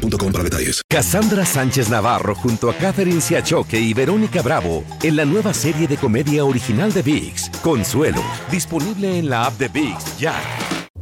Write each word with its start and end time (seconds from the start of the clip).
boostmobile.com 0.00 0.32
para 0.32 0.44
detalles. 0.44 0.82
Cassandra 0.88 1.44
Sánchez 1.44 1.88
Navarro 1.88 2.34
junto 2.34 2.70
a 2.70 2.74
Catherine 2.74 3.20
Siachoque 3.20 3.78
y 3.78 3.94
Verónica 3.94 4.42
Bravo 4.42 4.84
en 5.02 5.16
la 5.16 5.24
nueva 5.24 5.54
serie 5.54 5.86
de 5.86 5.96
comedia 5.96 6.44
original 6.44 6.92
de 6.92 7.02
VIX, 7.02 7.50
Consuelo, 7.62 8.22
disponible 8.50 9.18
en 9.18 9.30
la 9.30 9.46
app 9.46 9.58
de 9.58 9.68
VIX 9.68 10.18
ya. 10.18 10.34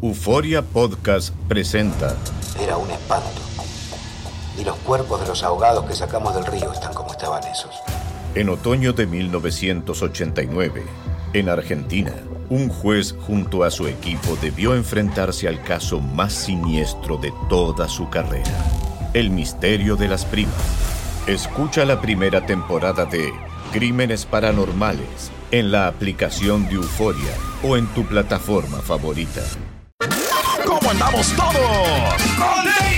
Euforia 0.00 0.62
Podcast 0.62 1.34
presenta. 1.48 2.16
Era 2.60 2.76
un 2.76 2.90
espanto. 2.90 3.42
Y 4.58 4.64
los 4.64 4.76
cuerpos 4.78 5.20
de 5.20 5.28
los 5.28 5.42
ahogados 5.42 5.84
que 5.86 5.94
sacamos 5.94 6.34
del 6.34 6.46
río 6.46 6.72
están 6.72 6.92
como 6.92 7.12
estaban 7.12 7.42
esos. 7.44 7.74
En 8.34 8.48
otoño 8.48 8.92
de 8.92 9.06
1989, 9.06 10.82
en 11.32 11.48
Argentina, 11.48 12.12
un 12.50 12.68
juez 12.68 13.14
junto 13.26 13.64
a 13.64 13.70
su 13.70 13.86
equipo 13.86 14.36
debió 14.40 14.74
enfrentarse 14.74 15.48
al 15.48 15.62
caso 15.62 16.00
más 16.00 16.32
siniestro 16.32 17.16
de 17.16 17.32
toda 17.48 17.88
su 17.88 18.08
carrera, 18.08 18.50
el 19.14 19.30
misterio 19.30 19.96
de 19.96 20.08
las 20.08 20.24
primas. 20.24 20.54
Escucha 21.26 21.84
la 21.84 22.00
primera 22.00 22.46
temporada 22.46 23.04
de 23.04 23.32
Crímenes 23.72 24.24
Paranormales 24.24 25.30
en 25.50 25.70
la 25.70 25.86
aplicación 25.86 26.66
de 26.68 26.76
Euforia 26.76 27.32
o 27.62 27.76
en 27.76 27.86
tu 27.88 28.04
plataforma 28.04 28.78
favorita. 28.78 29.42
¿Cómo 30.64 30.90
andamos 30.90 31.32
todos? 31.34 32.97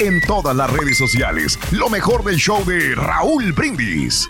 en 0.00 0.20
todas 0.22 0.54
las 0.54 0.70
redes 0.72 0.96
sociales. 0.96 1.58
Lo 1.72 1.88
mejor 1.88 2.24
del 2.24 2.36
show 2.36 2.64
de 2.64 2.94
Raúl 2.94 3.52
Brindis. 3.52 4.28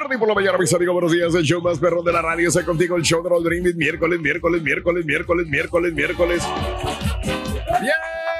Morning 0.00 0.18
por 0.18 0.28
la 0.28 0.34
mañana, 0.34 0.58
mis 0.58 0.72
amigos, 0.72 0.92
buenos 0.94 1.12
días. 1.12 1.34
El 1.34 1.42
show 1.42 1.60
más 1.60 1.78
perrón 1.78 2.04
de 2.04 2.12
la 2.12 2.22
radio 2.22 2.48
está 2.48 2.64
contigo. 2.64 2.96
El 2.96 3.02
show 3.02 3.22
de 3.22 3.28
Raúl 3.28 3.44
Brindis. 3.44 3.74
Miércoles, 3.76 4.20
miércoles, 4.20 4.62
miércoles, 4.62 5.04
miércoles, 5.04 5.46
miércoles, 5.48 5.92
miércoles. 5.94 6.42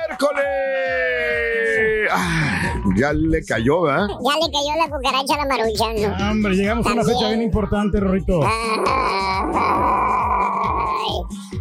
¡Miércoles! 0.08 0.44
Ah, 2.10 2.74
ya 2.96 3.12
le 3.12 3.44
cayó, 3.44 3.82
¿verdad? 3.82 4.06
Ya 4.08 4.34
le 4.36 4.52
cayó 4.52 4.76
la 4.78 4.88
cucaracha 4.88 5.34
a 5.34 5.38
la 5.38 5.46
maruchan. 5.46 5.94
¿no? 6.18 6.30
Hombre, 6.30 6.54
llegamos 6.54 6.86
a 6.86 6.92
una 6.92 7.04
fecha 7.04 7.28
bien 7.28 7.42
importante, 7.42 8.00
Rorrito. 8.00 8.40
Ay, 8.44 9.76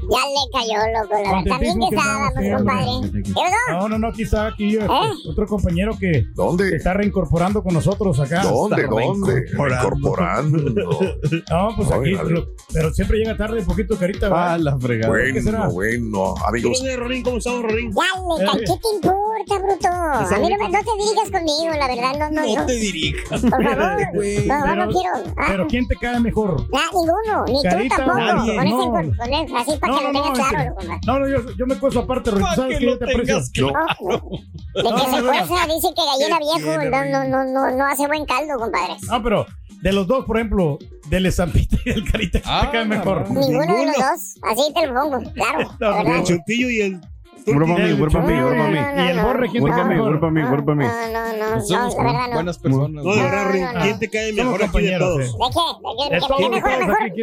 ya 0.10 0.26
le 0.28 0.52
cayó, 0.52 1.02
loco. 1.02 1.14
La 1.24 1.32
verdad. 1.36 1.44
También 1.50 1.80
que 1.80 1.96
estábamos, 1.96 2.34
compadre. 2.58 3.24
¿Qué? 3.24 3.32
No, 3.72 3.90
no, 3.90 4.00
no, 4.00 4.12
quizá 4.12 4.48
aquí 4.48 4.76
este, 4.76 4.86
¿Eh? 4.86 5.12
otro 5.30 5.48
compañero 5.48 5.98
que 6.00 6.26
¿Dónde? 6.36 6.70
se 6.70 6.76
está 6.78 6.94
reincorporando 6.94 7.64
con 7.64 7.74
nosotros 7.74 8.20
acá. 8.20 8.44
¿Dónde? 8.44 8.82
Está 8.82 8.90
¿Dónde? 8.90 9.34
reincorporando. 9.34 10.58
Incorporando. 10.58 11.00
No, 11.50 11.70
pues 11.76 11.92
aquí, 11.92 12.12
lo- 12.12 12.48
pero 12.74 12.94
siempre 12.94 13.18
llega 13.18 13.38
tarde 13.38 13.60
un 13.60 13.66
poquito 13.66 13.98
carita, 13.98 14.30
¿verdad? 14.30 14.60
la 14.60 14.78
fregada. 14.78 15.14
¿Qué 15.34 15.42
será? 15.42 15.68
Bueno, 15.68 16.06
bueno, 16.10 16.36
amigos. 16.48 16.84
Rorín? 16.96 17.24
¿Cómo 17.24 17.38
estamos, 17.38 17.64
Rorín? 17.64 17.92
Ya 17.92 18.04
le 18.04 18.46
cayó. 18.46 18.60
¿Qué 18.60 18.66
te 18.66 18.96
importa, 18.96 19.66
bruto? 19.66 19.88
A 19.88 20.38
mí 20.40 20.50
no, 20.50 20.58
me- 20.58 20.70
no 20.70 20.80
te 20.80 21.04
digas 21.04 21.32
conmigo, 21.32 21.74
la 21.78 21.88
verdad. 21.88 22.30
No, 22.32 22.42
no, 22.42 22.56
no. 22.56 22.66
dirijas. 22.66 23.42
Por 23.42 23.64
favor. 23.64 23.96
No, 24.46 24.76
no, 24.76 24.88
quiero. 24.92 25.34
Ah, 25.38 25.46
Pero 25.48 25.68
¿quién 25.68 25.88
te 25.88 25.96
cae 25.96 26.20
mejor? 26.20 26.62
nah, 26.72 26.80
ninguno. 26.92 27.46
Ni 27.48 27.64
Carita, 27.64 27.96
tú 27.96 28.02
tampoco. 28.06 28.20
nadie, 28.20 28.56
con 28.56 28.68
ese, 28.68 28.76
no. 28.76 28.92
con, 28.92 29.16
con 29.16 29.58
así 29.58 29.78
para 29.80 29.94
No, 29.96 30.08
que 30.08 30.14
no, 30.14 30.14
no, 30.14 30.34
tengas 30.34 30.40
es 30.40 30.46
que- 30.46 30.56
claro, 30.56 30.70
loco. 30.70 31.00
No, 31.06 31.20
no, 31.20 31.28
yo, 31.28 31.52
yo 31.58 31.66
me 31.68 31.76
cuesto 31.80 32.00
aparte. 32.02 32.32
Pa' 32.32 32.56
¿Sabes 32.56 32.78
que 32.78 32.80
que 32.80 32.92
yo 32.92 32.98
te 32.98 33.04
aprecio? 33.06 33.24
tengas 33.26 33.52
Yo- 33.54 33.68
De 34.76 34.82
que 34.84 35.00
se 35.00 35.22
fuerza, 35.24 35.68
dice 35.74 35.88
que 35.96 36.02
gallina 36.06 36.40
viejo 36.40 36.84
no, 36.90 37.06
no, 37.06 37.24
no, 37.30 37.44
no, 37.52 37.78
no 37.78 37.86
hace 37.86 38.08
buen 38.08 38.26
caldo, 38.26 38.58
compadre. 38.60 38.96
No, 39.10 39.24
pero 39.24 39.46
de 39.82 39.94
los 39.94 40.08
dos, 40.08 40.26
por 40.26 40.38
ejemplo, 40.38 40.78
del 41.10 41.26
estampita 41.28 41.78
y 41.86 41.92
del 41.92 42.12
carita, 42.12 42.40
¿quién 42.42 42.44
te 42.62 42.68
Ah, 42.68 42.70
cae 42.72 42.86
mejor? 42.86 43.30
Ninguno 43.32 43.74
de 43.76 43.86
los 43.86 43.96
dos. 43.96 44.36
Así 44.44 44.74
te 44.74 44.88
lo 44.88 44.94
pongo, 45.02 45.32
claro. 45.34 45.72
No. 45.80 46.16
El 46.16 46.24
chuntillo 46.24 46.70
y 46.70 46.82
el. 46.82 47.02
Puro 47.46 47.66
para 47.68 47.78
mí, 47.78 47.84
mí. 47.84 49.04
Y 49.04 49.08
el 49.10 49.20
borre, 49.22 49.50
¿quién 49.50 49.64
cae 49.64 49.72
para 49.72 49.84
mí, 49.86 49.90
mejor? 49.96 50.08
puro 50.08 50.20
para 50.20 50.32
mí, 50.32 50.42
puro 50.50 50.66
para 50.66 50.76
mí. 50.76 50.86
No, 50.86 51.12
no, 51.12 51.38
no, 51.38 51.56
no, 51.56 51.62
Somos 51.62 51.96
buenas 51.96 52.58
personas. 52.58 53.04
No, 53.06 53.16
de 53.16 53.22
verdad. 53.22 53.82
¿Quién 53.84 54.00
te 54.00 54.10
cae 54.10 54.34
mejor 54.34 54.64
aquí 54.64 54.82
de 54.82 54.98
todos? 54.98 55.22
eh. 55.22 55.30
¿De 55.30 55.30
qué? 55.30 55.40
¿De 55.40 55.52
qué? 55.52 56.10
De 56.10 56.16
¿De 56.16 56.20
todos 56.20 56.38
qué 56.38 56.44
los 56.44 56.52
mejor, 56.52 56.72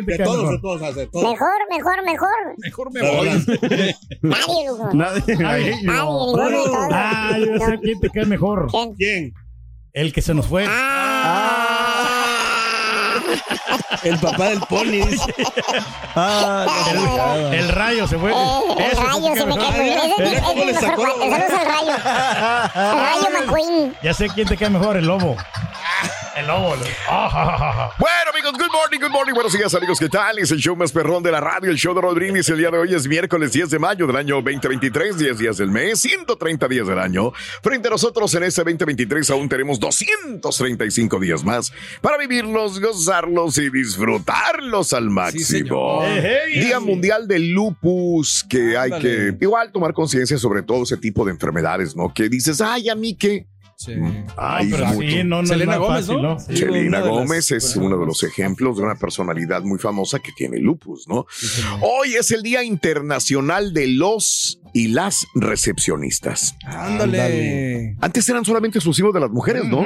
De 0.07 0.17
cae 0.17 0.25
todos, 0.25 0.37
mejor? 0.39 0.53
de 0.53 0.59
todos, 0.61 0.83
hace 0.83 1.07
todos. 1.07 1.31
Mejor, 1.31 1.49
mejor, 1.71 2.05
mejor. 2.05 2.29
Mejor 2.59 2.93
me 2.93 3.01
voy. 3.01 3.29
Nadie, 4.23 4.67
loco. 4.67 4.91
Nadie. 4.95 5.37
Nadie, 5.37 5.77
no. 5.83 6.27
ninguno 6.27 6.49
de 6.51 6.65
todos. 6.65 6.89
Ah, 6.93 7.37
yo 7.39 7.59
sé 7.67 7.79
quién 7.81 8.01
te 8.01 8.11
cae 8.11 8.25
mejor. 8.27 8.69
¿Quién? 8.71 8.95
¿Quién? 8.95 9.35
El 9.93 10.13
que 10.13 10.23
se 10.23 10.33
nos 10.35 10.47
fue. 10.47 10.65
El 14.03 14.19
papá 14.19 14.45
del 14.51 14.61
pony. 14.61 15.05
dice. 15.07 15.35
Ah, 16.15 16.67
Ah, 16.69 17.37
El 17.53 17.69
rayo 17.71 18.07
se 18.07 18.19
fue. 18.19 18.33
Eh, 18.33 18.35
el 18.91 18.97
rayo 18.99 19.35
se 19.35 19.47
me 19.47 19.57
cómo 20.43 20.65
le 20.65 20.75
sacó. 20.75 21.07
Saludos 21.07 21.51
al 21.59 21.67
rayo. 21.67 21.95
El 22.75 22.99
rayo 23.01 23.29
McQueen. 23.41 23.97
Ya 24.03 24.13
sé 24.13 24.29
quién 24.29 24.47
te 24.47 24.57
cae 24.57 24.69
mejor, 24.69 24.97
el 24.99 25.07
lobo. 25.07 25.37
El 26.37 26.47
lobo. 26.47 26.75
Bueno, 27.99 28.31
amigos, 28.33 28.53
good 28.53 28.73
morning, 28.73 28.99
good 28.99 29.11
morning. 29.11 29.35
Buenos 29.35 29.53
días, 29.53 29.75
amigos. 29.75 29.99
¿Qué 29.99 30.09
tal? 30.09 30.39
Es 30.39 30.51
el 30.51 30.59
show 30.59 30.75
más 30.75 30.91
perrón 30.93 31.23
de 31.23 31.31
la 31.31 31.41
radio, 31.41 31.71
el 31.71 31.77
show 31.77 31.95
de 31.95 32.01
Rodríguez. 32.01 32.49
El 32.49 32.59
día 32.59 32.71
de 32.71 32.79
hoy 32.79 32.95
es 32.95 33.07
miércoles 33.07 33.53
10 33.53 33.71
de 33.71 33.79
mayo 33.79 34.07
del 34.07 34.17
año 34.17 34.37
2023, 34.37 35.19
10 35.19 35.39
días 35.39 35.57
del 35.59 35.71
mes, 35.71 36.01
130 36.01 36.69
días 36.69 36.87
del 36.87 36.99
año. 36.99 37.33
Frente 37.63 37.89
a 37.89 37.91
nosotros 37.91 38.35
en 38.35 38.45
este 38.45 38.63
2023 38.63 39.31
aún 39.31 39.49
tenemos 39.49 39.79
235 39.79 41.21
días 41.21 41.45
más 41.45 41.73
para 42.01 42.17
vivirlos, 42.17 42.81
gozarlos 42.81 43.59
y 43.59 43.69
disfrutarlos 43.71 44.93
al 44.93 45.11
máximo. 45.11 46.03
Ey. 46.05 46.61
Día 46.61 46.81
Mundial 46.81 47.29
del 47.29 47.51
Lupus, 47.51 48.45
que 48.49 48.79
hay 48.79 48.91
que 49.01 49.37
igual 49.41 49.71
tomar 49.71 49.93
conciencia 49.93 50.39
sobre 50.39 50.63
todo 50.63 50.85
ese 50.85 50.97
tipo 50.97 51.25
de 51.25 51.33
enfermedades, 51.33 51.95
¿no? 51.95 52.13
Que 52.13 52.29
dices, 52.29 52.61
ay, 52.61 52.89
a 52.89 52.95
mí 52.95 53.17
que... 53.17 53.52
Sí. 53.85 53.93
Ay, 54.37 54.69
No, 54.69 54.77
pero 54.77 54.87
mucho. 54.89 55.01
sí, 55.09 55.25
no, 55.25 55.43
no 55.43 55.47
Selena 55.49 55.77
Gómez, 55.77 56.07
fácil, 56.07 56.23
¿no? 56.23 56.39
Selena 56.39 57.01
las 57.01 57.09
Gómez 57.09 57.51
es 57.51 57.65
personas 57.65 57.77
uno 57.87 57.99
de 57.99 58.07
los 58.07 58.23
ejemplos 58.23 58.77
de 58.77 58.83
una 58.85 58.95
personalidad 58.95 59.63
muy 59.63 59.79
famosa 59.79 60.19
que 60.21 60.33
tiene 60.37 60.59
lupus, 60.59 61.07
¿no? 61.09 61.27
Hoy 61.81 62.15
es 62.15 62.31
el 62.31 62.43
Día 62.43 62.63
Internacional 62.65 63.73
de 63.75 63.89
los 63.89 64.61
y 64.75 64.89
las 64.89 65.27
recepcionistas. 65.35 66.57
Ándale. 66.65 67.97
Antes 68.01 68.29
eran 68.29 68.45
solamente 68.45 68.79
exclusivos 68.79 69.13
de 69.15 69.21
las 69.21 69.31
mujeres, 69.31 69.65
¿no? 69.65 69.85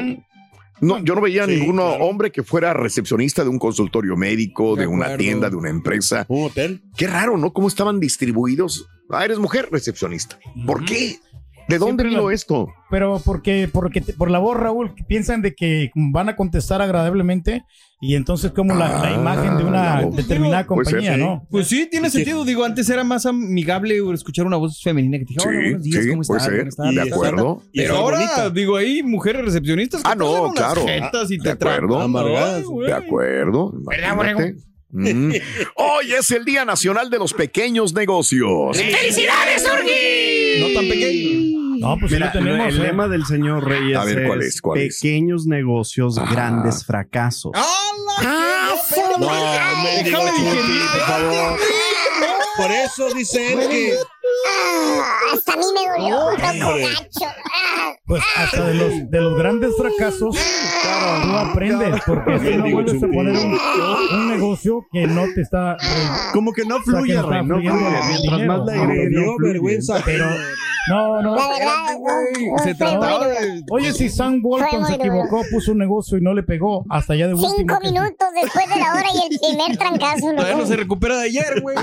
No, 0.79 1.03
yo 1.03 1.15
no 1.15 1.23
veía 1.23 1.45
a 1.45 1.47
Sí, 1.47 1.53
ningún 1.57 1.77
claro. 1.77 2.05
hombre 2.05 2.31
que 2.31 2.43
fuera 2.43 2.75
recepcionista 2.75 3.43
de 3.43 3.49
un 3.49 3.59
consultorio 3.59 4.15
médico, 4.15 4.75
de, 4.77 4.83
De 4.83 4.87
una 4.87 5.17
tienda, 5.17 5.49
de 5.49 5.57
una 5.57 5.71
empresa. 5.71 6.27
Un 6.29 6.45
hotel. 6.45 6.83
Qué 6.99 7.07
raro, 7.07 7.39
¿no? 7.39 7.53
¿Cómo 7.55 7.67
estaban 7.69 7.99
distribuidos? 7.99 8.87
Ah, 9.09 9.25
eres 9.25 9.39
mujer 9.39 9.69
recepcionista. 9.73 10.39
¿Por 10.67 10.85
qué? 10.85 11.19
¿De 11.69 11.79
dónde 11.79 12.03
Siempre 12.05 12.09
vino 12.11 12.29
la- 12.29 12.35
esto? 12.35 12.69
Pero 12.91 13.21
porque, 13.25 13.69
porque 13.73 14.01
te- 14.01 14.13
por 14.13 14.31
la 14.31 14.39
voz, 14.39 14.57
Raúl, 14.57 14.95
que 14.95 15.03
piensan 15.05 15.43
de 15.43 15.55
que 15.55 15.91
van 15.95 16.29
a 16.29 16.37
contestar 16.37 16.81
agradablemente 16.81 17.65
y 18.01 18.15
entonces 18.15 18.53
como 18.53 18.75
la, 18.75 18.89
la 18.89 19.09
Ah, 19.09 19.13
imagen 19.13 19.57
de 19.59 19.65
una 19.65 20.03
voz. 20.03 20.15
determinada 20.17 20.65
Puede 20.67 20.85
ser, 20.85 20.95
compañía, 20.95 21.15
sí. 21.17 21.21
¿no? 21.21 21.47
Pues 21.51 21.67
sí, 21.67 21.89
tiene 21.91 22.09
Sí. 22.11 22.19
sentido. 22.19 22.45
Digo, 22.45 22.65
antes 22.65 22.89
era 22.89 23.03
más 23.03 23.27
amigable 23.27 23.99
escuchar 24.15 24.47
una 24.47 24.57
voz 24.57 24.81
femenina 24.81 25.19
que 25.19 25.25
te 25.25 25.35
dijera, 25.35 25.49
"Hola, 25.51 25.59
Sí, 25.59 25.65
buenos 25.65 25.83
días, 25.83 26.05
sí, 26.05 26.11
¿cómo 26.11 26.23
estás? 26.23 26.45
ser. 26.45 26.69
Tardes". 26.75 26.95
De 26.95 27.09
Y 27.09 27.13
acuerdo. 27.13 27.63
Pero 27.73 27.73
Pero 27.75 27.97
ahora, 27.97 28.17
bonita. 28.19 28.51
digo, 28.51 28.77
hay 28.77 29.03
mujeres 29.03 29.45
recepcionistas 29.45 30.03
que 30.05 30.09
Ah, 30.11 30.15
no, 30.15 30.43
unas 30.45 30.55
claro. 30.55 30.85
jetas 30.87 31.31
y 31.33 31.39
De 31.39 31.43
te 31.43 31.51
acuerdo. 31.51 32.01
Amargadas. 32.01 32.63
De 32.87 32.93
acuerdo. 32.93 33.73
¿Verdad, 33.89 34.13
imagínate. 34.15 34.55
Mm. 34.91 35.33
Hoy 35.77 36.13
es 36.17 36.31
el 36.31 36.45
Día 36.45 36.65
Nacional 36.65 37.11
de 37.11 37.19
los 37.19 37.35
Pequeños 37.35 37.93
Negocios. 37.93 38.79
No 40.61 40.69
tan 40.73 40.89
pequeño. 40.89 41.46
No, 41.87 41.99
pues 41.99 42.11
sí 42.11 42.17
Mira, 42.17 42.27
lo 42.27 42.33
tenemos. 42.33 42.69
el 42.69 42.81
eh. 42.81 42.83
lema 42.85 43.09
del 43.09 43.25
señor 43.25 43.65
Reyes 43.69 43.97
A 43.97 44.05
ver, 44.05 44.27
¿cuál 44.27 44.43
es? 44.43 44.61
¿Cuál 44.61 44.81
es? 44.81 44.99
pequeños 45.01 45.47
negocios, 45.47 46.19
Ajá. 46.19 46.33
grandes 46.33 46.85
fracasos. 46.85 47.53
Ah, 47.55 48.73
No, 50.11 50.19
por 50.21 51.01
favor. 51.07 51.59
Por 52.57 52.71
eso 52.73 53.13
dice 53.15 53.53
él 53.53 53.69
que. 53.69 53.95
Ah, 54.49 55.13
hasta 55.35 55.53
a 55.53 55.57
mí 55.57 55.65
me 55.75 55.89
dolió, 55.91 56.17
loco 56.31 56.69
hombre. 56.69 56.83
gacho. 56.85 57.27
Ah, 57.53 57.93
Pues 58.07 58.23
hasta 58.37 58.65
de 58.67 58.75
los, 58.75 59.11
de 59.11 59.21
los 59.21 59.39
grandes 59.39 59.73
fracasos, 59.77 60.37
tú 60.37 61.37
aprendes, 61.37 62.01
porque 62.07 62.39
si 62.39 62.57
no 62.57 62.71
vuelves 62.71 63.03
a 63.03 63.07
poner 63.07 63.33
un, 63.37 63.59
un 64.15 64.29
negocio 64.31 64.87
que 64.93 65.07
no 65.07 65.25
te 65.35 65.41
está... 65.43 65.75
eh, 65.75 65.77
Como 66.33 66.53
que 66.53 66.65
no 66.65 66.77
O 66.77 66.83
sea, 66.83 66.85
que 66.95 66.99
fluye, 66.99 67.15
no 67.15 67.23
no 67.23 67.45
fluye. 67.47 67.71
Mientras 67.71 68.47
más 68.47 68.67
la 68.67 68.75
No, 68.77 68.87
dio 68.93 69.21
no 69.21 69.37
fluye. 69.37 69.53
vergüenza. 69.53 70.01
pero... 70.05 70.27
No, 70.89 71.21
no. 71.21 71.35
La 71.35 71.49
verdad, 71.49 71.99
no, 71.99 72.53
no 72.57 72.59
Se 72.63 72.73
trataba 72.77 73.27
de- 73.27 73.61
Oye, 73.73 73.93
si 73.93 74.09
Sam 74.09 74.39
Walton 74.41 74.87
se 74.87 74.95
equivocó, 74.95 75.43
puso 75.51 75.73
un 75.73 75.79
negocio 75.79 76.17
y 76.17 76.21
no 76.21 76.33
le 76.33 76.45
pegó, 76.45 76.85
hasta 76.89 77.15
allá 77.15 77.27
de 77.27 77.35
último. 77.35 77.55
Cinco 77.57 77.79
que- 77.81 77.89
minutos 77.91 78.29
después 78.41 78.69
de 78.69 78.77
la 78.77 78.93
hora 78.93 79.07
y 79.13 79.33
el 79.33 79.41
primer 79.41 79.77
trancazo. 79.77 80.21
Todavía 80.31 80.53
no 80.53 80.59
loco. 80.59 80.67
se 80.69 80.77
recupera 80.77 81.17
de 81.17 81.25
ayer, 81.25 81.61
güey. 81.61 81.77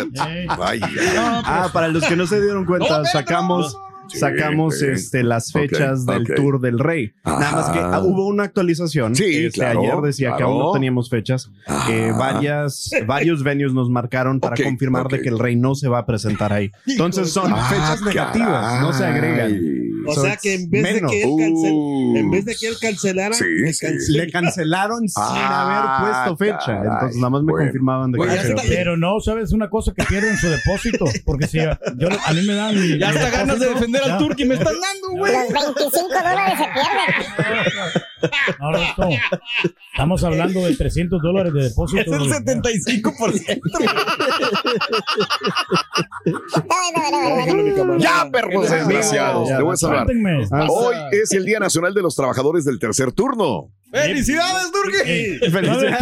Vaya. 0.58 0.88
Ah, 1.18 1.70
para 1.74 1.90
los 1.90 2.02
que 2.06 2.16
no 2.16 2.26
se 2.34 2.42
dieron 2.42 2.66
cuenta, 2.66 3.06
sacamos, 3.06 3.78
Sí, 4.14 4.20
sacamos 4.20 4.80
sí. 4.80 4.86
este, 4.88 5.24
las 5.24 5.52
fechas 5.52 6.06
del 6.06 6.22
ok. 6.24 6.36
Tour 6.36 6.62
del 6.62 6.80
Rey. 6.80 7.12
Nada 7.26 7.52
más 7.52 7.70
que 7.70 7.80
Ajá. 7.80 7.96
ah, 7.96 8.02
hubo 8.04 8.28
una 8.28 8.44
actualización. 8.44 9.16
Sí, 9.16 9.46
Este, 9.46 9.60
claro, 9.60 9.82
Ayer 9.82 9.96
decía 10.02 10.30
que 10.32 10.38
claro. 10.38 10.52
aún 10.52 10.60
no 10.60 10.72
teníamos 10.72 11.10
fechas. 11.10 11.50
Que 11.88 12.10
Ah. 12.12 12.18
varias, 12.18 12.90
varios 13.08 13.44
venues 13.44 13.74
nos 13.74 13.90
marcaron 13.90 14.40
para 14.40 14.54
Ok, 14.60 14.64
confirmar 14.64 15.08
de 15.08 15.22
que 15.22 15.30
el 15.30 15.40
Rey 15.40 15.56
no 15.56 15.76
se 15.76 15.88
va 15.90 16.00
a 16.00 16.06
presentar 16.06 16.54
ahí. 16.54 16.72
Entonces 16.88 17.32
son 17.32 17.52
Ah, 17.54 17.68
fechas 17.70 18.02
negativas, 18.04 18.82
no 18.82 18.94
se 18.94 19.04
agregan. 19.06 19.52
caray. 19.52 19.84
O 20.06 20.14
So 20.16 20.22
sea 20.24 20.36
que 20.36 20.56
en 20.56 20.70
vez 20.70 20.84
de 20.84 20.94
menos. 20.96 21.12
que 21.12 21.24
él 21.24 21.30
cancel, 21.40 21.72
Uh. 21.74 22.18
en 22.18 22.30
vez 22.32 22.44
de 22.44 22.56
que 22.56 22.68
él 22.68 22.76
cancelara, 22.80 23.34
Sí, 23.34 23.46
le 23.46 23.72
sí. 23.74 23.86
cancela. 23.86 24.24
Le 24.26 24.32
cancelaron 24.32 25.08
sin 25.08 25.24
Ah, 25.26 25.96
haber 26.02 26.36
puesto 26.36 26.38
fecha. 26.46 26.66
caray. 26.78 26.90
Entonces 26.92 27.16
nada 27.18 27.30
más 27.30 27.44
me 27.44 27.52
Bueno. 27.54 27.66
confirmaban 27.68 28.12
de 28.12 28.20
que 28.20 28.26
está- 28.26 28.42
hacer. 28.42 28.56
Pero 28.68 28.98
no, 28.98 29.20
¿sabes 29.22 29.54
una 29.54 29.70
cosa? 29.70 29.94
Que 29.94 30.04
pierden 30.04 30.36
su 30.38 30.48
depósito. 30.50 31.06
Porque 31.26 31.48
si 31.48 31.60
a, 31.60 31.80
yo, 31.98 32.10
a 32.26 32.34
mí 32.34 32.42
me 32.46 32.54
dan 32.54 32.76
mi. 32.76 33.00
Ya 33.00 33.12
mi 33.12 33.18
hasta 33.18 33.30
ganas 33.30 33.60
de 33.62 33.70
defender 33.70 34.02
ya. 34.06 34.14
al 34.14 34.20
tour 34.20 34.36
que 34.36 34.46
me 34.46 34.56
están 34.56 34.74
dando, 34.80 35.10
güey. 35.18 35.34
Los 35.34 35.54
25 35.76 36.08
dólares 36.08 36.58
se 36.58 36.66
pierden. 36.74 38.04
No, 38.60 38.72
Estamos 39.92 40.24
hablando 40.24 40.66
de 40.66 40.76
300 40.76 41.22
dólares 41.22 41.54
de 41.54 41.64
depósito. 41.64 42.02
Es 42.02 42.08
el 42.08 42.20
güey. 42.20 42.30
75%. 42.32 43.62
No, 46.26 46.32
no, 46.96 47.12
no, 47.12 47.76
no, 47.76 47.86
no. 47.86 47.98
Ya, 47.98 48.30
perros 48.32 48.70
desgraciados. 48.70 49.50
Te 49.50 49.62
voy 49.62 49.74
a 49.74 49.78
salvar. 49.78 50.06
Cuéntenme. 50.06 50.46
Ah, 50.52 50.68
Hoy 50.70 50.96
es 51.12 51.32
el 51.34 51.46
Día 51.46 51.60
Nacional 51.60 51.94
de 51.94 52.02
los 52.02 52.16
Trabajadores 52.16 52.66
del 52.66 52.80
Tercer 52.80 53.12
Turno. 53.12 53.72
¡Felicidades, 53.94 54.72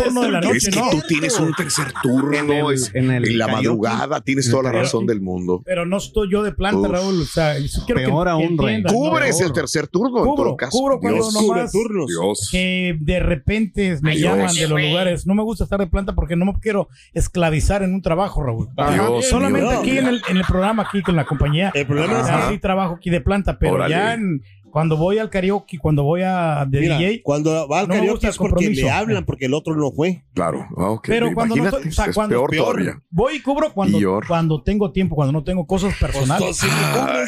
turno 0.04 0.22
de 0.22 0.32
la 0.32 0.42
noche, 0.42 0.58
es 0.58 0.70
que 0.70 0.80
no. 0.80 0.90
tú 0.92 1.02
tienes 1.08 1.40
un 1.40 1.54
tercer 1.54 1.88
turno. 2.02 2.32
En 2.38 2.50
el- 2.52 2.74
es- 2.74 2.92
en 2.94 3.12
el 3.12 3.28
en 3.28 3.38
la 3.38 3.48
madrugada 3.48 4.22
tienes 4.22 4.50
toda 4.50 4.64
la 4.64 4.72
razón 4.72 5.06
del 5.06 5.22
mundo. 5.22 5.62
Pero 5.66 5.86
no 5.86 5.98
estoy 5.98 6.32
yo 6.32 6.44
de 6.44 6.52
planta, 6.54 6.80
Uf. 6.88 6.90
Raúl. 6.92 7.22
O 7.22 7.26
sea, 7.26 7.58
yo 7.60 7.68
quiero 7.86 8.00
que- 8.02 8.08
Peor 8.08 8.26
que, 8.28 8.32
aún. 8.32 8.58
Cubres 8.88 9.40
el 9.42 9.54
tercer 9.54 9.88
turno 9.88 10.20
en 10.20 10.26
Cubro, 10.26 10.44
todo 10.44 10.58
caso. 10.58 10.72
cubro 10.78 11.00
cuando 11.00 11.22
Dios, 11.22 11.34
no 11.34 11.40
Cubre 11.42 11.62
más 11.64 11.72
turnos. 11.72 12.08
Dios. 12.08 12.50
que 12.52 12.98
de 13.00 13.20
repente 13.20 13.98
me 14.02 14.18
llaman 14.18 14.54
de 14.54 14.68
los 14.68 14.82
lugares. 14.82 15.28
No 15.28 15.36
me 15.36 15.44
gusta 15.44 15.64
estar 15.66 15.80
de 15.80 15.88
planta 15.88 16.14
porque 16.16 16.36
no 16.36 16.46
me 16.46 16.54
quiero 16.60 16.88
esclavizar 17.14 17.84
en 17.84 17.94
un 17.94 18.02
trabajo, 18.02 18.44
Raúl. 18.44 18.70
Dios 18.94 19.26
Solamente 19.28 19.74
aquí 19.74 19.98
en 19.98 20.08
el, 20.08 20.22
en 20.30 20.38
el 20.38 20.44
programa, 20.46 20.84
aquí 20.84 21.02
con 21.02 21.16
la 21.16 21.26
compañía. 21.26 21.72
El 21.74 21.86
problema 21.86 22.22
es 22.22 22.28
Ah, 22.30 22.46
que 22.48 22.54
sí 22.56 22.60
trabajo 22.60 22.96
aquí 22.96 23.10
de 23.10 23.22
planta, 23.22 23.58
pero 23.60 23.74
Órale. 23.74 23.94
ya 23.94 24.14
en- 24.14 24.42
cuando 24.72 24.98
voy 24.98 25.18
al 25.20 25.30
karaoke, 25.30 25.78
cuando 25.78 26.04
voy 26.04 26.22
a 26.24 26.66
de 26.68 26.80
Mira, 26.80 26.98
DJ, 26.98 27.22
cuando 27.22 27.68
va 27.68 27.82
al 27.82 27.88
no 27.88 27.94
karaoke 27.94 28.28
es 28.28 28.38
porque 28.38 28.54
compromiso. 28.56 28.86
le 28.86 28.92
hablan, 28.92 29.26
porque 29.26 29.46
el 29.46 29.54
otro 29.54 29.76
no 29.76 29.92
fue. 29.92 30.24
Claro. 30.34 30.66
ok. 30.76 31.06
pero 31.08 31.34
cuando 31.34 31.56
no 31.58 31.66
estoy, 31.66 31.88
o 31.88 31.92
sea, 31.92 32.06
es 32.06 32.16
cuando 32.16 32.36
peor, 32.36 32.56
todavía. 32.56 33.02
voy 33.10 33.36
y 33.36 33.42
cubro 33.42 33.72
cuando, 33.74 34.00
Peor. 34.00 34.26
cuando 34.28 34.64
tengo 34.64 34.92
tiempo, 34.92 35.16
cuando 35.16 35.34
no 35.34 35.44
tengo 35.44 35.68
cosas 35.68 35.94
personales. 36.00 36.44
Pues, 36.44 36.58
siempre 36.58 36.80
Ay, 37.00 37.28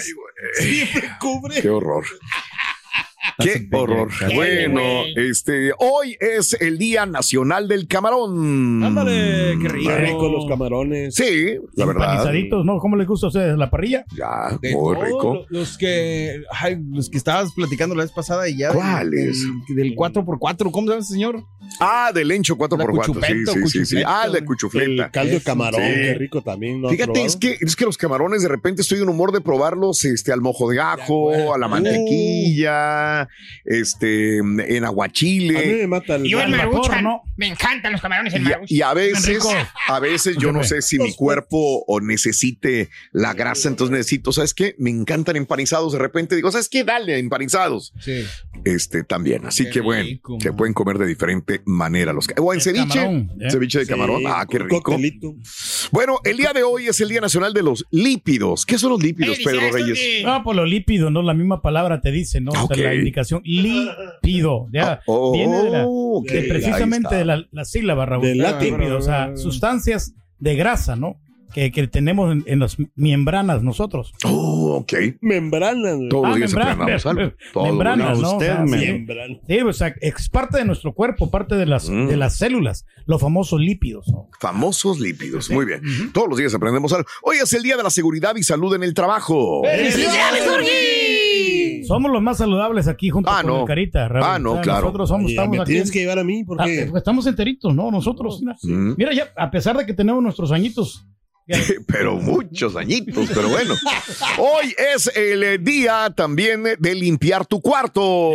siempre 0.55 1.09
cubre. 1.19 1.61
Qué 1.61 1.69
horror. 1.69 2.03
Qué 3.39 3.67
horror. 3.71 4.09
Bueno, 4.35 4.81
este, 5.15 5.71
hoy 5.79 6.17
es 6.19 6.53
el 6.59 6.77
Día 6.77 7.05
Nacional 7.05 7.67
del 7.67 7.87
Camarón. 7.87 8.83
Ándale, 8.83 9.57
qué 9.61 9.67
rico. 9.69 9.89
Qué 9.89 9.97
rico 9.97 10.29
los 10.29 10.45
camarones. 10.47 11.15
Sí, 11.15 11.55
la 11.75 11.85
verdad. 11.85 12.31
¿no? 12.63 12.77
¿Cómo 12.79 12.95
les 12.95 13.07
gusta 13.07 13.27
a 13.27 13.29
ustedes 13.29 13.57
la 13.57 13.69
parrilla? 13.69 14.05
Ya, 14.15 14.57
De 14.61 14.73
muy 14.75 14.95
todo, 14.95 15.05
rico. 15.05 15.33
lo- 15.49 15.59
Los 15.59 15.77
que, 15.77 16.41
ay, 16.51 16.77
los 16.91 17.09
que 17.09 17.17
estabas 17.17 17.53
platicando 17.53 17.95
la 17.95 18.03
vez 18.03 18.11
pasada 18.11 18.47
y 18.49 18.57
ya. 18.57 18.67
del- 18.69 18.77
¿Cuáles? 18.77 19.41
Del, 19.69 19.75
del 19.77 19.95
4x4, 19.95 20.71
¿cómo 20.71 20.87
se 20.87 20.91
llama 20.93 21.01
ese 21.01 21.13
señor? 21.13 21.43
Ah, 21.79 22.11
del 22.13 22.27
Lencho 22.27 22.55
4x4. 22.57 23.53
Sí, 23.53 23.67
sí, 23.67 23.85
sí, 23.85 24.03
Ah, 24.05 24.27
de 24.31 24.43
cuchufleta. 24.43 25.05
El 25.05 25.11
caldo 25.11 25.33
de 25.33 25.41
camarón, 25.41 25.81
Sí. 25.81 25.87
qué 25.93 26.13
rico 26.15 26.41
también. 26.41 26.81
¿no 26.81 26.89
Fíjate, 26.89 27.05
probado? 27.13 27.25
es 27.25 27.35
que, 27.37 27.57
es 27.61 27.75
que 27.75 27.85
los 27.85 27.97
camarones 27.97 28.41
de 28.43 28.49
repente 28.49 28.81
estoy 28.81 28.99
en 29.01 29.07
humor 29.09 29.31
de 29.31 29.41
probarlos 29.41 30.03
este, 30.05 30.31
al 30.33 30.41
mojo 30.41 30.69
de 30.69 30.79
ajo, 30.81 31.53
a 31.53 31.57
la 31.57 31.67
mantequilla, 31.69 33.12
este, 33.65 34.37
en 34.37 34.59
A 34.59 34.65
mí 34.65 34.85
aguachile. 34.85 35.77
me 35.81 35.87
mata 35.87 36.15
el... 36.15 36.23
Yo 36.23 36.41
el 36.41 36.51
vapor. 36.51 37.01
¿no? 37.01 37.23
Me 37.35 37.47
encantan 37.47 37.91
los 37.91 38.01
camarones 38.01 38.33
en 38.33 38.43
Y 38.67 38.77
y 38.77 38.81
a 38.81 38.93
veces, 38.93 39.43
a 39.87 39.99
veces 39.99 40.37
yo 40.37 40.51
no 40.51 40.63
sé 40.63 40.81
si 40.81 40.99
mi 40.99 41.13
cuerpo 41.15 41.83
o 41.87 41.99
necesite 41.99 42.89
la 43.11 43.33
grasa, 43.33 43.69
entonces 43.69 43.91
necesito, 43.97 44.31
¿sabes 44.31 44.53
qué? 44.53 44.75
Me 44.77 44.89
encantan 44.89 45.35
empanizados. 45.35 45.93
De 45.93 45.99
repente 45.99 46.35
digo, 46.35 46.51
¿sabes 46.51 46.69
qué? 46.69 46.83
Dale, 46.83 47.17
empanizados. 47.17 47.93
Sí. 47.99 48.23
Este 48.65 49.03
también. 49.03 49.45
Así 49.45 49.65
Qué 49.65 49.71
que 49.71 49.81
bueno, 49.81 50.03
rico, 50.03 50.37
se 50.39 50.53
pueden 50.53 50.73
comer 50.73 50.97
de 50.97 51.07
diferente 51.07 51.61
manera 51.65 52.13
los 52.13 52.27
O 52.37 52.53
en 52.53 52.57
El 52.59 52.61
ceviche. 52.63 52.87
camarón, 52.87 53.31
¿eh? 53.41 53.49
Ceviche 53.51 53.79
de 53.79 53.85
Sí, 53.85 53.91
camarón. 53.91 54.23
Ah, 54.27 54.45
qué 54.49 54.59
rico. 54.59 54.81
coctelito. 54.81 55.35
Bueno, 55.91 56.19
el 56.23 56.37
día 56.37 56.53
de 56.53 56.63
hoy 56.63 56.87
es 56.87 56.99
el 57.01 57.09
Día 57.09 57.21
Nacional 57.21 57.53
de 57.53 57.63
los 57.63 57.85
Lípidos. 57.91 58.65
¿Qué 58.65 58.77
son 58.77 58.91
los 58.91 59.01
lípidos, 59.03 59.37
Pedro 59.43 59.71
Reyes? 59.71 59.99
Turki. 59.99 60.23
Ah, 60.25 60.41
por 60.43 60.55
lo 60.55 60.65
lípido, 60.65 61.09
¿no? 61.09 61.21
La 61.21 61.33
misma 61.33 61.61
palabra 61.61 61.99
te 62.01 62.11
dice, 62.11 62.41
¿no? 62.41 62.51
O 62.51 62.67
sea, 62.67 62.77
la 62.77 62.95
indicación 62.95 63.41
lípido. 63.43 64.67
Ya, 64.71 65.01
Oh, 65.05 65.31
viene 65.33 65.63
de, 65.63 65.69
la- 65.69 65.83
ok, 65.87 66.27
de 66.29 66.39
ahí 66.39 66.47
precisamente. 66.47 67.22
De 67.23 67.37
la, 67.37 67.45
la 67.51 67.65
sílaba, 67.65 68.05
Raúl. 68.05 68.23
Del. 68.25 68.37
Lípido, 68.59 68.97
o 68.97 69.01
sea, 69.01 69.35
sustancias 69.35 70.13
de 70.39 70.55
grasa, 70.55 70.95
¿no? 70.95 71.15
Que, 71.53 71.71
que 71.71 71.87
tenemos 71.87 72.31
en, 72.31 72.43
en 72.47 72.57
las 72.59 72.77
membranas 72.95 73.61
nosotros. 73.61 74.11
Oh, 74.25 74.77
ok. 74.81 74.93
Membranas. 75.21 75.99
Todos 76.09 76.25
Ah, 76.25 76.29
los 76.29 76.37
días 76.39 76.53
membra- 76.55 76.71
aprendamos 76.71 77.05
algo. 77.05 77.21
Todos 77.53 77.67
los 77.67 77.75
membranas. 77.75 78.19
¿no? 78.19 78.29
O 78.29 78.33
Usted, 78.33 78.45
sea, 78.47 78.59
me- 78.65 78.79
sí. 78.79 78.85
Membranas. 78.91 79.37
Sí, 79.47 79.59
o 79.59 79.73
sea, 79.73 79.93
es 80.01 80.29
parte 80.29 80.57
de 80.57 80.65
nuestro 80.65 80.93
cuerpo, 80.93 81.29
parte 81.29 81.53
de 81.55 81.67
las, 81.67 81.87
Mm. 81.91 82.07
de 82.07 82.17
las 82.17 82.35
células, 82.37 82.85
los 83.05 83.21
famosos 83.21 83.59
lípidos. 83.61 84.07
¿no? 84.07 84.29
Famosos 84.39 84.99
lípidos. 84.99 85.51
Muy 85.51 85.65
bien. 85.65 85.81
Todos 86.11 86.27
los 86.27 86.39
días 86.39 86.55
aprendemos 86.55 86.91
algo. 86.91 87.05
Hoy 87.21 87.37
es 87.37 87.53
el 87.53 87.61
Día 87.61 87.77
de 87.77 87.83
la 87.83 87.91
Seguridad 87.91 88.35
y 88.35 88.41
Salud 88.41 88.73
en 88.73 88.81
el 88.81 88.95
Trabajo. 88.95 89.61
¡Felicidades, 89.63 90.43
Somos 91.85 92.11
los 92.11 92.21
más 92.21 92.37
saludables 92.37 92.87
aquí 92.87 93.09
junto 93.09 93.29
Ah, 93.29 93.41
con 93.41 93.47
no. 93.51 93.59
el 93.61 93.65
Carita. 93.65 94.07
Raúl. 94.07 94.27
Ah, 94.27 94.39
no, 94.39 94.51
O 94.51 94.53
sea, 94.55 94.63
claro. 94.63 94.81
Nosotros 94.81 95.09
somos, 95.09 95.25
Oye, 95.25 95.33
estamos 95.35 95.55
me 95.57 95.61
aquí. 95.61 95.71
tienes 95.71 95.91
que 95.91 95.99
llevar 95.99 96.19
a 96.19 96.23
mí 96.23 96.41
Ah, 96.41 96.45
porque... 96.47 96.79
eh, 96.83 96.91
estamos 96.95 97.27
enteritos, 97.27 97.73
¿no? 97.75 97.91
Nosotros. 97.91 98.39
mira. 98.41 98.55
Mm. 98.63 98.93
Mira, 98.97 99.13
ya, 99.13 99.27
a 99.35 99.49
pesar 99.51 99.77
de 99.77 99.85
que 99.85 99.93
tenemos 99.93 100.21
nuestros 100.23 100.51
añitos. 100.51 101.05
Pero 101.87 102.15
muchos 102.15 102.75
añitos, 102.77 103.29
pero 103.33 103.49
bueno. 103.49 103.73
Hoy 104.37 104.73
es 104.93 105.11
el 105.13 105.61
día 105.61 106.09
también 106.15 106.63
de 106.79 106.95
limpiar 106.95 107.45
tu 107.45 107.59
cuarto. 107.61 108.31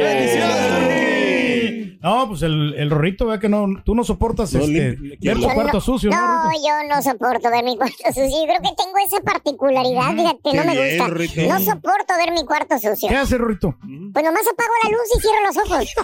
No, 2.03 2.29
pues 2.29 2.43
el, 2.43 2.75
el 2.77 2.91
Rorrito, 2.91 3.27
vea 3.27 3.39
que 3.39 3.49
no, 3.49 3.67
tú 3.85 3.95
no 3.95 4.05
soportas 4.05 4.53
No, 4.53 4.61
este, 4.61 4.97
ver 5.21 5.37
tu 5.37 5.49
cuarto 5.49 5.81
sucio, 5.81 6.11
¿no? 6.11 6.51
Yo 6.53 6.89
no 6.89 7.03
soporto 7.03 7.51
ver 7.51 7.65
mi 7.65 7.77
cuarto 7.77 7.97
sucio. 8.07 8.25
Yo 8.25 8.47
creo 8.47 8.61
que 8.63 8.83
tengo 8.83 8.97
esa 9.07 9.21
particularidad, 9.23 10.15
fíjate, 10.15 10.39
Qué 10.51 10.57
no 10.57 10.65
me 10.65 10.73
bien, 10.73 10.99
gusta. 10.99 11.43
No 11.49 11.61
soporto 11.61 12.15
ver 12.17 12.33
mi 12.33 12.45
cuarto 12.45 12.75
sucio. 12.79 13.09
¿Qué 13.09 13.17
hace, 13.17 13.39
Rorrito? 13.39 13.77
Pues 13.81 14.25
nomás 14.25 14.43
apago 14.47 14.73
la 14.85 14.91
luz 14.91 15.09
y 15.17 15.21
cierro 15.21 15.47
los 15.47 15.57
ojos. 15.57 15.95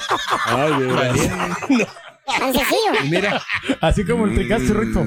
Ay, 0.47 0.73
verdad. 0.79 1.89
Tan 2.27 2.55
sencillo. 2.55 3.11
Mira, 3.11 3.43
Así 3.81 4.05
como 4.05 4.25
el 4.25 4.35
tricaste, 4.35 4.69
Rorrito. 4.73 5.05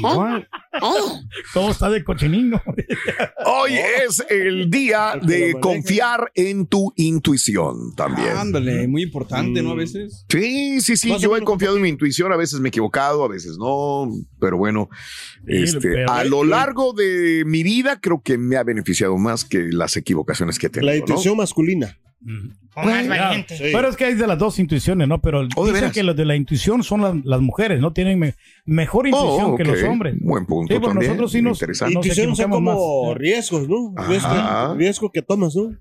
Mm. 0.00 0.42
Todo 1.52 1.70
está 1.70 1.90
de 1.90 2.02
cochinino. 2.04 2.62
Hoy 3.44 3.72
es 3.74 4.24
el 4.28 4.70
día 4.70 5.18
de 5.22 5.54
confiar 5.60 6.30
en 6.34 6.66
tu 6.66 6.92
intuición 6.96 7.94
también. 7.94 8.30
ándale, 8.36 8.88
muy 8.88 9.02
importante, 9.02 9.62
¿no? 9.62 9.72
A 9.72 9.74
veces. 9.74 10.24
Sí, 10.28 10.80
sí, 10.80 10.96
sí, 10.96 11.14
yo 11.18 11.36
he 11.36 11.42
confiado 11.42 11.76
en 11.76 11.82
mi 11.82 11.88
intuición, 11.88 12.32
a 12.32 12.36
veces 12.36 12.60
me 12.60 12.68
he 12.68 12.70
equivocado, 12.70 13.24
a 13.24 13.28
veces 13.28 13.56
no, 13.58 14.10
pero 14.40 14.56
bueno, 14.56 14.88
este, 15.46 16.04
a 16.04 16.24
lo 16.24 16.44
largo 16.44 16.92
de 16.92 17.44
mi 17.46 17.62
vida 17.62 18.00
creo 18.00 18.22
que 18.22 18.38
me 18.38 18.56
ha 18.56 18.64
beneficiado 18.64 19.16
más 19.18 19.44
que 19.44 19.68
las 19.70 19.96
equivocaciones 19.96 20.58
que 20.58 20.66
he 20.66 20.70
tenido. 20.70 20.92
La 20.92 20.98
¿no? 20.98 21.00
intuición 21.00 21.36
masculina. 21.36 21.98
O 22.74 22.82
más 22.84 23.04
Ya. 23.04 23.08
valiente. 23.08 23.56
Sí. 23.56 23.64
Pero 23.72 23.88
es 23.88 23.96
que 23.96 24.04
hay 24.06 24.14
de 24.14 24.26
las 24.26 24.38
dos 24.38 24.58
intuiciones, 24.58 25.06
¿no? 25.08 25.20
Pero 25.20 25.46
Oh, 25.56 25.66
¿de 25.66 25.72
dicen 25.72 25.90
que 25.90 26.02
los 26.02 26.16
de 26.16 26.24
la 26.24 26.36
intuición 26.36 26.82
son 26.82 27.02
las, 27.02 27.14
las 27.24 27.40
mujeres, 27.40 27.80
¿no? 27.80 27.92
Tienen 27.92 28.18
me- 28.18 28.34
mejor 28.64 29.06
intuición 29.06 29.52
Oh, 29.52 29.56
que 29.56 29.62
ok. 29.64 29.68
los 29.68 29.82
hombres. 29.82 30.14
Buen 30.20 30.46
punto 30.46 30.74
Sí, 30.74 30.80
también. 30.80 31.08
nosotros 31.10 31.32
sí 31.32 31.42
nos- 31.42 31.58
Interesante. 31.60 31.94
Nos 31.96 32.06
Intuición 32.06 32.36
son 32.36 32.50
como 32.50 33.08
más. 33.08 33.18
riesgos, 33.18 33.68
¿no? 33.68 33.94
Riesgo, 34.08 34.74
riesgo 34.76 35.10
que 35.12 35.22
tomas, 35.22 35.54
¿no? 35.54 35.76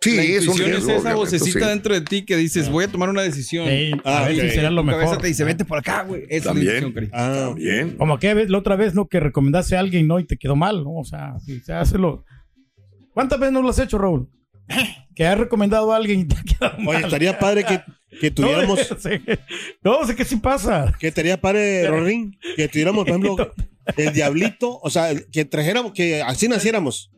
Sí, 0.00 0.16
la 0.16 0.22
es 0.24 0.48
un 0.48 0.54
intuición 0.60 0.90
esa 0.98 1.14
vocecita 1.14 1.60
sí. 1.60 1.64
dentro 1.66 1.94
de 1.94 2.00
ti 2.00 2.24
que 2.24 2.36
dices, 2.36 2.68
voy 2.68 2.86
a 2.86 2.88
tomar 2.88 3.08
una 3.08 3.22
decisión. 3.22 3.68
Sí, 3.68 3.92
a 4.02 4.24
ver 4.24 4.34
si 4.40 4.50
será 4.50 4.68
lo 4.68 4.82
Tu 4.82 4.88
cabeza 4.88 5.04
mejor. 5.10 5.22
te 5.22 5.28
dice, 5.28 5.44
vete 5.44 5.64
por 5.64 5.78
acá, 5.78 6.02
güey. 6.02 6.24
Esa 6.28 6.50
es 6.50 6.56
la 6.56 6.60
intuición, 6.62 6.92
carita. 6.92 7.16
Ah, 7.50 7.54
bien. 7.54 7.90
Como 7.96 8.18
que 8.18 8.34
la 8.48 8.58
otra 8.58 8.74
vez, 8.74 8.96
¿no? 8.96 9.06
Que 9.06 9.20
recomendaste 9.20 9.76
a 9.76 9.78
alguien, 9.80 10.08
¿no? 10.08 10.18
Y 10.18 10.24
te 10.24 10.36
quedó 10.38 10.56
mal, 10.56 10.82
¿no? 10.82 10.94
O 10.96 11.04
sea, 11.04 11.38
si 11.38 11.60
se 11.60 11.72
hace 11.72 11.98
lo... 11.98 12.24
¿Cuántas 13.14 13.38
veces 13.38 13.52
no 13.52 13.62
lo 13.62 13.68
has 13.68 13.78
hecho, 13.78 13.96
Raúl? 13.96 14.28
Que 15.14 15.26
has 15.26 15.36
recomendado 15.38 15.92
a 15.92 15.96
alguien 15.96 16.20
y 16.20 16.24
te 16.28 16.36
ha 16.36 16.42
quedado 16.42 16.78
mal. 16.78 16.96
Oye, 16.96 17.04
estaría 17.04 17.38
padre 17.38 17.64
que, 17.64 17.82
que 18.18 18.30
tuviéramos. 18.34 18.78
No, 18.90 18.96
sí. 18.98 19.10
No, 19.82 20.06
sé 20.06 20.16
que 20.16 20.24
sí 20.24 20.36
pasa. 20.36 20.92
Que 20.98 21.08
estaría 21.08 21.38
padre, 21.40 21.86
Rorín, 21.88 22.38
que 22.56 22.66
tuviéramos, 22.68 23.04
por 23.04 23.10
ejemplo, 23.10 23.52
el 23.96 24.12
diablito, 24.14 24.78
o 24.82 24.88
sea, 24.90 25.10
que 25.30 25.44
trajéramos, 25.44 25.92
que 25.92 26.22
así 26.22 26.48
naciéramos. 26.48 27.10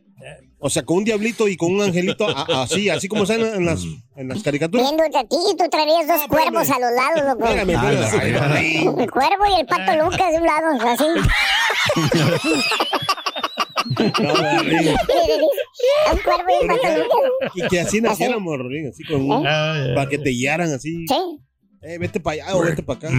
O 0.57 0.69
sea, 0.69 0.83
con 0.83 0.97
un 0.97 1.03
diablito 1.05 1.47
y 1.47 1.57
con 1.57 1.73
un 1.75 1.81
angelito, 1.83 2.27
a- 2.27 2.63
así, 2.63 2.89
así 2.89 3.07
como 3.07 3.25
salen 3.25 3.53
en 3.55 3.65
las, 3.65 3.83
en 4.15 4.27
las 4.29 4.41
caricaturas. 4.41 4.87
Viéndote 4.89 5.17
a 5.19 5.23
ti, 5.23 5.37
tú 5.57 5.69
traerías 5.69 6.07
dos 6.07 6.27
cuervos 6.27 6.69
a 6.69 6.79
los 6.79 6.91
lados, 6.91 7.33
loco. 7.33 7.45
Espérame, 7.47 8.01
espérame. 8.03 8.41
Ah. 8.41 8.59
El 9.03 9.11
cuervo 9.11 9.43
y 9.55 9.59
el 9.59 9.65
pato 9.67 10.03
Lucas 10.03 10.31
de 10.31 10.37
un 10.37 10.45
lado, 10.45 10.67
así. 10.89 11.05
No, 14.19 14.33
Rorín. 16.07 16.17
El 16.17 16.23
cuervo 16.23 16.51
y 16.63 16.67
pato. 16.67 17.51
Y 17.55 17.67
que 17.67 17.79
así 17.79 18.01
naciéramos, 18.01 18.57
Rorín, 18.57 18.87
así 18.89 19.03
con 19.03 19.29
un, 19.29 19.43
para 19.43 20.07
que 20.09 20.17
te 20.17 20.29
guiaran 20.29 20.71
así. 20.71 21.05
Sí. 21.07 21.15
Eh, 21.87 21.99
vete 21.99 22.19
para 22.19 22.45
allá 22.45 22.55
o 22.55 22.63
vete 22.63 22.81
para 22.81 22.97
acá. 22.97 23.09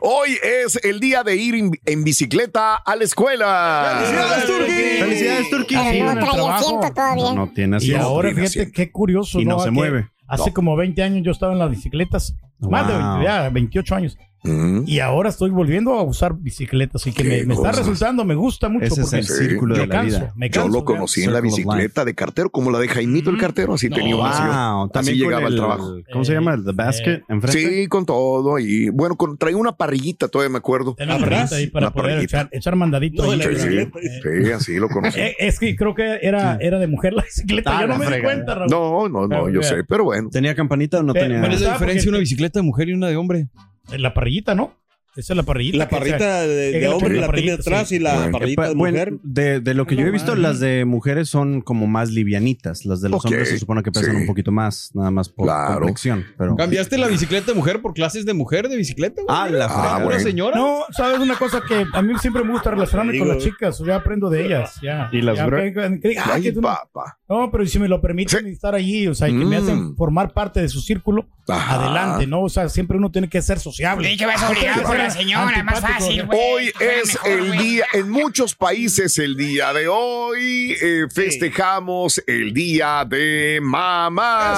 Hoy 0.00 0.36
es 0.42 0.80
el 0.84 0.98
día 0.98 1.22
de 1.22 1.36
ir 1.36 1.54
en, 1.54 1.70
en 1.86 2.02
bicicleta 2.02 2.74
a 2.74 2.96
la 2.96 3.04
escuela. 3.04 4.00
¡Felicidades, 4.00 4.46
Turki! 4.46 4.72
¡Felicidades, 4.98 5.46
Sí, 5.92 6.00
no 6.02 6.14
trae 6.14 6.48
asiento 6.48 6.92
todavía. 6.92 7.32
No 7.34 7.52
tiene 7.54 7.76
Y 7.76 7.78
asiento. 7.78 8.02
ahora, 8.02 8.28
tiene 8.30 8.40
fíjate 8.42 8.60
asiento. 8.62 8.72
qué 8.76 8.90
curioso, 8.90 9.40
Y 9.40 9.44
no 9.44 9.60
se 9.60 9.70
mueve. 9.70 10.08
Hace 10.26 10.52
como 10.52 10.74
20 10.76 11.02
años 11.02 11.22
yo 11.24 11.30
estaba 11.30 11.52
en 11.52 11.60
las 11.60 11.70
bicicletas. 11.70 12.34
Más 12.58 12.86
de 12.88 12.94
Wow. 12.94 13.02
20, 13.18 13.24
ya, 13.24 13.48
28 13.48 13.94
años. 13.94 14.18
Mm. 14.42 14.84
Y 14.86 15.00
ahora 15.00 15.28
estoy 15.28 15.50
volviendo 15.50 15.94
a 15.94 16.02
usar 16.02 16.34
bicicletas. 16.34 17.02
Así 17.02 17.12
que 17.12 17.24
me, 17.24 17.44
me 17.44 17.54
está 17.54 17.72
resultando, 17.72 18.24
me 18.24 18.34
gusta 18.34 18.68
mucho. 18.68 18.86
Ese 18.86 19.02
es 19.02 19.12
el 19.12 19.24
círculo 19.24 19.74
de 19.74 19.86
la 19.86 19.88
canso, 19.88 20.18
vida. 20.18 20.32
me 20.36 20.48
Yo 20.48 20.68
lo 20.68 20.84
conocí 20.84 21.22
en 21.24 21.32
la 21.32 21.40
bicicleta 21.40 22.04
de 22.04 22.14
cartero, 22.14 22.50
como 22.50 22.70
la 22.70 22.78
de 22.78 22.88
Jaimito 22.88 23.30
el 23.30 23.38
cartero, 23.38 23.74
así 23.74 23.90
tenía 23.90 24.16
una 24.16 24.30
así. 24.30 24.42
Wow, 24.42 24.82
Así 24.84 24.92
también 24.92 25.18
con 25.18 25.24
llegaba 25.26 25.46
al 25.46 25.56
trabajo. 25.56 25.94
¿Cómo 26.12 26.24
se 26.24 26.32
llama? 26.32 26.56
The 26.64 26.72
Basket 26.72 27.22
enfrente. 27.28 27.82
Sí, 27.82 27.86
con 27.88 28.06
todo. 28.06 28.58
Y 28.58 28.88
bueno, 28.88 29.16
con, 29.16 29.36
traía 29.36 29.56
una 29.56 29.72
parrillita, 29.76 30.28
todavía 30.28 30.50
me 30.52 30.58
acuerdo. 30.58 30.96
Una 30.98 31.18
parrillita 31.18 31.56
ahí 31.56 31.66
para 31.66 31.88
Una 31.88 31.94
poder 31.94 32.18
echar, 32.20 32.48
echar 32.52 32.76
mandadito. 32.76 33.24
No, 33.24 33.32
ahí. 33.32 33.38
la 33.38 33.44
Sí, 33.44 33.50
bicicleta. 33.50 33.98
sí, 34.00 34.52
así 34.52 34.76
lo 34.78 34.88
conocí. 34.88 35.20
Eh, 35.20 35.36
es 35.40 35.58
que 35.58 35.76
creo 35.76 35.94
que 35.94 36.18
era, 36.22 36.56
era 36.60 36.78
de 36.78 36.86
mujer 36.86 37.12
la 37.12 37.22
bicicleta. 37.22 37.76
Ah, 37.76 37.82
Yo 37.82 37.88
no 37.88 37.98
me 37.98 38.06
di 38.06 38.12
fregada. 38.12 38.34
cuenta, 38.34 38.54
Raúl. 38.54 38.70
No, 38.70 39.08
no, 39.08 39.26
no, 39.28 39.48
yo 39.50 39.62
sé, 39.62 39.84
pero 39.84 40.04
bueno. 40.04 40.28
¿Tenía 40.30 40.54
campanita 40.54 41.00
o 41.00 41.02
no 41.02 41.12
tenía? 41.12 41.40
¿Cuál 41.40 41.52
es 41.52 41.60
la 41.60 41.70
Ah, 41.70 41.72
diferencia 41.74 42.04
de 42.04 42.08
una 42.10 42.18
bicicleta 42.18 42.58
de 42.60 42.62
mujer 42.64 42.88
y 42.88 42.94
una 42.94 43.08
de 43.08 43.16
hombre? 43.16 43.48
La 43.98 44.14
parrillita, 44.14 44.54
¿no? 44.54 44.74
Esa 45.16 45.32
es 45.32 45.36
la 45.36 45.42
parrillita. 45.42 45.78
La 45.78 45.88
que 45.88 45.96
parrita 45.96 46.18
sea- 46.18 46.40
de, 46.46 46.80
la 46.80 46.90
hombre 46.94 47.08
parrilla- 47.08 47.20
la 47.26 47.26
tiene 47.26 47.26
parrillita, 47.26 47.54
atrás 47.54 47.88
sí. 47.88 47.96
y 47.96 47.98
la 47.98 48.14
Bueno. 48.14 48.32
parrita 48.38 48.68
de 48.68 48.74
Bueno, 48.74 48.92
mujer. 48.98 49.12
de, 49.22 49.60
de 49.60 49.74
lo 49.74 49.86
que 49.86 49.96
yo 49.96 50.06
he 50.06 50.10
visto, 50.10 50.36
las 50.36 50.60
de 50.60 50.84
mujeres 50.84 51.28
son 51.28 51.62
como 51.62 51.86
más 51.88 52.10
livianitas. 52.10 52.84
Las 52.86 53.00
de 53.00 53.08
los 53.08 53.24
hombres 53.24 53.48
se 53.48 53.58
supone 53.58 53.82
que 53.82 53.90
pesan 53.90 54.12
sí. 54.14 54.16
un 54.20 54.26
poquito 54.26 54.52
más, 54.52 54.90
nada 54.94 55.10
más 55.10 55.28
por 55.28 55.46
Claro. 55.46 55.74
complexión. 55.80 56.24
Pero... 56.38 56.54
¿Cambiaste 56.56 56.96
la 56.96 57.08
bicicleta 57.08 57.46
de 57.52 57.54
mujer 57.54 57.80
por 57.82 57.92
clases 57.92 58.24
de 58.24 58.34
mujer 58.34 58.68
de 58.68 58.76
bicicleta? 58.76 59.22
güey? 59.22 59.26
Ah, 59.36 59.48
la 59.50 59.64
Ah, 59.64 59.68
fregada. 59.68 59.96
¿Una 59.96 60.04
bueno. 60.06 60.20
señora? 60.20 60.56
No, 60.56 60.84
sabes 60.96 61.18
una 61.18 61.34
cosa 61.36 61.60
que 61.66 61.84
a 61.92 62.02
mí 62.02 62.14
siempre 62.20 62.44
me 62.44 62.52
gusta 62.52 62.70
relacionarme 62.70 63.18
con 63.18 63.28
las 63.28 63.38
chicas, 63.38 63.82
ya 63.84 63.96
aprendo 63.96 64.30
de 64.30 64.46
ellas, 64.46 64.76
ya. 64.82 65.08
¿Y 65.12 65.22
las 65.22 65.36
ya, 65.38 65.46
que- 65.50 65.72
que- 65.72 66.00
que- 66.00 66.18
ah, 66.18 66.30
Ay, 66.34 66.42
que 66.42 66.52
tú 66.52 66.60
no- 66.60 66.68
papá. 66.68 67.18
No, 67.28 67.50
pero 67.50 67.66
si 67.66 67.78
me 67.78 67.88
lo 67.88 68.00
permiten 68.00 68.46
estar 68.46 68.74
allí, 68.74 69.06
o 69.06 69.14
sea, 69.14 69.28
y 69.28 69.32
que 69.38 69.44
me 69.44 69.58
Mm. 69.58 69.62
hacen 69.62 69.96
formar 69.96 70.32
parte 70.32 70.60
de 70.60 70.68
su 70.68 70.80
círculo, 70.80 71.28
Ajá. 71.48 71.76
adelante, 71.80 72.26
¿no? 72.26 72.42
O 72.42 72.48
sea, 72.48 72.68
siempre 72.68 72.96
uno 72.96 73.10
tiene 73.10 73.28
que 73.28 73.40
ser 73.42 73.58
sociable. 73.58 74.08
Sí, 74.08 74.16
que 74.16 74.26
vas 74.26 74.42
obligado 74.48 74.82
por 74.82 74.99
la 75.04 75.10
señora, 75.10 75.62
más 75.62 75.80
fácil, 75.80 76.24
güey. 76.26 76.38
Hoy 76.38 76.72
Fuera 76.74 76.94
es 77.00 77.08
mejor, 77.08 77.30
el 77.30 77.46
güey. 77.48 77.58
día, 77.58 77.86
en 77.92 78.10
muchos 78.10 78.54
países 78.54 79.18
el 79.18 79.36
día 79.36 79.72
de 79.72 79.88
hoy, 79.88 80.76
eh, 80.80 81.06
festejamos 81.12 82.22
el 82.26 82.52
día 82.52 83.04
de 83.06 83.60
mamá. 83.62 84.54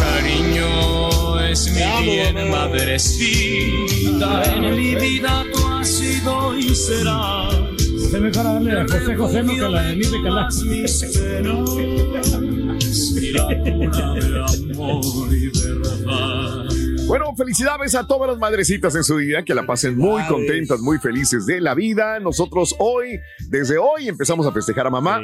Cariño 0.00 1.40
es 1.40 1.70
mi 1.72 2.02
bien 2.04 2.34
mamá. 2.34 2.68
madrecita, 2.68 4.42
en 4.54 4.76
mi 4.76 4.94
vida 4.94 5.44
tú 5.52 5.66
has 5.66 5.88
sido 5.88 6.56
y 6.56 6.74
serás. 6.74 7.54
Se 8.10 8.18
me 8.20 8.30
para 8.30 8.54
darle 8.54 8.72
a 8.72 8.84
José 8.84 9.16
José, 9.16 9.42
no 9.42 9.52
que 9.54 9.68
la 9.68 9.82
de 9.82 9.96
Nipe 9.96 10.16
y 13.20 13.32
la 13.32 13.46
cuna 13.46 14.14
de 14.14 14.72
amor 14.72 15.34
y 15.34 15.48
verdad. 15.48 16.37
Bueno, 17.08 17.34
felicidades 17.34 17.94
a 17.94 18.06
todas 18.06 18.28
las 18.28 18.38
madrecitas 18.38 18.94
en 18.94 19.02
su 19.02 19.16
día, 19.16 19.42
que 19.42 19.54
la 19.54 19.64
pasen 19.64 19.96
muy 19.96 20.22
contentas, 20.26 20.80
muy 20.80 20.98
felices 20.98 21.46
de 21.46 21.58
la 21.58 21.74
vida. 21.74 22.20
Nosotros 22.20 22.76
hoy, 22.78 23.18
desde 23.48 23.78
hoy, 23.78 24.08
empezamos 24.08 24.46
a 24.46 24.52
festejar 24.52 24.86
a 24.88 24.90
mamá. 24.90 25.18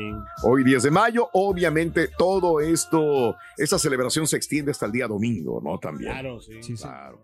Hoy 0.44 0.64
10 0.64 0.84
de 0.84 0.90
mayo, 0.90 1.28
obviamente 1.34 2.08
todo 2.08 2.60
esto, 2.60 3.36
esta 3.58 3.78
celebración 3.78 4.26
se 4.26 4.38
extiende 4.38 4.70
hasta 4.70 4.86
el 4.86 4.92
día 4.92 5.06
domingo, 5.06 5.60
¿no? 5.62 5.78
También. 5.78 6.10
Claro, 6.10 6.40
sí. 6.40 6.74
Claro. 6.74 7.23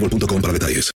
boostmobile.com. 0.00 0.36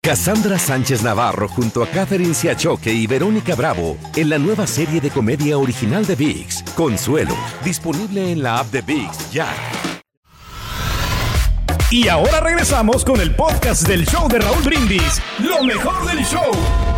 Cassandra 0.02 0.58
Sánchez 0.58 1.02
Navarro 1.02 1.48
junto 1.48 1.82
a 1.82 1.86
Catherine 1.86 2.34
Siachoque 2.34 2.92
y 2.92 3.06
Verónica 3.06 3.54
Bravo 3.54 3.96
en 4.16 4.28
la 4.28 4.38
nueva 4.38 4.66
serie 4.66 5.00
de 5.00 5.10
comedia 5.10 5.58
original 5.58 6.06
de 6.06 6.14
VIX, 6.14 6.62
Consuelo, 6.74 7.34
disponible 7.64 8.30
en 8.32 8.42
la 8.42 8.58
app 8.58 8.70
de 8.70 8.82
VIX 8.82 9.30
ya. 9.32 9.48
Y 11.90 12.08
ahora 12.08 12.40
regresamos 12.40 13.04
con 13.04 13.20
el 13.20 13.34
podcast 13.34 13.86
del 13.88 14.06
show 14.06 14.28
de 14.28 14.38
Raúl 14.38 14.62
Brindis. 14.62 15.20
Lo 15.40 15.64
mejor 15.64 16.06
del 16.06 16.24
show. 16.24 16.89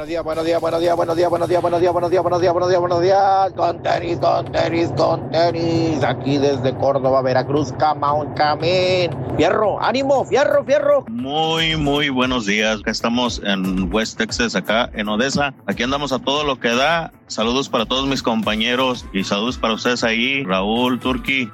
Buenos 0.00 0.08
días, 0.08 0.24
buenos 0.24 0.44
días, 0.46 0.60
buenos 0.62 0.80
días, 0.80 0.96
buenos 0.96 1.16
días, 1.16 1.28
buenos 1.28 1.48
días, 1.50 1.60
buenos 1.60 1.80
días, 1.80 1.92
buenos 1.92 2.10
días, 2.10 2.22
buenos 2.22 2.40
días, 2.40 2.52
buenos 2.54 2.70
días, 2.70 2.80
buenos 2.80 3.02
días. 3.02 3.52
Con 3.54 3.82
tenis, 3.82 4.18
con 4.18 4.50
tenis, 4.50 4.92
con 4.96 5.30
tenis. 5.30 6.02
Aquí 6.02 6.38
desde 6.38 6.74
Córdoba, 6.78 7.20
Veracruz, 7.20 7.70
Camaón, 7.78 8.32
Camín. 8.32 9.10
Fierro, 9.36 9.78
ánimo, 9.78 10.24
fierro, 10.24 10.64
fierro. 10.64 11.04
Muy, 11.08 11.76
muy 11.76 12.08
buenos 12.08 12.46
días. 12.46 12.80
Estamos 12.86 13.42
en 13.44 13.92
West 13.92 14.16
Texas, 14.16 14.56
acá 14.56 14.88
en 14.94 15.06
Odessa. 15.06 15.52
Aquí 15.66 15.82
andamos 15.82 16.12
a 16.12 16.18
todo 16.18 16.44
lo 16.44 16.58
que 16.58 16.74
da. 16.74 17.12
Saludos 17.26 17.68
para 17.68 17.84
todos 17.84 18.08
mis 18.08 18.22
compañeros 18.22 19.04
y 19.12 19.22
saludos 19.24 19.58
para 19.58 19.74
ustedes 19.74 20.02
ahí, 20.02 20.44
Raúl, 20.44 20.98
Turki. 20.98 21.50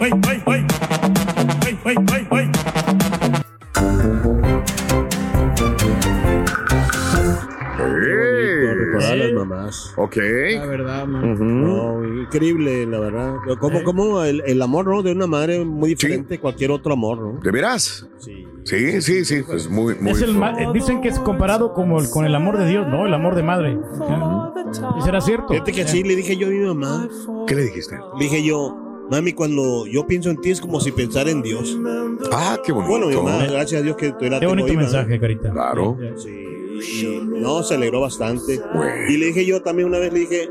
Recordar 7.94 9.12
a 9.12 9.16
las 9.16 9.32
mamás. 9.32 9.92
Ok. 9.96 10.16
La 10.54 10.66
verdad, 10.66 11.06
No, 11.06 12.04
increíble, 12.22 12.86
la 12.86 12.98
verdad. 13.00 13.34
Como, 13.60 13.82
como 13.82 14.22
el, 14.22 14.42
el 14.46 14.60
amor, 14.62 14.86
¿no? 14.86 15.02
De 15.02 15.12
una 15.12 15.26
madre 15.26 15.64
muy 15.64 15.90
diferente 15.90 16.34
de 16.34 16.40
cualquier 16.40 16.70
otro 16.70 16.92
amor, 16.92 17.18
¿no? 17.18 17.40
¿De 17.40 17.50
veras? 17.50 18.06
Sí. 18.18 18.46
Sí, 18.64 19.00
sí, 19.00 19.24
sí. 19.24 19.42
Pues 19.46 19.70
muy, 19.70 19.94
muy. 20.00 20.10
Es 20.12 20.22
el 20.22 20.36
eh, 20.36 20.66
dicen 20.74 21.00
que 21.00 21.08
es 21.08 21.18
comparado 21.20 21.72
como 21.72 22.00
el- 22.00 22.10
con 22.10 22.24
el 22.24 22.34
amor 22.34 22.58
de 22.58 22.66
Dios, 22.68 22.86
¿no? 22.88 23.06
El 23.06 23.14
amor 23.14 23.36
de 23.36 23.42
madre. 23.44 23.78
¿Y 24.98 25.02
será 25.02 25.20
cierto? 25.20 25.48
Fíjate 25.48 25.72
que 25.72 25.86
sí, 25.86 26.02
le 26.02 26.16
dije 26.16 26.36
yo 26.36 26.48
a 26.48 26.50
mi 26.50 26.58
mamá. 26.58 27.08
¿Qué 27.46 27.54
le 27.54 27.62
dijiste? 27.62 27.96
Le 28.18 28.24
dije 28.24 28.42
yo, 28.44 28.76
mami, 29.08 29.32
cuando 29.34 29.86
yo 29.86 30.04
pienso 30.08 30.30
en 30.30 30.40
ti 30.40 30.50
es 30.50 30.60
como 30.60 30.80
si 30.80 30.90
pensara 30.90 31.30
en 31.30 31.42
Dios. 31.42 31.78
Ah, 32.32 32.58
qué 32.64 32.72
bonito. 32.72 32.90
Bueno, 32.90 33.06
mi 33.06 33.14
mamá, 33.14 33.46
gracias 33.46 33.80
a 33.80 33.84
Dios 33.84 33.96
que 33.96 34.10
tú 34.10 34.24
la 34.24 34.40
Qué 34.40 34.46
tengo 34.46 34.54
bonito 34.60 34.72
mensaje, 34.74 35.14
¿eh? 35.14 35.20
Carita. 35.20 35.52
Claro. 35.52 35.96
Sí. 36.16 36.30
No, 37.24 37.62
se 37.62 37.74
alegró 37.74 38.00
bastante. 38.00 38.60
Y 39.08 39.16
le 39.16 39.26
dije 39.26 39.44
yo 39.44 39.62
también 39.62 39.88
una 39.88 39.98
vez, 39.98 40.12
le 40.12 40.20
dije, 40.20 40.48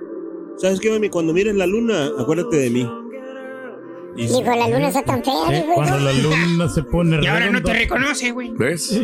¿sabes 0.57 0.79
qué, 0.79 0.89
mami? 0.89 1.09
Cuando 1.09 1.33
mires 1.33 1.55
la 1.55 1.65
luna, 1.67 2.11
acuérdate 2.17 2.57
de 2.57 2.69
mí. 2.69 2.89
Dijo, 4.15 4.41
la 4.43 4.67
luna 4.69 4.87
está 4.87 5.03
tan 5.03 5.23
fea, 5.23 5.33
¿Eh? 5.51 5.65
Cuando 5.73 5.99
la 5.99 6.13
luna 6.13 6.69
se 6.69 6.83
pone 6.83 7.19
Y 7.21 7.27
ahora 7.27 7.49
no 7.49 7.61
te 7.61 7.73
reconoce, 7.73 8.31
güey. 8.31 8.51
¿Ves? 8.55 9.01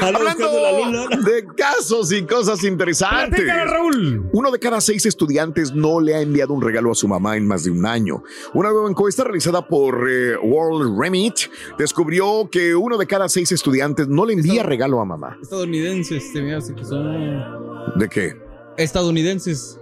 Hablando 0.00 1.08
de 1.24 1.46
casos 1.56 2.12
y 2.12 2.22
cosas 2.24 2.62
interesantes. 2.64 3.40
Platícala, 3.40 3.64
Raúl. 3.64 4.28
Uno 4.32 4.50
de 4.50 4.58
cada 4.58 4.80
seis 4.80 5.06
estudiantes 5.06 5.72
no 5.74 6.00
le 6.00 6.14
ha 6.14 6.20
enviado 6.20 6.52
un 6.52 6.60
regalo 6.60 6.92
a 6.92 6.94
su 6.94 7.08
mamá 7.08 7.36
en 7.36 7.46
más 7.46 7.64
de 7.64 7.70
un 7.70 7.86
año. 7.86 8.22
Una 8.52 8.70
nueva 8.70 8.88
encuesta 8.88 9.24
realizada 9.24 9.66
por 9.66 10.08
eh, 10.10 10.36
World 10.36 11.00
Remit 11.00 11.34
descubrió 11.78 12.48
que 12.50 12.74
uno 12.74 12.98
de 12.98 13.06
cada 13.06 13.28
seis 13.28 13.50
estudiantes 13.52 14.08
no 14.08 14.26
le 14.26 14.34
envía 14.34 14.62
regalo 14.62 15.00
a 15.00 15.04
mamá. 15.04 15.38
Estadounidenses, 15.40 16.32
te 16.32 16.42
me 16.42 16.54
hace 16.54 16.74
que 16.74 16.84
son. 16.84 17.94
¿De 17.96 18.08
qué? 18.08 18.34
Estadounidenses. 18.76 19.78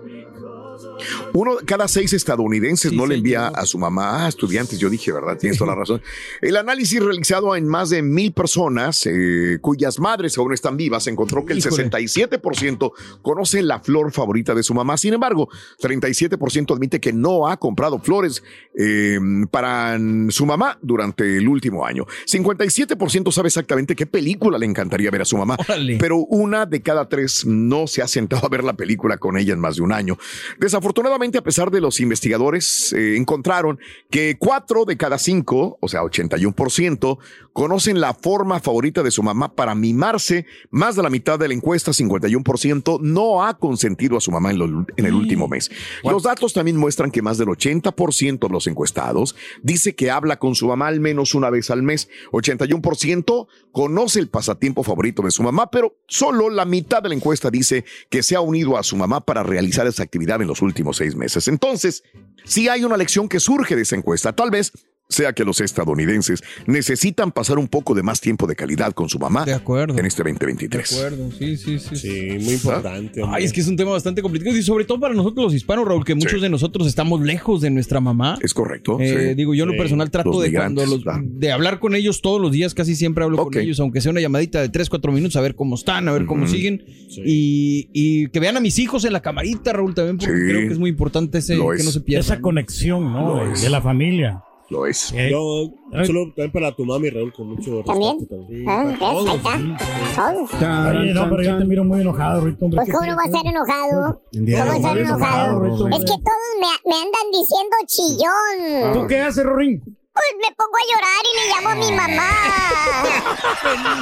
Uno 1.32 1.56
de 1.56 1.64
cada 1.64 1.88
seis 1.88 2.12
estadounidenses 2.12 2.92
no 2.92 3.06
le 3.06 3.16
envía 3.16 3.48
a 3.48 3.66
su 3.66 3.78
mamá, 3.78 4.26
a 4.26 4.28
estudiantes, 4.28 4.78
yo 4.78 4.90
dije, 4.90 5.12
¿verdad? 5.12 5.38
Tienes 5.38 5.58
toda 5.58 5.72
la 5.72 5.80
razón. 5.80 6.02
El 6.40 6.56
análisis 6.56 7.02
realizado 7.02 7.54
en 7.56 7.66
más 7.66 7.90
de 7.90 8.02
mil 8.02 8.32
personas 8.32 9.06
eh, 9.06 9.58
cuyas 9.60 9.98
madres 9.98 10.36
aún 10.38 10.52
están 10.52 10.76
vivas 10.76 11.06
encontró 11.06 11.44
que 11.44 11.52
el 11.52 11.58
Híjole. 11.58 11.90
67% 11.90 12.92
conoce 13.22 13.62
la 13.62 13.80
flor 13.80 14.12
favorita 14.12 14.54
de 14.54 14.62
su 14.62 14.74
mamá. 14.74 14.96
Sin 14.96 15.14
embargo, 15.14 15.48
37% 15.80 16.74
admite 16.74 17.00
que 17.00 17.12
no 17.12 17.48
ha 17.48 17.56
comprado 17.56 17.98
flores 17.98 18.42
eh, 18.78 19.18
para 19.50 19.98
su 20.30 20.46
mamá 20.46 20.78
durante 20.82 21.38
el 21.38 21.48
último 21.48 21.86
año. 21.86 22.06
57% 22.26 23.32
sabe 23.32 23.48
exactamente 23.48 23.94
qué 23.94 24.06
película 24.06 24.58
le 24.58 24.66
encantaría 24.66 25.10
ver 25.10 25.22
a 25.22 25.24
su 25.24 25.36
mamá, 25.36 25.56
pero 25.98 26.18
una 26.18 26.66
de 26.66 26.82
cada 26.82 27.08
tres 27.08 27.44
no 27.46 27.86
se 27.86 28.02
ha 28.02 28.08
sentado 28.08 28.46
a 28.46 28.48
ver 28.48 28.64
la 28.64 28.74
película 28.74 29.18
con 29.18 29.36
ella 29.36 29.52
en 29.52 29.60
más 29.60 29.76
de 29.76 29.82
un 29.82 29.92
año. 29.92 30.18
Desafortunadamente, 30.58 30.91
a 31.38 31.42
pesar 31.42 31.70
de 31.70 31.80
los 31.80 32.00
investigadores, 32.00 32.92
eh, 32.92 33.16
encontraron 33.16 33.78
que 34.10 34.36
cuatro 34.38 34.84
de 34.84 34.96
cada 34.96 35.18
cinco, 35.18 35.78
o 35.80 35.88
sea, 35.88 36.02
81%, 36.02 37.18
conocen 37.52 38.00
la 38.00 38.14
forma 38.14 38.60
favorita 38.60 39.02
de 39.02 39.10
su 39.10 39.22
mamá 39.22 39.54
para 39.54 39.74
mimarse. 39.74 40.46
Más 40.70 40.96
de 40.96 41.02
la 41.02 41.10
mitad 41.10 41.38
de 41.38 41.48
la 41.48 41.54
encuesta, 41.54 41.92
51%, 41.92 42.98
no 43.00 43.44
ha 43.44 43.58
consentido 43.58 44.16
a 44.16 44.20
su 44.20 44.30
mamá 44.30 44.50
en, 44.50 44.58
lo- 44.58 44.86
en 44.96 45.06
el 45.06 45.14
último 45.14 45.48
mes. 45.48 45.70
Los 46.04 46.22
datos 46.22 46.52
también 46.52 46.76
muestran 46.76 47.10
que 47.10 47.22
más 47.22 47.38
del 47.38 47.48
80% 47.48 48.38
de 48.46 48.48
los 48.52 48.66
encuestados 48.66 49.34
dice 49.62 49.94
que 49.94 50.10
habla 50.10 50.38
con 50.38 50.54
su 50.54 50.66
mamá 50.68 50.88
al 50.88 51.00
menos 51.00 51.34
una 51.34 51.50
vez 51.50 51.70
al 51.70 51.82
mes. 51.82 52.08
81% 52.32 53.46
conoce 53.72 54.20
el 54.20 54.28
pasatiempo 54.28 54.82
favorito 54.82 55.22
de 55.22 55.30
su 55.30 55.42
mamá, 55.42 55.70
pero 55.70 55.96
solo 56.06 56.50
la 56.50 56.64
mitad 56.64 57.02
de 57.02 57.08
la 57.10 57.14
encuesta 57.14 57.50
dice 57.50 57.84
que 58.10 58.22
se 58.22 58.34
ha 58.36 58.40
unido 58.40 58.76
a 58.76 58.82
su 58.82 58.96
mamá 58.96 59.20
para 59.20 59.42
realizar 59.42 59.86
esa 59.86 60.02
actividad 60.02 60.40
en 60.42 60.48
los 60.48 60.60
últimos 60.60 60.71
seis 60.92 61.14
meses. 61.14 61.48
Entonces, 61.48 62.02
si 62.44 62.68
hay 62.68 62.84
una 62.84 62.96
lección 62.96 63.28
que 63.28 63.40
surge 63.40 63.76
de 63.76 63.82
esa 63.82 63.96
encuesta, 63.96 64.32
tal 64.32 64.50
vez 64.50 64.72
sea 65.12 65.32
que 65.32 65.44
los 65.44 65.60
estadounidenses 65.60 66.42
necesitan 66.66 67.32
pasar 67.32 67.58
un 67.58 67.68
poco 67.68 67.94
de 67.94 68.02
más 68.02 68.20
tiempo 68.20 68.46
de 68.46 68.56
calidad 68.56 68.92
con 68.92 69.08
su 69.08 69.18
mamá 69.18 69.44
en 69.46 70.06
este 70.06 70.22
2023. 70.22 70.90
De 70.90 70.96
acuerdo, 70.96 71.30
sí, 71.38 71.56
sí, 71.56 71.78
sí. 71.78 71.96
Sí, 71.96 72.38
muy 72.40 72.54
importante. 72.54 73.22
Ay, 73.26 73.44
es 73.44 73.52
que 73.52 73.60
es 73.60 73.68
un 73.68 73.76
tema 73.76 73.90
bastante 73.92 74.22
complicado 74.22 74.56
y 74.56 74.62
sobre 74.62 74.84
todo 74.84 74.98
para 75.00 75.14
nosotros 75.14 75.44
los 75.46 75.54
hispanos, 75.54 75.86
Raúl, 75.86 76.04
que 76.04 76.14
muchos 76.14 76.40
de 76.42 76.48
nosotros 76.48 76.86
estamos 76.86 77.20
lejos 77.20 77.60
de 77.60 77.70
nuestra 77.70 78.00
mamá. 78.00 78.38
Es 78.42 78.54
correcto. 78.54 78.98
Eh, 79.00 79.28
sí. 79.30 79.34
Digo, 79.34 79.54
yo 79.54 79.64
en 79.64 79.70
lo 79.70 79.76
personal 79.76 80.10
trato 80.10 80.30
Los 80.32 80.42
de 80.42 80.52
cuando 80.52 80.84
los, 80.86 81.02
de 81.22 81.52
hablar 81.52 81.78
con 81.78 81.94
ellos 81.94 82.20
todos 82.22 82.40
los 82.40 82.52
días, 82.52 82.74
casi 82.74 82.94
siempre 82.94 83.24
hablo 83.24 83.36
con 83.44 83.56
ellos, 83.58 83.78
aunque 83.80 84.00
sea 84.00 84.10
una 84.10 84.20
llamadita 84.20 84.60
de 84.60 84.68
3, 84.68 84.88
4 84.88 85.12
minutos, 85.12 85.36
a 85.36 85.40
ver 85.40 85.54
cómo 85.54 85.74
están, 85.74 86.08
a 86.08 86.12
ver 86.12 86.26
cómo 86.26 86.46
siguen. 86.46 86.84
Y, 87.24 87.88
y 87.92 88.28
que 88.28 88.40
vean 88.40 88.56
a 88.56 88.60
mis 88.60 88.78
hijos 88.78 89.04
en 89.04 89.12
la 89.12 89.20
camarita, 89.20 89.72
Raúl, 89.72 89.94
también, 89.94 90.16
porque 90.18 90.32
Sí. 90.32 90.40
creo 90.48 90.60
que 90.68 90.72
es 90.72 90.78
muy 90.78 90.90
importante 90.90 91.38
ese, 91.38 91.56
que 91.56 91.74
es. 91.76 91.84
no 91.84 91.90
se 91.90 92.00
pierda. 92.00 92.20
Esa 92.20 92.40
conexión, 92.40 93.12
¿no? 93.12 93.36
Lo 93.36 93.44
De, 93.46 93.52
es. 93.52 93.62
de 93.62 93.70
la 93.70 93.80
familia. 93.82 94.42
Lo 94.72 94.86
es. 94.86 95.12
Eh, 95.14 95.28
Yo, 95.30 95.70
solo 96.04 96.24
también 96.28 96.50
para 96.50 96.74
tu 96.74 96.84
mami, 96.86 97.10
Raúl, 97.10 97.32
con 97.32 97.48
mucho 97.50 97.82
¿También? 97.84 98.18
respeto. 98.18 98.40
también. 98.40 98.68
Ah, 98.68 98.84
está. 98.90 100.32
Todos. 100.32 100.96
Oye, 100.96 101.12
no, 101.14 101.28
pero 101.30 101.42
yo 101.42 101.58
te 101.58 101.64
miro 101.66 101.84
muy 101.84 102.00
enojado, 102.00 102.38
hombre. 102.38 102.54
Pues 102.58 102.88
cómo 102.90 103.06
va 103.14 103.22
a 103.22 103.26
estar 103.26 103.46
enojado. 103.46 104.22
¿Cómo 104.32 104.46
va 104.56 104.88
a 104.88 104.92
hoy, 104.92 104.98
enojado? 105.00 105.64
enojado, 105.66 105.88
Es 105.88 105.98
que 106.00 106.06
todos 106.06 106.52
me, 106.58 106.90
me 106.90 106.96
andan 106.96 107.26
diciendo 107.32 107.76
chillón. 107.86 108.92
¿Tú 109.02 109.06
qué 109.06 109.20
haces, 109.20 109.44
Rorín? 109.44 109.82
Pues 110.14 110.26
me 110.42 110.54
pongo 110.54 110.76
a 110.76 110.84
llorar 110.92 111.22
y 111.24 111.32
le 111.38 111.44
llamo 111.54 111.68
a 111.70 111.74
mi 111.74 111.90
mamá. 111.92 112.30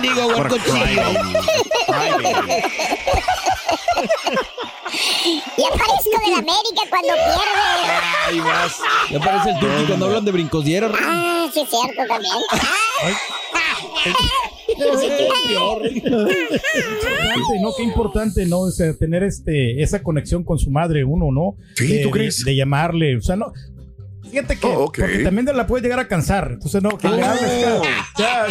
Digo, 0.02 0.26
huercochillo. 0.26 1.02
y 5.56 5.64
aparezco 5.64 6.18
de 6.24 6.30
la 6.30 6.38
América 6.38 6.82
cuando 6.90 7.12
pierde. 7.14 7.92
Ahí 8.26 8.40
vas. 8.40 8.76
Ya 9.10 9.18
aparece 9.18 9.50
el 9.50 9.58
turqui 9.60 9.84
cuando 9.86 10.06
hablan 10.06 10.24
de 10.24 10.32
brincosdiera, 10.32 10.88
Raúl. 10.88 11.00
Ah, 11.06 11.48
sí, 11.54 11.60
es 11.60 11.68
cierto 11.70 12.02
también. 12.08 12.34
Importante, 15.92 17.60
¿no? 17.60 17.70
Qué 17.76 17.82
importante, 17.82 18.46
¿no? 18.46 18.60
O 18.60 18.70
sea, 18.70 18.92
tener 18.94 19.22
este, 19.22 19.82
esa 19.82 20.02
conexión 20.02 20.42
con 20.44 20.58
su 20.58 20.70
madre, 20.70 21.04
uno, 21.04 21.30
¿no? 21.30 21.56
Sí, 21.76 21.86
De- 21.86 21.98
¿tú 22.02 22.08
de- 22.08 22.12
crees? 22.12 22.44
De, 22.44 22.56
llamarle, 22.56 23.16
o 23.16 23.22
sea, 23.22 23.36
no. 23.36 23.52
Fíjate 24.22 24.56
que, 24.58 24.66
Oh, 24.66 24.92
porque 24.94 25.18
también 25.24 25.46
la 25.54 25.66
puedes 25.66 25.82
llegar 25.82 25.98
a 25.98 26.06
cansar. 26.08 26.50
Entonces, 26.52 26.82
no, 26.82 26.96
que 26.98 27.08
le 27.08 27.22
Oh. 27.22 27.26
hables 27.26 27.42
cada, 27.50 27.82
ya, 28.18 28.46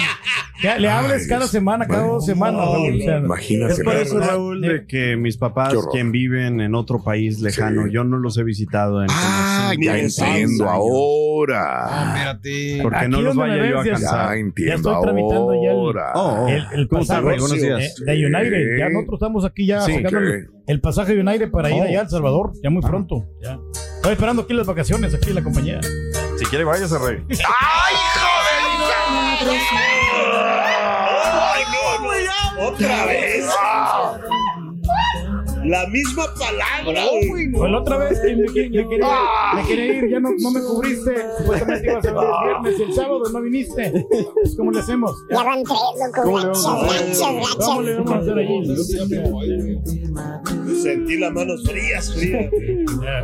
ya 0.64 0.78
le 0.78 0.90
hables 0.90 1.24
Ay, 1.24 1.28
cada 1.30 1.48
semana, 1.48 1.88
cada 1.88 2.08
dos 2.08 2.26
semanas, 2.26 2.62
Raúl. 2.66 2.96
O 2.96 3.00
sea, 3.00 3.18
Imagínate. 3.20 3.74
Es 3.74 3.80
por 3.82 3.96
eso, 3.96 4.16
¿verdad? 4.16 4.30
Raúl, 4.32 4.62
de 4.62 4.86
que 4.88 5.16
mis 5.16 5.38
papás, 5.38 5.74
quien 5.92 6.12
viven 6.12 6.60
en 6.60 6.76
otro 6.76 7.02
país 7.04 7.40
lejano, 7.42 7.88
yo 7.88 8.04
no 8.04 8.18
los 8.18 8.38
he 8.38 8.44
visitado 8.44 9.02
en 9.04 9.10
Ah, 9.12 9.72
ya 9.80 9.98
entiendo 9.98 10.26
años. 10.26 10.62
ahora. 10.62 12.14
Espérate. 12.16 12.80
Porque 12.82 12.98
Aquí 12.98 13.08
no 13.10 13.22
los 13.22 13.36
vaya 13.36 13.70
yo 13.70 13.80
a 13.80 13.86
ya- 13.86 13.92
cansar. 13.94 14.28
Ya 14.30 14.34
Ya 14.36 14.40
entiendo 14.40 14.76
estoy 14.92 15.02
tramitando 15.04 15.54
ya 15.64 15.70
el, 15.72 15.78
ahora. 15.78 16.12
Oh, 16.16 16.44
oh. 16.44 16.48
el, 16.48 16.66
el 16.74 16.88
¿Cómo 16.88 17.02
estás, 17.04 17.22
pasaje 17.22 17.62
días. 17.62 17.96
de 18.06 18.26
United. 18.26 18.78
Ya 18.80 18.90
nosotros 18.90 19.14
estamos 19.22 19.46
aquí 19.46 19.66
ya 19.66 19.82
Sí, 19.82 19.94
sacando 19.96 20.20
el 20.68 20.82
pasaje 20.82 21.16
de 21.16 21.22
United 21.22 21.52
para 21.52 21.70
ir 21.70 21.82
Oh. 21.82 21.84
allá 21.84 22.00
a 22.00 22.04
El 22.04 22.10
Salvador, 22.10 22.52
ya 22.62 22.70
muy 22.70 22.82
pronto. 22.82 23.26
Ya. 23.42 23.58
Estoy 24.00 24.14
esperando 24.14 24.44
aquí 24.44 24.54
las 24.54 24.66
vacaciones, 24.66 25.14
aquí 25.14 25.28
en 25.28 25.36
la 25.36 25.44
compañía. 25.44 25.82
Si 26.38 26.46
quiere, 26.46 26.64
váyase, 26.64 26.98
Rey. 26.98 27.22
Otra 32.58 33.06
vez. 33.08 33.46
La 35.70 35.86
misma 35.88 36.26
palabra. 36.38 37.04
güey. 37.30 37.52
Pues 37.52 37.72
la 37.72 37.80
otra 37.80 37.98
vez 37.98 38.20
que 38.20 38.36
me, 38.36 38.46
que- 38.54 38.70
me 38.70 38.88
quería, 38.90 39.20
me 39.56 39.64
quería 39.68 39.86
ir, 39.86 40.10
ya 40.10 40.20
no, 40.20 40.30
no 40.40 40.52
me 40.52 40.62
cubriste. 40.62 41.16
Supuestamente 41.40 41.92
ibas 41.92 42.06
a 42.06 42.12
venir 42.12 42.28
el 42.30 42.44
viernes 42.44 42.80
y 42.80 42.84
el 42.84 42.94
sábado 42.94 43.24
no 43.32 43.42
viniste. 43.42 44.06
Pues, 44.34 44.56
¿Cómo 44.58 44.72
le 44.72 44.80
hacemos? 44.80 45.12
Ya 45.30 45.44
van 45.44 45.64
tres, 45.64 45.80
loco. 46.00 46.22
¿Cómo 46.24 46.40
le 46.40 46.46
vamos 46.48 46.66
a 46.66 46.76
hacer? 46.76 47.06
gachas, 47.08 47.56
¿Cómo 47.66 47.82
le 47.82 47.96
vamos 47.96 48.12
a 48.12 48.18
hacer 48.18 48.38
allí? 48.38 48.56
Sentí 50.82 51.18
las 51.20 51.32
manos 51.34 51.64
frías, 51.68 52.14
frías. 52.14 52.50
Mira, 52.52 53.24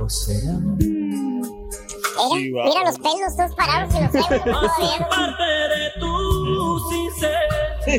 va. 2.55 2.63
mira 2.65 2.81
los 2.85 2.97
pelos 2.99 3.35
todos 3.35 3.55
parados 3.55 3.93
y 3.95 3.99
los 4.01 4.11
traigo 4.11 5.05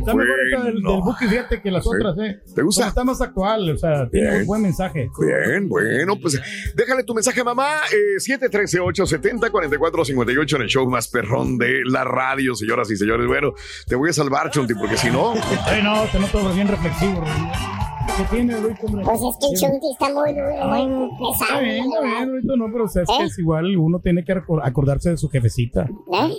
Está 0.00 0.14
mejor 0.14 0.36
esta 0.44 0.64
del, 0.64 0.74
del 0.74 0.82
Buki, 0.82 1.26
fíjate 1.26 1.62
que 1.62 1.70
las 1.70 1.86
otras, 1.86 2.16
¿eh? 2.18 2.40
¿Te 2.54 2.62
gusta? 2.62 2.88
Está 2.88 3.04
más 3.04 3.20
actual, 3.20 3.70
o 3.70 3.76
sea, 3.78 4.08
tiene 4.08 4.28
Bien. 4.28 4.40
un 4.42 4.46
buen 4.46 4.62
mensaje. 4.62 5.08
Bien, 5.20 5.68
bueno, 5.68 6.16
pues 6.20 6.40
déjale 6.74 7.04
tu 7.04 7.14
mensaje, 7.14 7.42
mamá. 7.44 7.76
Eh, 7.92 8.16
713-870-4458 8.18 10.56
en 10.56 10.62
el 10.62 10.68
show 10.68 10.88
más 10.88 11.08
perrón 11.08 11.58
de 11.58 11.82
la 11.84 12.04
radio, 12.04 12.54
señoras 12.54 12.90
y 12.90 12.96
señores. 12.96 13.26
Bueno, 13.26 13.52
te 13.86 13.96
voy 13.96 14.10
a 14.10 14.12
salvar, 14.12 14.50
Chunti, 14.50 14.74
porque 14.74 14.96
si 14.96 15.10
no. 15.10 15.34
Ay, 15.66 15.82
no, 15.82 16.04
te 16.10 16.18
noto 16.18 16.52
bien 16.52 16.68
reflexivo. 16.68 17.20
Rubén. 17.20 17.79
¿Qué 18.16 18.24
tiene, 18.30 18.54
hombre? 18.56 18.76
Pues 18.80 19.20
es 19.22 19.36
que 19.38 19.46
el 19.46 19.60
Chunti 19.60 19.90
está 19.92 20.08
muy 20.12 20.32
duro, 20.32 20.66
muy 20.68 21.30
Está 21.32 21.44
pesado. 21.44 21.60
bien, 21.62 21.84
está 21.84 22.00
bien, 22.00 22.28
ahorita 22.30 22.56
no, 22.56 22.66
pero 22.72 22.84
o 22.84 22.88
sea, 22.88 23.02
es 23.02 23.08
que 23.08 23.22
¿Eh? 23.22 23.26
es 23.26 23.38
igual, 23.38 23.76
uno 23.76 24.00
tiene 24.00 24.24
que 24.24 24.32
acordarse 24.62 25.10
de 25.10 25.16
su 25.18 25.28
jefecita. 25.28 25.82
¿Eh? 26.12 26.34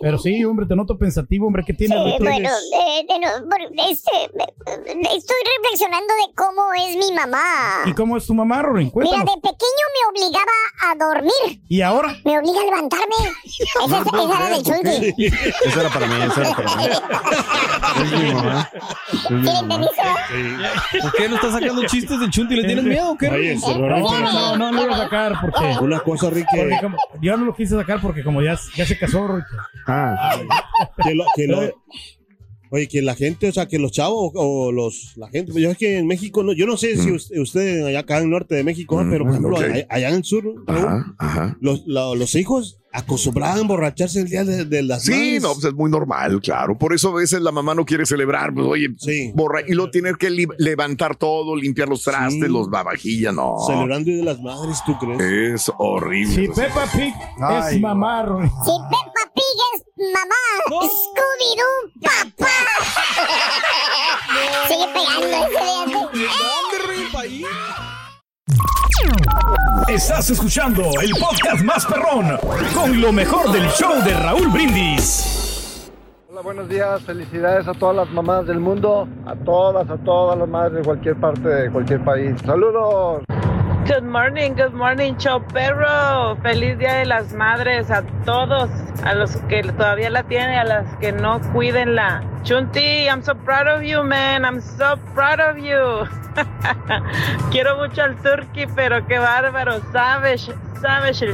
Pero 0.00 0.18
sí, 0.18 0.44
hombre, 0.44 0.66
te 0.66 0.74
noto 0.74 0.96
pensativo, 0.98 1.46
hombre, 1.46 1.62
¿qué 1.66 1.74
tiene? 1.74 1.94
Sí, 1.96 2.02
Luis? 2.02 2.18
bueno, 2.20 2.48
eh, 2.48 3.06
de 3.08 3.18
no- 3.20 3.48
por- 3.48 3.60
este, 3.90 4.10
eh, 4.24 5.00
estoy 5.14 5.36
reflexionando 5.62 6.12
de 6.26 6.34
cómo 6.34 6.62
es 6.74 6.96
mi 6.96 7.14
mamá. 7.14 7.42
¿Y 7.86 7.92
cómo 7.92 8.16
es 8.16 8.26
tu 8.26 8.34
mamá, 8.34 8.62
Rorin? 8.62 8.90
Mira, 8.94 9.18
de 9.18 9.40
pequeño 9.40 9.84
me 9.94 10.10
obligaba 10.10 10.44
a 10.90 10.94
dormir. 10.96 11.60
¿Y 11.68 11.80
ahora? 11.82 12.16
Me 12.24 12.38
obliga 12.38 12.60
a 12.60 12.64
levantarme. 12.64 13.04
Esa, 13.84 14.00
esa 14.00 14.38
era 14.38 14.48
del 14.50 14.62
Chunti. 14.62 15.14
Eso 15.66 15.80
era 15.80 15.90
para 15.90 16.06
mí, 16.06 16.14
eso 16.26 16.40
era 16.40 16.56
para 16.56 16.76
mí. 16.76 16.84
Es 17.94 18.10
mi 18.12 18.32
mamá. 18.34 18.70
Es 18.74 19.20
¿Sí 19.20 19.32
mi 19.34 19.42
mamá. 19.42 19.60
entendiste? 19.60 20.02
¿Por 21.02 21.12
qué 21.12 21.28
no 21.28 21.34
estás 21.36 21.52
sacando 21.52 21.82
chistes 21.86 22.20
del 22.20 22.30
chunti? 22.30 22.54
¿Le 22.56 22.64
tienes 22.64 22.84
miedo 22.84 23.10
o 23.12 23.16
qué? 23.16 23.28
Oye, 23.28 23.56
No, 23.56 23.78
no, 23.88 24.56
no, 24.56 24.56
no 24.56 24.72
lo 24.72 24.82
iba 24.84 24.94
a 24.94 24.98
sacar 24.98 25.32
porque, 25.40 25.84
Una 25.84 26.00
cosa, 26.00 26.30
Ricky, 26.30 26.46
como- 26.80 26.96
yo 27.20 27.36
no 27.36 27.44
lo 27.46 27.54
quise 27.54 27.74
sacar 27.76 28.00
porque 28.00 28.22
como 28.22 28.42
ya, 28.42 28.58
ya 28.76 28.86
se 28.86 28.98
casó, 28.98 29.26
Rorin. 29.26 29.44
Ah, 29.86 30.36
que 31.02 31.14
lo, 31.14 31.24
que 31.36 31.46
lo, 31.46 31.60
Oye, 32.70 32.88
que 32.88 33.02
la 33.02 33.14
gente, 33.14 33.48
o 33.48 33.52
sea, 33.52 33.66
que 33.68 33.78
los 33.78 33.92
chavos 33.92 34.32
o 34.34 34.72
los, 34.72 35.12
la 35.16 35.28
gente, 35.28 35.52
yo 35.60 35.70
es 35.70 35.78
que 35.78 35.98
en 35.98 36.08
México, 36.08 36.42
no, 36.42 36.52
yo 36.52 36.66
no 36.66 36.76
sé 36.76 36.96
si 36.96 37.12
usted, 37.12 37.38
usted 37.38 37.84
allá 37.86 38.00
acá 38.00 38.16
en 38.18 38.24
el 38.24 38.30
norte 38.30 38.56
de 38.56 38.64
México, 38.64 39.00
pero 39.08 39.24
por 39.24 39.30
ejemplo, 39.32 39.56
ok. 39.56 39.62
allá, 39.62 39.86
allá 39.88 40.08
en 40.08 40.14
el 40.16 40.24
sur, 40.24 40.44
Los, 41.60 41.84
la- 41.86 42.14
los 42.16 42.34
hijos 42.34 42.80
acostumbraban 42.94 43.58
a 43.58 43.62
emborracharse 43.62 44.20
el 44.20 44.28
día 44.28 44.44
de, 44.44 44.64
de 44.64 44.82
las 44.84 45.02
Sí, 45.02 45.10
madres. 45.10 45.42
no, 45.42 45.52
pues 45.54 45.64
es 45.64 45.74
muy 45.74 45.90
normal, 45.90 46.40
claro. 46.40 46.78
Por 46.78 46.94
eso 46.94 47.08
a 47.10 47.14
veces 47.14 47.40
la 47.42 47.50
mamá 47.50 47.74
no 47.74 47.84
quiere 47.84 48.06
celebrar, 48.06 48.54
pues 48.54 48.64
oye, 48.66 48.86
borra 49.34 49.60
y 49.66 49.72
luego 49.74 49.90
tener 49.90 50.14
que 50.16 50.30
levantar 50.58 51.16
todo, 51.16 51.56
limpiar 51.56 51.88
los 51.88 52.02
trastes, 52.02 52.48
los 52.48 52.70
babajillas, 52.70 53.34
no. 53.34 53.56
Celebrando 53.66 54.04
Día 54.04 54.18
de 54.18 54.24
las 54.24 54.40
Madres, 54.40 54.78
¿tú 54.86 54.96
crees? 54.98 55.20
Es 55.62 55.70
horrible. 55.78 56.34
Si 56.34 56.46
Peppa 56.48 56.86
Pig 56.94 57.12
Ay, 57.40 57.74
es 57.76 57.80
mamá, 57.80 58.22
Ronnie. 58.22 58.48
Si 58.48 58.70
Peppa 58.70 59.32
Pig 59.34 59.44
es 59.74 59.82
mamá, 60.12 60.42
Scooby-Doo, 60.86 61.92
papá. 62.00 62.44
Sigue 64.68 64.86
pegando 64.94 65.26
ese 65.26 65.48
de 65.48 65.54
Estás 69.88 70.30
escuchando 70.30 70.82
el 71.02 71.10
podcast 71.20 71.62
más 71.64 71.86
perrón 71.86 72.38
con 72.74 73.00
lo 73.00 73.12
mejor 73.12 73.52
del 73.52 73.68
show 73.68 74.02
de 74.04 74.14
Raúl 74.14 74.48
Brindis. 74.48 75.90
Hola, 76.30 76.40
buenos 76.40 76.68
días. 76.68 77.02
Felicidades 77.02 77.68
a 77.68 77.74
todas 77.74 77.96
las 77.96 78.10
mamás 78.10 78.46
del 78.46 78.60
mundo, 78.60 79.08
a 79.26 79.34
todas, 79.36 79.88
a 79.88 79.96
todas 79.98 80.38
las 80.38 80.48
madres 80.48 80.78
de 80.78 80.82
cualquier 80.82 81.16
parte 81.20 81.48
de 81.48 81.70
cualquier 81.70 82.04
país. 82.04 82.34
Saludos. 82.44 83.24
Good 83.86 84.04
morning, 84.04 84.54
good 84.54 84.72
morning, 84.72 85.18
show 85.18 85.40
perro. 85.40 86.38
Feliz 86.42 86.78
Día 86.78 86.94
de 86.94 87.04
las 87.04 87.34
Madres 87.34 87.90
a 87.90 88.02
todos, 88.24 88.70
a 89.04 89.14
los 89.14 89.36
que 89.48 89.62
todavía 89.62 90.08
la 90.08 90.22
tienen, 90.22 90.58
a 90.58 90.64
las 90.64 90.96
que 90.96 91.12
no 91.12 91.38
cuídenla. 91.52 92.22
Chunti, 92.44 93.04
I'm 93.08 93.22
so 93.22 93.34
proud 93.34 93.68
of 93.68 93.82
you, 93.82 94.02
man. 94.02 94.46
I'm 94.46 94.62
so 94.62 94.96
proud 95.14 95.38
of 95.38 95.58
you. 95.58 96.08
Quiero 97.50 97.76
mucho 97.76 98.00
al 98.00 98.16
Turkey, 98.22 98.66
pero 98.74 99.06
qué 99.06 99.18
bárbaro. 99.18 99.80
Savage, 99.92 100.50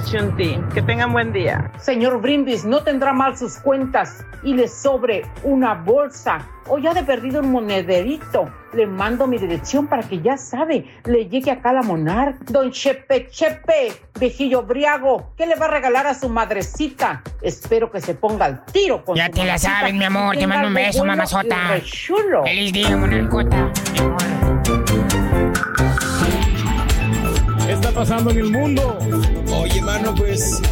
Chunti. 0.05 0.59
Que 0.73 0.81
tengan 0.83 1.13
buen 1.13 1.33
día. 1.33 1.73
Señor 1.79 2.21
Brindis, 2.21 2.65
no 2.65 2.83
tendrá 2.85 3.13
mal 3.13 3.37
sus 3.37 3.57
cuentas 3.57 4.25
y 4.45 4.55
le 4.55 4.69
sobre 4.69 5.25
una 5.43 5.75
bolsa 5.75 6.47
o 6.69 6.79
ya 6.79 6.95
de 6.95 7.03
perdido 7.03 7.41
un 7.41 7.51
monederito. 7.51 8.49
Le 8.73 8.87
mando 8.87 9.27
mi 9.27 9.39
dirección 9.39 9.89
para 9.89 10.05
que 10.05 10.21
ya 10.21 10.37
sabe, 10.37 10.87
le 11.05 11.29
llegue 11.29 11.51
acá 11.51 11.71
a 11.71 11.73
la 11.75 11.83
Monar. 11.83 12.37
Don 12.45 12.71
Chepe 12.71 13.29
Chepe, 13.29 13.93
viejillo 14.21 14.63
briago, 14.63 15.33
¿qué 15.37 15.47
le 15.47 15.57
va 15.57 15.67
a 15.67 15.71
regalar 15.71 16.07
a 16.07 16.15
su 16.15 16.29
madrecita? 16.29 17.23
Espero 17.43 17.91
que 17.91 18.01
se 18.01 18.15
ponga 18.15 18.45
al 18.45 18.65
tiro 18.67 19.05
con 19.05 19.17
Ya 19.17 19.27
su 19.27 19.33
te 19.33 19.45
la 19.45 19.59
sabes, 19.59 19.93
mi 19.93 20.05
amor. 20.05 20.37
Te 20.37 20.47
mando 20.47 20.69
un 20.69 20.75
beso, 20.75 21.05
mamazota. 21.05 21.81
Feliz 22.45 22.73
día, 22.73 22.97
monarcota. 22.97 23.73
¿Qué 23.95 24.05
está 24.05 24.40
pasando 28.01 28.31
en 28.31 28.39
el 28.39 28.51
mundo? 28.51 28.99
Oye, 29.53 29.83
mano, 29.83 30.15
pues 30.15 30.63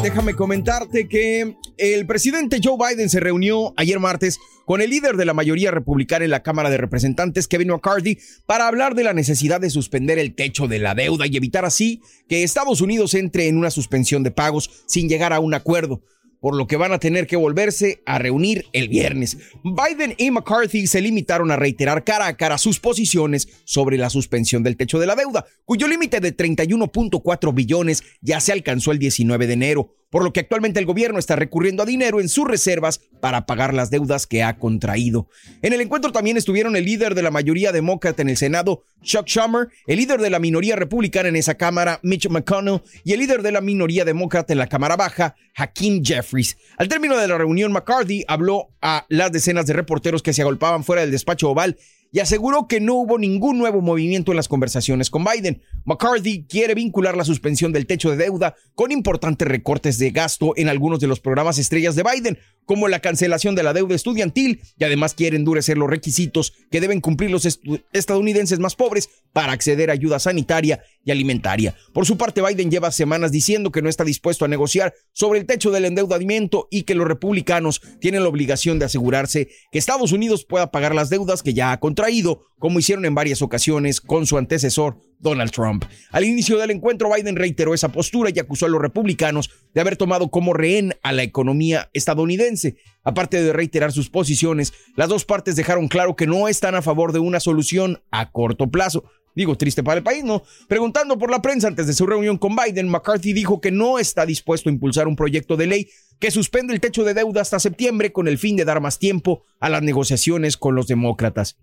déjame 0.00 0.34
comentarte 0.34 1.08
que 1.08 1.56
el 1.76 2.06
presidente 2.06 2.60
Joe 2.62 2.76
Biden 2.78 3.10
se 3.10 3.18
reunió 3.18 3.74
ayer 3.76 3.98
martes 3.98 4.38
con 4.64 4.80
el 4.80 4.90
líder 4.90 5.16
de 5.16 5.24
la 5.24 5.34
mayoría 5.34 5.72
republicana 5.72 6.24
en 6.24 6.30
la 6.30 6.44
Cámara 6.44 6.70
de 6.70 6.76
Representantes, 6.76 7.48
Kevin 7.48 7.70
McCarthy, 7.70 8.16
para 8.46 8.68
hablar 8.68 8.94
de 8.94 9.02
la 9.02 9.12
necesidad 9.12 9.60
de 9.60 9.70
suspender 9.70 10.20
el 10.20 10.36
techo 10.36 10.68
de 10.68 10.78
la 10.78 10.94
deuda 10.94 11.26
y 11.26 11.36
evitar 11.36 11.64
así 11.64 12.00
que 12.28 12.44
Estados 12.44 12.80
Unidos 12.80 13.14
entre 13.14 13.48
en 13.48 13.56
una 13.56 13.72
suspensión 13.72 14.22
de 14.22 14.30
pagos 14.30 14.84
sin 14.86 15.08
llegar 15.08 15.32
a 15.32 15.40
un 15.40 15.54
acuerdo 15.54 16.00
por 16.42 16.56
lo 16.56 16.66
que 16.66 16.76
van 16.76 16.92
a 16.92 16.98
tener 16.98 17.28
que 17.28 17.36
volverse 17.36 18.02
a 18.04 18.18
reunir 18.18 18.66
el 18.72 18.88
viernes. 18.88 19.38
Biden 19.62 20.16
y 20.18 20.32
McCarthy 20.32 20.88
se 20.88 21.00
limitaron 21.00 21.52
a 21.52 21.56
reiterar 21.56 22.02
cara 22.02 22.26
a 22.26 22.36
cara 22.36 22.58
sus 22.58 22.80
posiciones 22.80 23.48
sobre 23.64 23.96
la 23.96 24.10
suspensión 24.10 24.64
del 24.64 24.76
techo 24.76 24.98
de 24.98 25.06
la 25.06 25.14
deuda, 25.14 25.46
cuyo 25.64 25.86
límite 25.86 26.18
de 26.18 26.36
31.4 26.36 27.54
billones 27.54 28.02
ya 28.20 28.40
se 28.40 28.50
alcanzó 28.50 28.90
el 28.90 28.98
19 28.98 29.46
de 29.46 29.52
enero, 29.52 29.94
por 30.12 30.22
lo 30.22 30.32
que 30.34 30.40
actualmente 30.40 30.78
el 30.78 30.84
gobierno 30.84 31.18
está 31.18 31.36
recurriendo 31.36 31.82
a 31.82 31.86
dinero 31.86 32.20
en 32.20 32.28
sus 32.28 32.46
reservas 32.46 33.00
para 33.20 33.46
pagar 33.46 33.72
las 33.72 33.90
deudas 33.90 34.26
que 34.26 34.42
ha 34.42 34.58
contraído. 34.58 35.26
En 35.62 35.72
el 35.72 35.80
encuentro 35.80 36.12
también 36.12 36.36
estuvieron 36.36 36.76
el 36.76 36.84
líder 36.84 37.14
de 37.14 37.22
la 37.22 37.30
mayoría 37.30 37.72
demócrata 37.72 38.20
en 38.20 38.28
el 38.28 38.36
Senado, 38.36 38.84
Chuck 39.02 39.26
Schumer, 39.26 39.68
el 39.86 39.96
líder 39.96 40.20
de 40.20 40.28
la 40.28 40.38
minoría 40.38 40.76
republicana 40.76 41.30
en 41.30 41.36
esa 41.36 41.54
Cámara, 41.54 41.98
Mitch 42.02 42.28
McConnell, 42.28 42.82
y 43.04 43.14
el 43.14 43.20
líder 43.20 43.40
de 43.40 43.52
la 43.52 43.62
minoría 43.62 44.04
demócrata 44.04 44.52
en 44.52 44.58
la 44.58 44.66
Cámara 44.66 44.96
Baja, 44.96 45.34
Hakeem 45.56 46.04
Jeffries. 46.04 46.58
Al 46.76 46.88
término 46.88 47.16
de 47.16 47.26
la 47.26 47.38
reunión, 47.38 47.72
McCarthy 47.72 48.26
habló 48.28 48.68
a 48.82 49.06
las 49.08 49.32
decenas 49.32 49.66
de 49.66 49.72
reporteros 49.72 50.22
que 50.22 50.34
se 50.34 50.42
agolpaban 50.42 50.84
fuera 50.84 51.00
del 51.00 51.10
despacho 51.10 51.48
oval 51.48 51.78
y 52.12 52.20
aseguró 52.20 52.68
que 52.68 52.78
no 52.78 52.94
hubo 52.94 53.18
ningún 53.18 53.58
nuevo 53.58 53.80
movimiento 53.80 54.32
en 54.32 54.36
las 54.36 54.46
conversaciones 54.46 55.08
con 55.08 55.24
Biden. 55.24 55.62
McCarthy 55.86 56.46
quiere 56.46 56.74
vincular 56.74 57.16
la 57.16 57.24
suspensión 57.24 57.72
del 57.72 57.86
techo 57.86 58.10
de 58.10 58.18
deuda 58.18 58.54
con 58.74 58.92
importantes 58.92 59.48
recortes 59.48 59.98
de 59.98 60.10
gasto 60.10 60.52
en 60.56 60.68
algunos 60.68 61.00
de 61.00 61.06
los 61.06 61.20
programas 61.20 61.58
estrellas 61.58 61.96
de 61.96 62.04
Biden, 62.04 62.38
como 62.66 62.88
la 62.88 63.00
cancelación 63.00 63.54
de 63.54 63.62
la 63.62 63.72
deuda 63.72 63.94
estudiantil 63.94 64.60
y 64.78 64.84
además 64.84 65.14
quiere 65.14 65.36
endurecer 65.36 65.78
los 65.78 65.90
requisitos 65.90 66.52
que 66.70 66.80
deben 66.80 67.00
cumplir 67.00 67.30
los 67.30 67.46
estadounidenses 67.92 68.58
más 68.58 68.74
pobres 68.74 69.10
para 69.32 69.52
acceder 69.52 69.90
a 69.90 69.94
ayuda 69.94 70.18
sanitaria 70.18 70.82
y 71.04 71.10
alimentaria. 71.10 71.74
Por 71.92 72.06
su 72.06 72.16
parte, 72.16 72.42
Biden 72.42 72.70
lleva 72.70 72.90
semanas 72.92 73.32
diciendo 73.32 73.72
que 73.72 73.82
no 73.82 73.88
está 73.88 74.04
dispuesto 74.04 74.44
a 74.44 74.48
negociar 74.48 74.94
sobre 75.12 75.40
el 75.40 75.46
techo 75.46 75.70
del 75.70 75.84
endeudamiento 75.84 76.68
y 76.70 76.82
que 76.82 76.94
los 76.94 77.08
republicanos 77.08 77.80
tienen 78.00 78.22
la 78.22 78.28
obligación 78.28 78.78
de 78.78 78.84
asegurarse 78.84 79.48
que 79.70 79.78
Estados 79.78 80.12
Unidos 80.12 80.44
pueda 80.44 80.70
pagar 80.70 80.94
las 80.94 81.10
deudas 81.10 81.42
que 81.42 81.54
ya 81.54 81.72
ha 81.72 81.80
contraído, 81.80 82.46
como 82.62 82.78
hicieron 82.78 83.04
en 83.04 83.16
varias 83.16 83.42
ocasiones 83.42 84.00
con 84.00 84.24
su 84.24 84.38
antecesor 84.38 84.96
Donald 85.18 85.50
Trump. 85.50 85.84
Al 86.12 86.24
inicio 86.24 86.58
del 86.58 86.70
encuentro, 86.70 87.10
Biden 87.12 87.34
reiteró 87.34 87.74
esa 87.74 87.88
postura 87.88 88.30
y 88.32 88.38
acusó 88.38 88.66
a 88.66 88.68
los 88.68 88.80
republicanos 88.80 89.50
de 89.74 89.80
haber 89.80 89.96
tomado 89.96 90.30
como 90.30 90.52
rehén 90.52 90.94
a 91.02 91.10
la 91.10 91.24
economía 91.24 91.90
estadounidense. 91.92 92.76
Aparte 93.02 93.42
de 93.42 93.52
reiterar 93.52 93.90
sus 93.90 94.10
posiciones, 94.10 94.74
las 94.94 95.08
dos 95.08 95.24
partes 95.24 95.56
dejaron 95.56 95.88
claro 95.88 96.14
que 96.14 96.28
no 96.28 96.46
están 96.46 96.76
a 96.76 96.82
favor 96.82 97.12
de 97.12 97.18
una 97.18 97.40
solución 97.40 98.00
a 98.12 98.30
corto 98.30 98.70
plazo. 98.70 99.06
Digo, 99.34 99.56
triste 99.56 99.82
para 99.82 99.98
el 99.98 100.04
país, 100.04 100.22
¿no? 100.22 100.44
Preguntando 100.68 101.18
por 101.18 101.32
la 101.32 101.42
prensa 101.42 101.66
antes 101.66 101.88
de 101.88 101.94
su 101.94 102.06
reunión 102.06 102.38
con 102.38 102.54
Biden, 102.54 102.88
McCarthy 102.88 103.32
dijo 103.32 103.60
que 103.60 103.72
no 103.72 103.98
está 103.98 104.24
dispuesto 104.24 104.68
a 104.68 104.72
impulsar 104.72 105.08
un 105.08 105.16
proyecto 105.16 105.56
de 105.56 105.66
ley 105.66 105.88
que 106.20 106.30
suspende 106.30 106.72
el 106.72 106.80
techo 106.80 107.02
de 107.02 107.14
deuda 107.14 107.40
hasta 107.40 107.58
septiembre 107.58 108.12
con 108.12 108.28
el 108.28 108.38
fin 108.38 108.54
de 108.54 108.64
dar 108.64 108.80
más 108.80 109.00
tiempo 109.00 109.42
a 109.58 109.68
las 109.68 109.82
negociaciones 109.82 110.56
con 110.56 110.76
los 110.76 110.86
demócratas. 110.86 111.56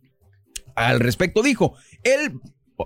Al 0.80 1.00
respecto 1.00 1.44
dijo, 1.44 1.76
él 2.04 2.40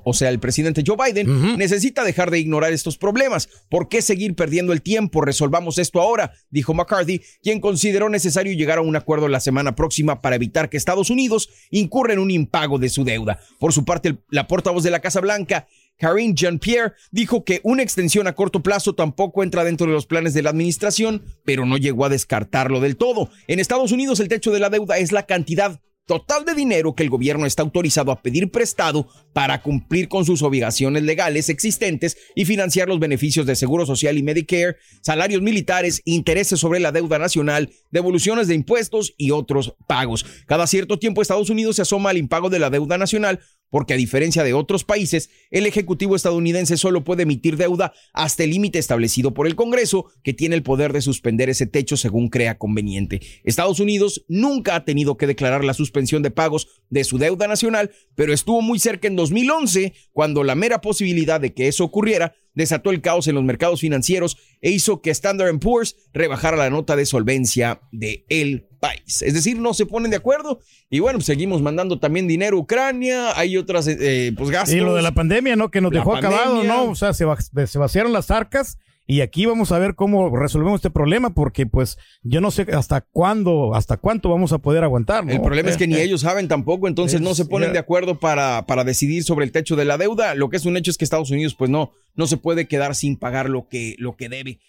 o 0.03 0.13
sea, 0.13 0.29
el 0.29 0.39
presidente 0.39 0.84
Joe 0.86 0.97
Biden, 0.97 1.58
necesita 1.58 2.03
dejar 2.03 2.32
de 2.32 2.39
ignorar 2.39 2.73
estos 2.73 2.97
problemas. 2.97 3.47
¿Por 3.69 3.89
qué 3.89 4.01
seguir 4.01 4.36
perdiendo 4.36 4.73
el 4.73 4.82
tiempo? 4.82 5.21
Resolvamos 5.21 5.77
esto 5.77 6.01
ahora, 6.01 6.34
dijo 6.49 6.73
McCarthy, 6.73 7.21
quien 7.41 7.60
consideró 7.60 8.10
necesario 8.10 8.53
llegar 8.53 8.79
a 8.79 8.82
un 8.82 8.95
acuerdo 8.95 9.27
la 9.27 9.39
semana 9.39 9.75
próxima 9.75 10.21
para 10.21 10.36
evitar 10.36 10.69
que 10.69 10.77
Estados 10.77 11.10
Unidos 11.10 11.49
incurra 11.69 12.13
en 12.13 12.19
un 12.19 12.32
impago 12.32 12.79
de 12.79 12.89
su 12.89 13.03
deuda. 13.03 13.39
Por 13.60 13.73
su 13.73 13.86
parte, 13.86 14.17
la 14.29 14.47
portavoz 14.47 14.84
de 14.84 14.91
la 14.91 14.99
Casa 14.99 15.21
Blanca, 15.21 15.67
Karine 15.97 16.34
Jean-Pierre, 16.34 16.93
dijo 17.12 17.43
que 17.43 17.62
una 17.63 17.84
extensión 17.84 18.25
a 18.25 18.34
corto 18.34 18.63
plazo 18.63 18.95
tampoco 18.95 19.43
entra 19.43 19.63
dentro 19.63 19.86
de 19.86 19.93
los 19.93 20.08
planes 20.08 20.34
de 20.34 20.41
la 20.41 20.49
administración, 20.49 21.23
pero 21.45 21.65
no 21.65 21.77
llegó 21.77 22.06
a 22.06 22.10
descartarlo 22.10 22.79
del 22.79 22.97
todo. 22.97 23.29
En 23.47 23.60
Estados 23.60 23.91
Unidos, 23.91 24.19
el 24.19 24.27
techo 24.27 24.51
de 24.51 24.60
la 24.60 24.71
deuda 24.71 24.97
es 24.97 25.12
la 25.12 25.27
cantidad 25.27 25.79
total 26.06 26.46
de 26.46 26.54
dinero 26.54 26.96
que 26.96 27.04
el 27.04 27.10
gobierno 27.10 27.46
está 27.46 27.63
autorizado 27.63 28.12
a 28.12 28.22
pedir 28.22 28.52
prestado 28.52 29.08
para 29.34 29.62
cumplir 29.62 30.10
con 30.10 30.26
sus 30.26 30.42
obligaciones 30.42 31.04
legales 31.04 31.50
existentes 31.50 32.18
y 32.36 32.46
financiar 32.46 32.88
los 32.88 33.00
beneficios 33.00 33.46
de 33.46 33.56
Seguro 33.56 33.86
Social 33.86 34.18
y 34.18 34.24
Medicare, 34.24 34.78
salarios 35.02 35.42
militares, 35.42 36.02
intereses 36.06 36.60
sobre 36.60 36.80
la 36.80 36.92
deuda 36.92 37.20
nacional, 37.20 37.70
devoluciones 37.92 38.48
de 38.48 38.56
impuestos 38.56 39.13
y 39.18 39.32
otros 39.32 39.76
pagos. 39.88 40.26
Cada 40.46 40.68
cierto 40.68 41.00
tiempo 41.00 41.22
Estados 41.22 41.50
Unidos 41.50 41.78
se 41.78 41.84
asoma 41.84 42.10
al 42.10 42.18
impago 42.18 42.50
de 42.50 42.60
la 42.60 42.70
deuda 42.70 42.98
nacional 42.98 43.39
porque 43.73 43.95
a 43.95 43.97
diferencia 43.97 44.43
de 44.43 44.53
otros 44.53 44.83
países, 44.83 45.31
el 45.49 45.65
Ejecutivo 45.65 46.15
estadounidense 46.15 46.77
solo 46.77 47.03
puede 47.03 47.23
emitir 47.23 47.57
deuda 47.57 47.91
hasta 48.13 48.43
el 48.43 48.51
límite 48.51 48.77
establecido 48.77 49.33
por 49.33 49.47
el 49.47 49.55
Congreso, 49.55 50.12
que 50.23 50.31
tiene 50.31 50.53
el 50.53 50.62
poder 50.62 50.93
de 50.93 51.01
suspender 51.01 51.49
ese 51.49 51.65
techo 51.65 51.97
según 51.97 52.29
crea 52.29 52.59
conveniente. 52.59 53.19
Estados 53.43 53.79
Unidos 53.79 54.25
nunca 54.27 54.75
ha 54.75 54.86
tenido 54.86 55.17
que 55.17 55.25
declarar 55.25 55.63
la 55.63 55.73
suspensión 55.73 56.21
de 56.21 56.29
pagos 56.29 56.83
de 56.91 57.03
su 57.03 57.17
deuda 57.17 57.47
nacional, 57.47 57.89
pero 58.13 58.31
estuvo 58.31 58.62
muy 58.62 58.77
cerca 58.77 59.07
en 59.07 59.15
2011, 59.15 59.93
cuando 60.12 60.43
la 60.43 60.53
mera 60.53 60.79
posibilidad 60.79 61.41
de 61.41 61.55
que 61.55 61.67
eso 61.67 61.83
ocurriera 61.83 62.36
desató 62.53 62.91
el 62.91 63.01
caos 63.01 63.27
en 63.27 63.33
los 63.33 63.43
mercados 63.43 63.81
financieros 63.81 64.38
e 64.62 64.69
hizo 64.69 65.01
que 65.01 65.09
Standard 65.09 65.57
Poor's 65.57 65.95
rebajara 66.13 66.57
la 66.57 66.69
nota 66.69 66.95
de 66.95 67.07
solvencia 67.07 67.81
de 67.91 68.23
el 68.29 68.67
país. 68.84 69.22
Es 69.22 69.34
decir, 69.34 69.58
no 69.58 69.74
se 69.74 69.86
ponen 69.86 70.12
de 70.12 70.17
acuerdo 70.17 70.60
y 70.89 71.00
bueno, 71.00 71.17
pues 71.19 71.28
seguimos 71.28 71.62
mandando 71.62 72.00
también 72.00 72.28
dinero 72.28 72.58
a 72.58 72.60
Ucrania, 72.60 73.38
hay 73.39 73.56
otras 73.56 73.88
eh, 73.88 74.34
pues 74.36 74.50
gastos. 74.50 74.76
Y 74.76 74.80
lo 74.82 74.93
de 74.96 75.02
la 75.02 75.13
pandemia, 75.13 75.56
¿no? 75.56 75.69
Que 75.72 75.80
nos 75.82 75.93
La 75.93 76.00
dejó 76.00 76.15
acabado, 76.17 76.56
pandemia. 76.56 76.74
¿no? 76.76 76.91
O 76.91 76.96
sea, 76.96 77.13
se, 77.13 77.24
va- 77.26 77.38
se 77.39 77.78
vaciaron 77.80 78.12
las 78.12 78.30
arcas 78.30 78.78
Y 79.06 79.19
aquí 79.22 79.46
vamos 79.46 79.72
a 79.74 79.80
ver 79.80 79.96
cómo 79.96 80.34
resolvemos 80.36 80.76
este 80.80 80.89
problema, 80.89 81.34
porque 81.34 81.65
pues 81.65 81.98
yo 82.24 82.39
no 82.39 82.52
sé 82.52 82.62
hasta 82.74 83.02
cuándo, 83.02 83.76
hasta 83.76 83.98
cuánto 83.98 84.30
vamos 84.30 84.54
a 84.54 84.60
poder 84.60 84.84
aguantar. 84.84 85.26
¿no? 85.26 85.32
El 85.34 85.41
problema 85.41 85.69
es 85.69 85.78
que 85.78 85.88
ni 85.88 85.96
Eh, 85.96 86.04
ellos 86.04 86.22
saben 86.22 86.48
tampoco, 86.48 86.88
entonces 86.88 87.19
no 87.22 87.36
se 87.36 87.46
ponen 87.46 87.74
de 87.74 87.80
acuerdo 87.80 88.19
para, 88.19 88.65
para 88.65 88.84
decidir 88.86 89.24
sobre 89.24 89.46
el 89.46 89.52
techo 89.52 89.76
de 89.76 89.84
la 89.86 89.98
deuda. 89.98 90.36
Lo 90.36 90.48
que 90.50 90.56
es 90.58 90.65
un 90.65 90.78
hecho 90.78 90.89
es 90.91 90.98
que 90.98 91.04
Estados 91.06 91.32
Unidos 91.32 91.54
pues 91.54 91.69
no, 91.69 91.91
no 92.15 92.28
se 92.28 92.38
puede 92.38 92.65
quedar 92.65 92.96
sin 92.96 93.17
pagar 93.17 93.50
lo 93.50 93.67
que, 93.67 93.96
lo 93.98 94.15
que 94.15 94.30
debe. 94.30 94.60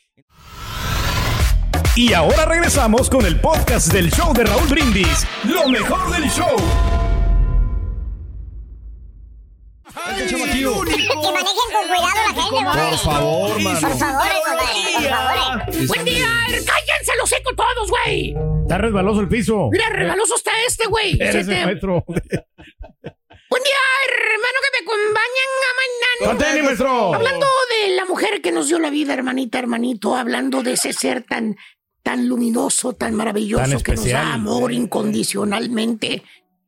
Y 1.96 2.12
ahora 2.12 2.44
regresamos 2.44 3.09
con 3.09 3.24
el 3.24 3.40
podcast 3.40 3.92
del 3.92 4.11
show 4.11 4.35
de 4.35 4.42
Raúl 4.42 4.66
Brindis. 4.66 5.24
Lo 5.44 5.68
mejor 5.68 6.11
del 6.11 6.28
show. 6.28 6.57
Que 9.94 10.37
manejen 10.37 10.64
con 10.64 10.80
cuidado 10.80 11.33
la 11.33 12.11
gente. 12.18 12.35
Por 12.35 12.42
favor, 12.42 12.64
mano. 12.64 12.90
Por 12.90 12.98
favor, 12.98 13.54
compadre. 13.54 13.80
Por 13.80 13.98
favor. 13.98 15.87
Buen 15.87 16.04
día, 16.04 16.26
cállense 16.48 17.12
los 17.16 17.30
seco 17.30 17.54
todos, 17.54 17.88
güey. 17.88 18.35
Está 18.62 18.78
resbaloso 18.78 19.20
el 19.20 19.28
piso. 19.28 19.68
Mira, 19.70 19.88
regaloso 19.90 20.35
está 20.35 20.50
este, 20.66 20.88
güey. 20.88 21.16
Eres 21.20 21.46
el 21.46 21.64
maestro. 21.64 22.04
Buen 23.50 23.62
día, 23.62 23.76
hermano, 24.09 24.59
que 24.62 24.70
me 24.72 24.80
acompañan 24.83 25.50
a 25.61 25.72
mañana. 25.78 26.26
¡Con 26.26 26.38
tenis, 26.38 26.64
maestro! 26.64 27.14
Hablando 27.14 27.46
de 27.70 27.94
la 27.94 28.04
mujer 28.04 28.42
que 28.42 28.50
nos 28.50 28.66
dio 28.66 28.80
la 28.80 28.90
vida, 28.90 29.14
hermanita, 29.14 29.61
hermanito, 29.61 30.16
hablando 30.16 30.62
de 30.62 30.72
ese 30.72 30.92
ser 30.92 31.22
tan, 31.22 31.57
tan 32.04 32.28
luminoso, 32.28 32.92
tan 32.92 33.14
maravilloso, 33.14 33.64
Tan 33.64 33.80
que 33.82 33.94
nos 33.94 34.08
da 34.08 34.34
amor 34.34 34.70
incondicionalmente. 34.72 36.22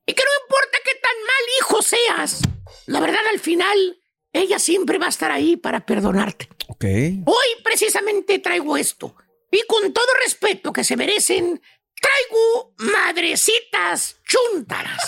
Y 0.07 0.13
que 0.13 0.23
no 0.25 0.45
importa 0.45 0.79
qué 0.83 0.93
tan 1.01 1.17
mal 1.21 1.45
hijo 1.61 1.83
seas, 1.83 2.41
la 2.87 3.01
verdad 3.01 3.21
al 3.31 3.39
final, 3.39 3.99
ella 4.33 4.59
siempre 4.59 4.99
va 4.99 5.07
a 5.07 5.11
estar 5.11 5.31
ahí 5.31 5.57
para 5.57 5.85
perdonarte. 5.85 6.49
Ok. 6.69 6.85
Hoy 7.27 7.63
precisamente 7.63 8.39
traigo 8.39 8.77
esto. 8.77 9.15
Y 9.53 9.63
con 9.67 9.93
todo 9.93 10.07
respeto 10.25 10.73
que 10.73 10.85
se 10.85 10.97
merecen, 10.97 11.61
traigo 12.01 12.75
madrecitas 12.79 14.17
chúntaras. 14.25 15.01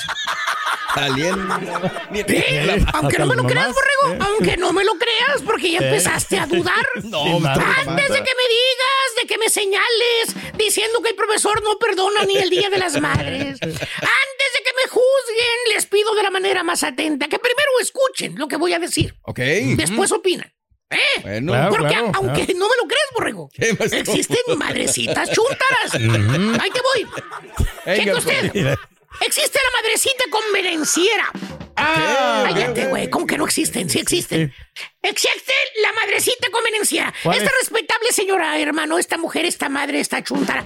Eh, 2.16 2.84
aunque 2.94 3.18
no 3.18 3.26
me 3.26 3.36
lo 3.36 3.44
creas, 3.46 3.72
borrego, 3.74 4.24
aunque 4.24 4.56
no 4.56 4.72
me 4.72 4.84
lo 4.84 4.94
creas, 4.98 5.42
porque 5.44 5.70
ya 5.72 5.78
Eh. 5.80 5.88
empezaste 5.88 6.38
a 6.38 6.46
dudar. 6.46 6.86
No, 7.04 7.38
maestro, 7.40 7.66
Antes 7.66 8.08
de 8.08 8.14
que 8.16 8.34
me 8.34 8.48
digas, 8.48 9.08
de 9.20 9.26
que 9.28 9.38
me 9.38 9.48
señales, 9.48 10.56
diciendo 10.56 11.00
que 11.02 11.10
el 11.10 11.16
profesor 11.16 11.62
no 11.62 11.78
perdona 11.78 12.24
ni 12.24 12.36
el 12.36 12.50
Día 12.50 12.70
de 12.70 12.78
las 12.78 13.00
Madres. 13.00 13.58
Antes 13.62 14.48
de 14.54 14.62
que 14.64 14.72
me 14.82 14.88
juzguen, 14.88 15.74
les 15.74 15.86
pido 15.86 16.14
de 16.14 16.22
la 16.22 16.30
manera 16.30 16.62
más 16.62 16.82
atenta 16.82 17.28
que 17.28 17.38
primero 17.38 17.70
escuchen 17.80 18.34
lo 18.38 18.48
que 18.48 18.56
voy 18.56 18.72
a 18.72 18.78
decir. 18.78 19.14
Ok. 19.22 19.38
Después 19.76 20.10
opinan. 20.12 20.52
¿Eh? 20.90 20.96
Bueno. 21.22 21.52
Claro, 21.52 21.70
Porque 21.70 21.86
claro, 21.88 22.12
aunque 22.14 22.44
claro. 22.46 22.58
no 22.58 22.68
me 22.68 22.76
lo 22.80 22.88
creas, 22.88 23.06
borrego, 23.14 23.50
existen 23.56 24.58
madrecitas 24.58 25.30
chúntaras. 25.30 25.94
Ujú. 25.94 26.60
Ahí 26.62 26.70
te 26.70 26.80
voy. 26.80 27.06
Venga, 27.84 27.96
Cheque 27.96 28.14
usted. 28.14 28.52
pues. 28.52 28.78
Existe 29.26 29.58
la 29.64 29.80
madrecita 29.82 30.24
convenenciera. 30.30 31.30
Ah, 31.76 32.44
Cállate, 32.46 32.86
güey. 32.86 33.08
¿Cómo 33.10 33.26
que 33.26 33.36
no 33.38 33.44
existen? 33.44 33.88
Sí 33.88 33.98
existen. 33.98 34.52
Existe 35.02 35.52
la 35.82 35.92
madrecita 35.92 36.48
convenenciera. 36.50 37.12
¿Cuál 37.22 37.36
Esta 37.38 37.50
es? 37.50 37.56
respetable 37.60 38.12
señora, 38.12 38.58
hermano, 38.58 38.98
esta 38.98 39.16
mujer, 39.16 39.44
esta 39.44 39.68
madre, 39.68 40.00
esta 40.00 40.22
chuntara, 40.22 40.64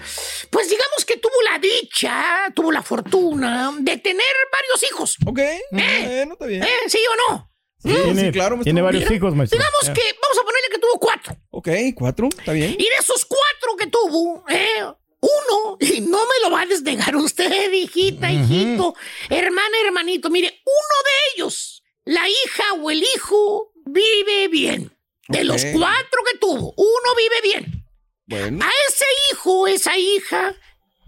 pues 0.50 0.68
digamos 0.68 1.04
que 1.06 1.16
tuvo 1.18 1.34
la 1.50 1.58
dicha, 1.58 2.46
tuvo 2.54 2.72
la 2.72 2.82
fortuna 2.82 3.72
de 3.78 3.96
tener 3.98 4.26
varios 4.50 4.90
hijos. 4.90 5.16
Ok. 5.26 5.40
Bueno, 5.70 6.32
está 6.34 6.46
bien. 6.46 6.62
¿Eh? 6.62 6.68
¿Sí 6.88 6.98
o 7.28 7.32
no? 7.32 7.51
Sí, 7.82 7.88
tiene, 8.04 8.30
claro, 8.30 8.56
maestro. 8.56 8.64
tiene 8.64 8.82
varios 8.82 9.02
Mira, 9.04 9.14
hijos, 9.16 9.34
maestro. 9.34 9.58
Digamos 9.58 9.98
que 9.98 10.16
vamos 10.22 10.38
a 10.38 10.44
ponerle 10.44 10.68
que 10.70 10.78
tuvo 10.78 10.98
cuatro. 11.00 11.36
Ok, 11.50 11.68
cuatro, 11.94 12.28
está 12.28 12.52
bien. 12.52 12.76
Y 12.78 12.84
de 12.84 12.94
esos 13.00 13.24
cuatro 13.24 13.76
que 13.76 13.86
tuvo, 13.88 14.44
eh, 14.48 14.84
uno, 15.20 15.76
y 15.80 16.00
no 16.00 16.18
me 16.18 16.40
lo 16.42 16.50
va 16.50 16.62
a 16.62 16.66
desnegar 16.66 17.14
usted, 17.16 17.72
hijita, 17.72 18.30
hijito, 18.30 18.94
hermana, 19.28 19.76
hermanito, 19.84 20.30
mire, 20.30 20.62
uno 20.64 21.02
de 21.04 21.34
ellos, 21.34 21.82
la 22.04 22.28
hija 22.28 22.64
o 22.80 22.90
el 22.90 23.02
hijo, 23.02 23.72
vive 23.86 24.48
bien. 24.48 24.96
De 25.28 25.44
los 25.44 25.64
cuatro 25.66 26.20
que 26.30 26.38
tuvo, 26.38 26.74
uno 26.76 27.14
vive 27.16 27.40
bien. 27.42 27.86
Bueno. 28.26 28.64
A 28.64 28.70
ese 28.88 29.04
hijo, 29.30 29.66
esa 29.66 29.96
hija, 29.96 30.54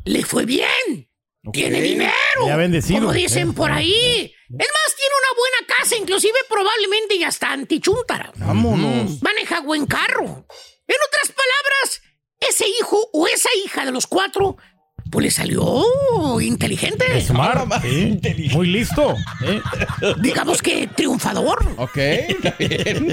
le 0.05 0.25
fue 0.25 0.45
bien. 0.45 1.09
Tiene 1.53 1.81
dinero. 1.81 2.13
Ya 2.47 2.57
bendecido. 2.57 3.01
Como 3.01 3.13
dicen 3.13 3.51
Eh, 3.51 3.53
por 3.55 3.71
ahí. 3.71 3.93
Es 4.49 4.51
más, 4.51 4.97
tiene 4.97 5.15
una 5.19 5.39
buena 5.39 5.77
casa, 5.79 5.97
inclusive 5.97 6.39
probablemente 6.49 7.19
ya 7.19 7.29
está 7.29 7.53
antichúntara. 7.53 8.33
Vámonos. 8.37 9.23
Maneja 9.23 9.61
buen 9.61 9.87
carro. 9.87 10.25
En 10.87 10.97
otras 11.09 11.33
palabras, 11.35 12.03
ese 12.41 12.67
hijo 12.69 13.09
o 13.13 13.27
esa 13.27 13.49
hija 13.65 13.85
de 13.85 13.93
los 13.93 14.07
cuatro, 14.07 14.57
pues 15.15 15.25
le 15.27 15.31
salió 15.31 15.85
inteligente. 16.41 17.21
Smart, 17.21 17.73
sí. 17.83 18.19
Muy 18.53 18.67
listo. 18.67 19.15
¿eh? 19.45 19.61
Digamos 20.19 20.61
que 20.61 20.89
triunfador. 20.89 21.65
Ok, 21.77 21.97
está 21.97 22.51
bien. 22.59 23.07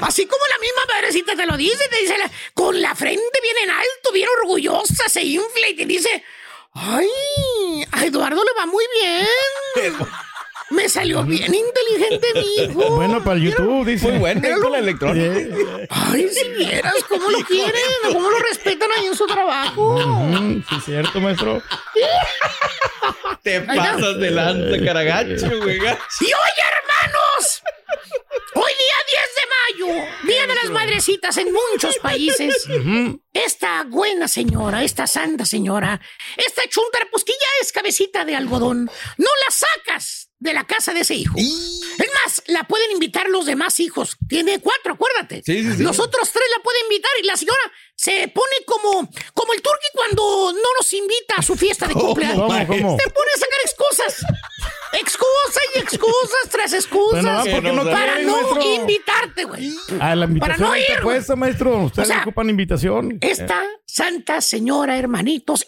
Así 0.00 0.26
como 0.26 0.44
la 0.48 0.58
misma 0.60 0.82
madrecita 0.92 1.36
te 1.36 1.46
lo 1.46 1.56
dice, 1.56 1.88
te 1.88 2.00
dice 2.00 2.18
la- 2.18 2.30
con 2.52 2.82
la 2.82 2.96
frente 2.96 3.22
bien 3.42 3.56
en 3.62 3.70
alto, 3.70 4.12
bien 4.12 4.28
orgullosa, 4.42 5.08
se 5.08 5.22
infla 5.22 5.68
y 5.70 5.76
te 5.76 5.86
dice, 5.86 6.24
ay, 6.74 7.06
a 7.92 8.04
Eduardo 8.04 8.42
le 8.42 8.60
va 8.60 8.66
muy 8.66 8.84
bien. 9.00 9.94
Me 10.72 10.88
salió 10.88 11.22
bien 11.24 11.54
inteligente 11.54 12.26
mi 12.34 12.64
hijo. 12.64 12.96
Bueno, 12.96 13.22
para 13.22 13.36
el 13.36 13.42
YouTube, 13.42 13.86
dice. 13.86 14.08
Muy 14.08 14.18
bueno, 14.18 14.40
Míralo. 14.40 14.62
con 14.62 14.72
la 14.72 14.78
electrónica. 14.78 15.56
Ay, 15.90 16.28
si 16.30 16.48
vieras 16.50 16.94
cómo 17.08 17.30
lo 17.30 17.38
quieren, 17.40 17.82
cómo 18.10 18.30
lo 18.30 18.38
respetan 18.38 18.88
ahí 18.96 19.06
en 19.06 19.14
su 19.14 19.26
trabajo. 19.26 19.98
sí, 20.68 20.74
es 20.78 20.84
cierto, 20.84 21.20
maestro. 21.20 21.62
Te 23.42 23.60
pasas 23.60 24.18
de 24.18 24.30
lanza, 24.30 24.84
caragacho, 24.84 25.48
güey. 25.62 25.76
Y 25.76 25.80
oye, 25.82 26.62
hermanos, 26.72 27.62
hoy 28.54 28.72
día 28.78 28.98
10 29.76 29.86
de 29.86 29.92
mayo, 29.92 30.08
Día 30.24 30.46
de 30.46 30.54
las 30.54 30.70
Madrecitas 30.70 31.36
en 31.36 31.48
muchos 31.52 31.98
países, 31.98 32.66
esta 33.34 33.84
buena 33.84 34.26
señora, 34.28 34.84
esta 34.84 35.06
santa 35.06 35.44
señora, 35.44 36.00
esta 36.36 36.62
chuntara, 36.68 37.06
pues 37.10 37.24
que 37.24 37.32
ya 37.32 37.48
es 37.60 37.72
cabecita 37.72 38.24
de 38.24 38.36
algodón, 38.36 38.86
no 39.18 39.28
la 39.44 39.50
sacas 39.54 40.31
de 40.42 40.52
la 40.52 40.64
casa 40.64 40.92
de 40.92 41.00
ese 41.00 41.14
hijo. 41.14 41.38
Es 41.38 42.10
más, 42.24 42.42
la 42.46 42.64
pueden 42.64 42.90
invitar 42.90 43.28
los 43.28 43.46
demás 43.46 43.78
hijos. 43.78 44.16
Tiene 44.28 44.58
cuatro, 44.58 44.94
acuérdate. 44.94 45.42
Sí, 45.46 45.62
sí, 45.62 45.76
sí. 45.76 45.82
Los 45.84 46.00
otros 46.00 46.30
tres 46.32 46.44
la 46.56 46.62
pueden 46.62 46.82
invitar 46.84 47.10
y 47.22 47.26
la 47.26 47.36
señora 47.36 47.60
se 47.94 48.26
pone 48.28 48.56
como, 48.66 49.08
como 49.34 49.52
el 49.52 49.62
turqui 49.62 49.86
cuando 49.94 50.52
no 50.52 50.68
nos 50.78 50.92
invita 50.92 51.36
a 51.36 51.42
su 51.42 51.54
fiesta 51.54 51.86
de 51.86 51.94
cumpleaños. 51.94 52.38
¿Cómo, 52.38 52.66
cómo? 52.66 52.98
Se 52.98 53.10
pone 53.10 53.30
a 53.34 53.38
sacar 53.38 53.58
excusas. 53.64 54.24
Excusas 54.94 55.62
y 55.74 55.78
excusas 55.78 56.48
tras 56.50 56.72
excusas. 56.72 57.22
No, 57.24 57.44
¿por 57.50 57.62
qué 57.62 57.72
no 57.72 57.84
para 57.84 58.18
no 58.18 58.32
maestro? 58.32 58.74
invitarte, 58.74 59.44
güey. 59.44 59.72
Ah, 60.00 60.16
la 60.16 60.24
invitación 60.26 60.58
Para 60.58 60.70
no 60.70 60.76
ir, 60.76 61.00
puesta, 61.02 61.36
maestro. 61.36 61.78
Ustedes 61.84 62.08
O 62.08 62.12
sea, 62.12 62.22
ocupan 62.22 62.50
invitación. 62.50 63.18
Esta 63.20 63.62
santa 63.86 64.40
señora, 64.40 64.98
hermanitos, 64.98 65.64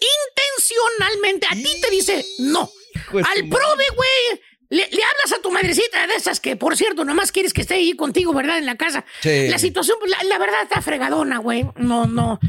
intencionalmente 0.57 1.47
a 1.49 1.55
ti 1.55 1.81
te 1.81 1.89
dice 1.91 2.25
no. 2.39 2.69
Al 3.13 3.47
prove, 3.49 3.85
güey. 3.95 4.41
Le, 4.69 4.77
le 4.77 5.03
hablas 5.03 5.37
a 5.37 5.41
tu 5.41 5.51
madrecita 5.51 6.07
de 6.07 6.15
esas 6.15 6.39
que, 6.39 6.55
por 6.55 6.75
cierto, 6.75 7.05
nomás 7.05 7.31
quieres 7.31 7.53
que 7.53 7.61
esté 7.61 7.75
ahí 7.75 7.93
contigo, 7.95 8.33
¿verdad? 8.33 8.57
En 8.57 8.65
la 8.65 8.75
casa. 8.75 9.05
Sí. 9.21 9.47
La 9.47 9.59
situación, 9.59 9.97
la, 10.07 10.23
la 10.23 10.37
verdad, 10.39 10.63
está 10.63 10.81
fregadona, 10.81 11.37
güey. 11.37 11.65
No, 11.75 12.07
no. 12.07 12.39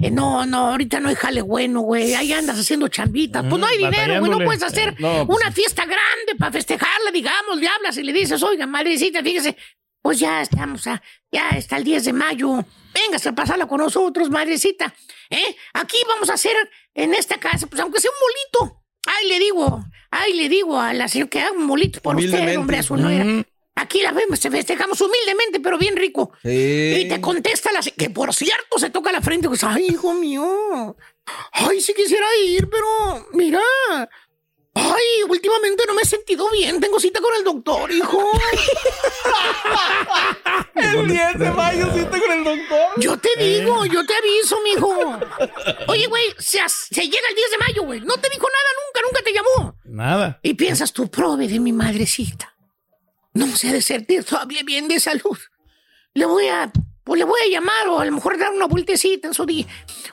eh, 0.00 0.10
no, 0.10 0.46
no, 0.46 0.68
ahorita 0.70 1.00
no 1.00 1.08
hay 1.10 1.14
jale 1.14 1.42
bueno, 1.42 1.80
güey. 1.80 2.14
Ahí 2.14 2.32
andas 2.32 2.58
haciendo 2.58 2.88
chambitas. 2.88 3.44
Pues 3.48 3.60
no 3.60 3.66
hay 3.66 3.78
dinero, 3.78 4.20
güey. 4.20 4.30
No 4.30 4.38
puedes 4.44 4.62
hacer 4.62 4.98
No, 5.00 5.26
pues 5.26 5.38
una 5.42 5.52
fiesta 5.52 5.84
grande 5.84 6.34
para 6.38 6.52
festejarla, 6.52 7.10
digamos. 7.12 7.58
Le 7.60 7.68
hablas 7.68 7.96
y 7.98 8.02
le 8.02 8.12
dices, 8.12 8.42
oiga, 8.42 8.66
madrecita, 8.66 9.22
fíjese, 9.22 9.56
pues 10.00 10.18
ya 10.18 10.40
estamos, 10.40 10.86
a, 10.86 11.02
ya 11.32 11.50
está 11.50 11.76
el 11.76 11.84
10 11.84 12.04
de 12.04 12.12
mayo. 12.12 12.64
Véngase 12.94 13.28
a 13.28 13.34
pasarla 13.34 13.66
con 13.66 13.78
nosotros, 13.80 14.30
madrecita. 14.30 14.94
¿Eh? 15.28 15.56
Aquí 15.74 15.96
vamos 16.08 16.30
a 16.30 16.34
hacer 16.34 16.56
en 16.94 17.12
esta 17.12 17.38
casa, 17.38 17.66
pues 17.66 17.80
aunque 17.82 18.00
sea 18.00 18.10
un 18.10 18.16
molito. 18.64 18.82
Ay, 19.18 19.28
le 19.28 19.38
digo, 19.38 19.84
ay, 20.10 20.32
le 20.34 20.48
digo 20.48 20.78
a 20.80 20.92
la 20.92 21.08
señora 21.08 21.30
que 21.30 21.40
haga 21.40 21.52
un 21.52 21.66
molito 21.66 22.00
por 22.00 22.16
usted, 22.16 22.58
hombre, 22.58 22.78
a 22.78 22.82
su 22.82 22.96
nuera. 22.96 23.24
Aquí 23.78 24.00
la 24.00 24.12
vemos, 24.12 24.40
te 24.40 24.50
festejamos 24.50 24.98
humildemente, 25.02 25.60
pero 25.60 25.76
bien 25.76 25.96
rico. 25.96 26.32
Sí. 26.42 26.96
Y 27.00 27.08
te 27.08 27.20
contesta 27.20 27.70
la 27.72 27.82
se- 27.82 27.92
que 27.92 28.08
por 28.08 28.32
cierto 28.34 28.78
se 28.78 28.88
toca 28.88 29.12
la 29.12 29.20
frente, 29.20 29.48
pues, 29.48 29.62
ay, 29.64 29.86
hijo 29.90 30.14
mío. 30.14 30.96
Ay, 31.52 31.80
si 31.82 31.92
quisiera 31.92 32.26
ir, 32.46 32.70
pero 32.70 33.28
mira. 33.34 33.60
Ay, 34.78 35.22
últimamente 35.26 35.84
no 35.86 35.94
me 35.94 36.02
he 36.02 36.04
sentido 36.04 36.50
bien. 36.50 36.78
Tengo 36.80 37.00
cita 37.00 37.18
con 37.20 37.34
el 37.34 37.42
doctor, 37.42 37.90
hijo. 37.90 38.30
El 40.74 41.08
10 41.08 41.38
de 41.38 41.50
mayo 41.50 41.86
cita 41.94 42.20
con 42.20 42.30
el 42.32 42.44
doctor. 42.44 42.88
Yo 42.98 43.16
te 43.18 43.30
digo, 43.42 43.86
yo 43.86 44.04
te 44.04 44.14
aviso, 44.14 44.60
mijo. 44.62 45.18
Oye, 45.88 46.06
güey, 46.06 46.24
se, 46.38 46.58
llega 46.58 47.28
el 47.30 47.36
10 47.36 47.50
de 47.50 47.58
mayo, 47.58 47.82
güey. 47.84 48.00
No 48.00 48.18
te 48.18 48.28
dijo 48.28 48.46
nada 48.46 48.68
nunca, 48.84 49.00
nunca 49.02 49.22
te 49.22 49.32
llamó. 49.32 49.78
Nada. 49.84 50.38
Y 50.42 50.52
piensas, 50.54 50.92
tú 50.92 51.10
prove 51.10 51.48
de 51.48 51.58
mi 51.58 51.72
madrecita. 51.72 52.54
No 53.32 53.46
ha 53.46 53.72
de 53.72 53.80
sentir 53.82 54.24
todavía 54.24 54.62
bien 54.62 54.88
de 54.88 55.00
salud. 55.00 55.38
Le 56.12 56.26
voy 56.26 56.48
a 56.48 56.70
pues 57.04 57.18
le 57.20 57.24
voy 57.24 57.40
a 57.40 57.46
llamar 57.48 57.88
o 57.88 58.00
a 58.00 58.04
lo 58.04 58.10
mejor 58.12 58.36
dar 58.36 58.50
una 58.50 58.66
vueltecita 58.66 59.28
en 59.28 59.34
su 59.34 59.46
día. 59.46 59.64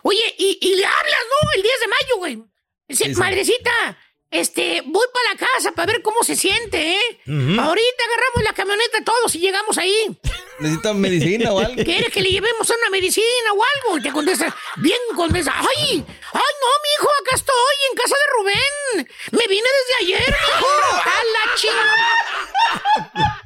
Oye, 0.03 0.21
y, 0.37 0.59
y 0.61 0.75
le 0.75 0.85
hablas, 0.85 1.21
¿no? 1.29 1.49
El 1.55 1.61
10 1.63 1.73
de 1.79 1.87
mayo, 1.87 2.17
güey. 2.17 2.43
Dice, 2.87 3.05
Sí, 3.05 3.13
sí. 3.15 3.19
madrecita, 3.19 3.97
este, 4.33 4.81
voy 4.85 5.05
para 5.13 5.33
la 5.33 5.37
casa 5.37 5.71
para 5.71 5.93
ver 5.93 6.01
cómo 6.01 6.23
se 6.23 6.35
siente, 6.35 6.93
¿eh? 6.93 7.19
Ahorita 7.27 8.03
agarramos 8.03 8.43
la 8.43 8.53
camioneta 8.53 9.03
todos 9.05 9.35
y 9.35 9.39
llegamos 9.39 9.77
ahí. 9.77 10.17
¿Necesitan 10.59 10.99
medicina 10.99 11.51
o 11.53 11.59
algo? 11.59 11.83
¿Quieres 11.83 12.11
que 12.11 12.21
le 12.21 12.29
llevemos 12.29 12.67
una 12.69 12.89
medicina 12.89 13.53
o 13.55 13.63
algo? 13.63 13.97
Y 13.99 14.03
te 14.03 14.11
contesta, 14.11 14.55
bien 14.77 14.99
contesta, 15.15 15.53
¡ay! 15.55 16.03
¡Ay, 16.33 16.53
no, 16.61 16.69
mijo! 16.83 17.09
Acá 17.21 17.35
estoy, 17.35 17.75
en 17.91 17.95
casa 17.97 18.15
de 18.15 18.25
Rubén. 18.37 19.07
Me 19.31 19.47
vine 19.47 19.67
desde 19.79 19.95
ayer, 20.01 20.27
mijo. 20.27 20.67
¡A 21.05 21.23
la 21.23 21.55
chingada! 21.55 23.42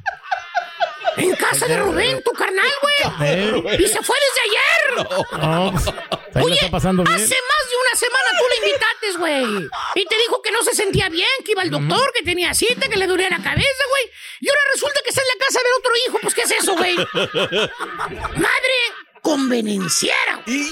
En 1.16 1.34
casa 1.36 1.66
de 1.66 1.76
Rubén, 1.78 2.22
tu 2.22 2.30
carnal, 2.32 2.70
güey. 2.82 2.98
Y 3.84 3.88
se 3.88 4.02
fue 4.02 4.16
desde 4.26 4.40
ayer. 4.48 5.06
No, 5.40 5.72
pues, 6.32 6.46
la 6.48 6.54
está 6.54 6.70
pasando 6.70 7.02
bien. 7.02 7.14
Hace 7.14 7.24
más 7.34 7.70
de 7.70 7.76
una 7.76 7.96
semana 7.96 8.28
tú 8.38 8.44
le 8.50 8.66
invitaste, 8.66 9.18
güey. 9.18 9.68
Y 9.96 10.04
te 10.06 10.16
dijo 10.18 10.40
que 10.42 10.50
no 10.52 10.62
se 10.62 10.74
sentía 10.74 11.08
bien, 11.08 11.28
que 11.44 11.52
iba 11.52 11.62
al 11.62 11.70
doctor, 11.70 12.12
que 12.14 12.22
tenía 12.22 12.54
cita, 12.54 12.88
que 12.88 12.96
le 12.96 13.06
dolía 13.06 13.28
la 13.30 13.42
cabeza, 13.42 13.84
güey. 13.90 14.10
Y 14.40 14.48
ahora 14.48 14.60
resulta 14.74 15.00
que 15.02 15.10
está 15.10 15.22
en 15.22 15.28
la 15.38 15.44
casa 15.44 15.58
de 15.60 15.72
otro 15.78 15.92
hijo. 16.06 16.18
Pues, 16.22 16.34
¿qué 16.34 16.42
es 16.42 16.50
eso, 16.52 16.76
güey? 16.76 16.96
Madre 18.36 18.74
convenenciera. 19.22 20.42
güey. 20.46 20.66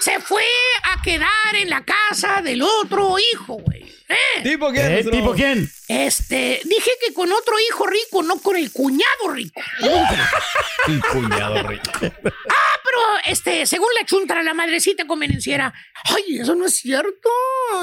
Se 0.00 0.18
fue 0.20 0.46
a 0.84 1.02
quedar 1.02 1.54
en 1.54 1.70
la 1.70 1.84
casa 1.84 2.40
del 2.42 2.62
otro 2.62 3.16
hijo, 3.18 3.54
güey. 3.54 3.89
¿Eh? 4.10 4.42
¿Tipo 4.42 4.70
quién, 4.70 4.92
Eh? 4.92 5.04
¿tipo 5.04 5.32
quién? 5.32 5.70
Este, 5.88 6.60
dije 6.64 6.90
que 7.06 7.14
con 7.14 7.30
otro 7.32 7.54
hijo 7.68 7.86
rico, 7.86 8.22
no 8.22 8.38
con 8.40 8.56
el 8.56 8.70
cuñado 8.72 9.28
rico. 9.32 9.60
El 10.88 11.00
cuñado 11.02 11.62
rico. 11.68 11.90
Ah, 12.02 12.79
este, 13.24 13.66
según 13.66 13.88
la 13.98 14.06
chuntara, 14.06 14.42
la 14.42 14.54
madrecita 14.54 15.06
convenenciera, 15.06 15.72
ay, 16.04 16.38
eso 16.38 16.54
no 16.54 16.66
es 16.66 16.76
cierto. 16.76 17.28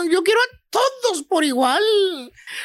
Yo 0.10 0.24
quiero 0.24 0.40
a 0.42 0.58
todos 0.70 1.24
por 1.24 1.44
igual. 1.44 1.82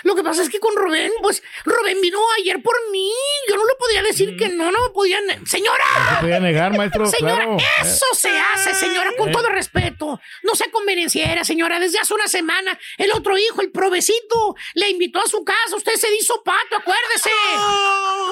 Lo 0.02 0.14
que 0.16 0.22
pasa 0.24 0.42
es 0.42 0.48
que 0.50 0.58
con 0.58 0.74
Rubén, 0.74 1.12
pues, 1.22 1.42
Rubén 1.64 2.00
vino 2.00 2.18
ayer 2.38 2.60
por 2.62 2.74
mí. 2.90 3.12
Yo 3.48 3.56
no 3.56 3.64
le 3.64 3.74
podía 3.78 4.02
decir 4.02 4.36
que 4.36 4.48
no, 4.48 4.70
no 4.72 4.82
me 4.82 4.90
podían. 4.90 5.24
No 5.26 5.34
se 5.46 5.58
¡Señora! 5.58 5.84
podía 6.20 6.40
negar, 6.40 6.76
maestro. 6.76 7.06
Señora, 7.10 7.44
claro. 7.44 7.56
eso 7.82 8.06
se 8.14 8.30
hace, 8.38 8.74
señora, 8.74 9.10
con 9.16 9.28
Eh. 9.28 9.32
todo 9.32 9.48
respeto. 9.48 10.20
No 10.42 10.54
sea 10.54 10.70
convenenciera, 10.72 11.44
señora. 11.44 11.78
Desde 11.78 11.98
hace 12.00 12.12
una 12.14 12.26
semana, 12.28 12.78
el 12.98 13.12
otro 13.12 13.38
hijo, 13.38 13.60
el 13.62 13.70
provecito, 13.70 14.56
le 14.74 14.90
invitó 14.90 15.20
a 15.20 15.26
su 15.26 15.44
casa. 15.44 15.76
Usted 15.76 15.94
se 15.94 16.12
hizo 16.16 16.42
pato, 16.42 16.76
acuérdese. 16.76 17.30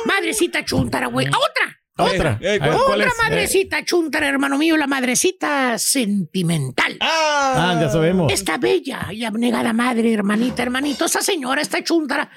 Madrecita 0.04 0.64
chuntara, 0.64 1.06
güey. 1.06 1.26
¡A 1.26 1.38
otra! 1.38 1.79
Otra. 2.04 2.38
Eh, 2.40 2.58
A 2.60 2.66
ver, 2.68 2.76
¿cuál 2.76 3.00
Otra 3.00 3.08
es? 3.08 3.14
madrecita 3.18 3.84
chuntara, 3.84 4.28
hermano 4.28 4.56
mío, 4.58 4.76
la 4.76 4.86
madrecita 4.86 5.78
sentimental. 5.78 6.96
Ah, 7.00 7.78
ya 7.80 7.88
sabemos. 7.90 8.32
Esta 8.32 8.58
bella 8.58 9.08
y 9.12 9.24
abnegada 9.24 9.72
madre, 9.72 10.12
hermanita, 10.12 10.62
hermanito, 10.62 11.04
esa 11.06 11.22
señora, 11.22 11.60
esta 11.62 11.82
chuntara, 11.84 12.30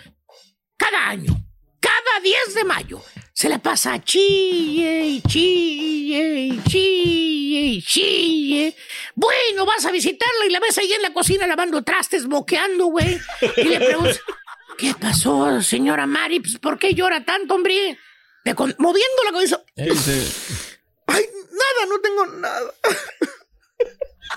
cada 0.78 1.10
año, 1.10 1.34
cada 1.80 2.20
10 2.24 2.56
de 2.56 2.64
mayo, 2.64 3.02
se 3.34 3.50
la 3.50 3.60
pasa 3.60 4.04
chille 4.04 5.22
chille 5.28 6.60
chille 6.68 7.82
chille. 7.82 8.76
Bueno, 9.16 9.66
vas 9.66 9.86
a 9.86 9.92
visitarla 9.92 10.46
y 10.48 10.52
la 10.52 10.60
ves 10.60 10.78
ahí 10.78 10.92
en 10.92 11.02
la 11.02 11.14
cocina 11.14 11.48
lavando 11.48 11.82
trastes, 11.84 12.26
boqueando, 12.28 12.88
güey. 12.88 13.20
Y 13.58 13.64
le 13.64 13.80
preguntas, 13.80 14.20
¿qué 14.78 14.94
pasó, 15.00 15.62
señora 15.62 16.06
Mari? 16.06 16.40
Pues, 16.40 16.58
¿Por 16.60 16.78
qué 16.80 16.94
llora 16.94 17.24
tanto, 17.26 17.56
hombre? 17.56 17.98
De 18.46 18.56
con- 18.56 18.76
moviendo 18.80 19.24
la 19.26 19.32
cabeza. 19.32 19.62
Ay, 19.78 21.26
nada, 21.52 21.86
no 21.90 22.00
tengo 22.02 22.26
nada. 22.28 22.74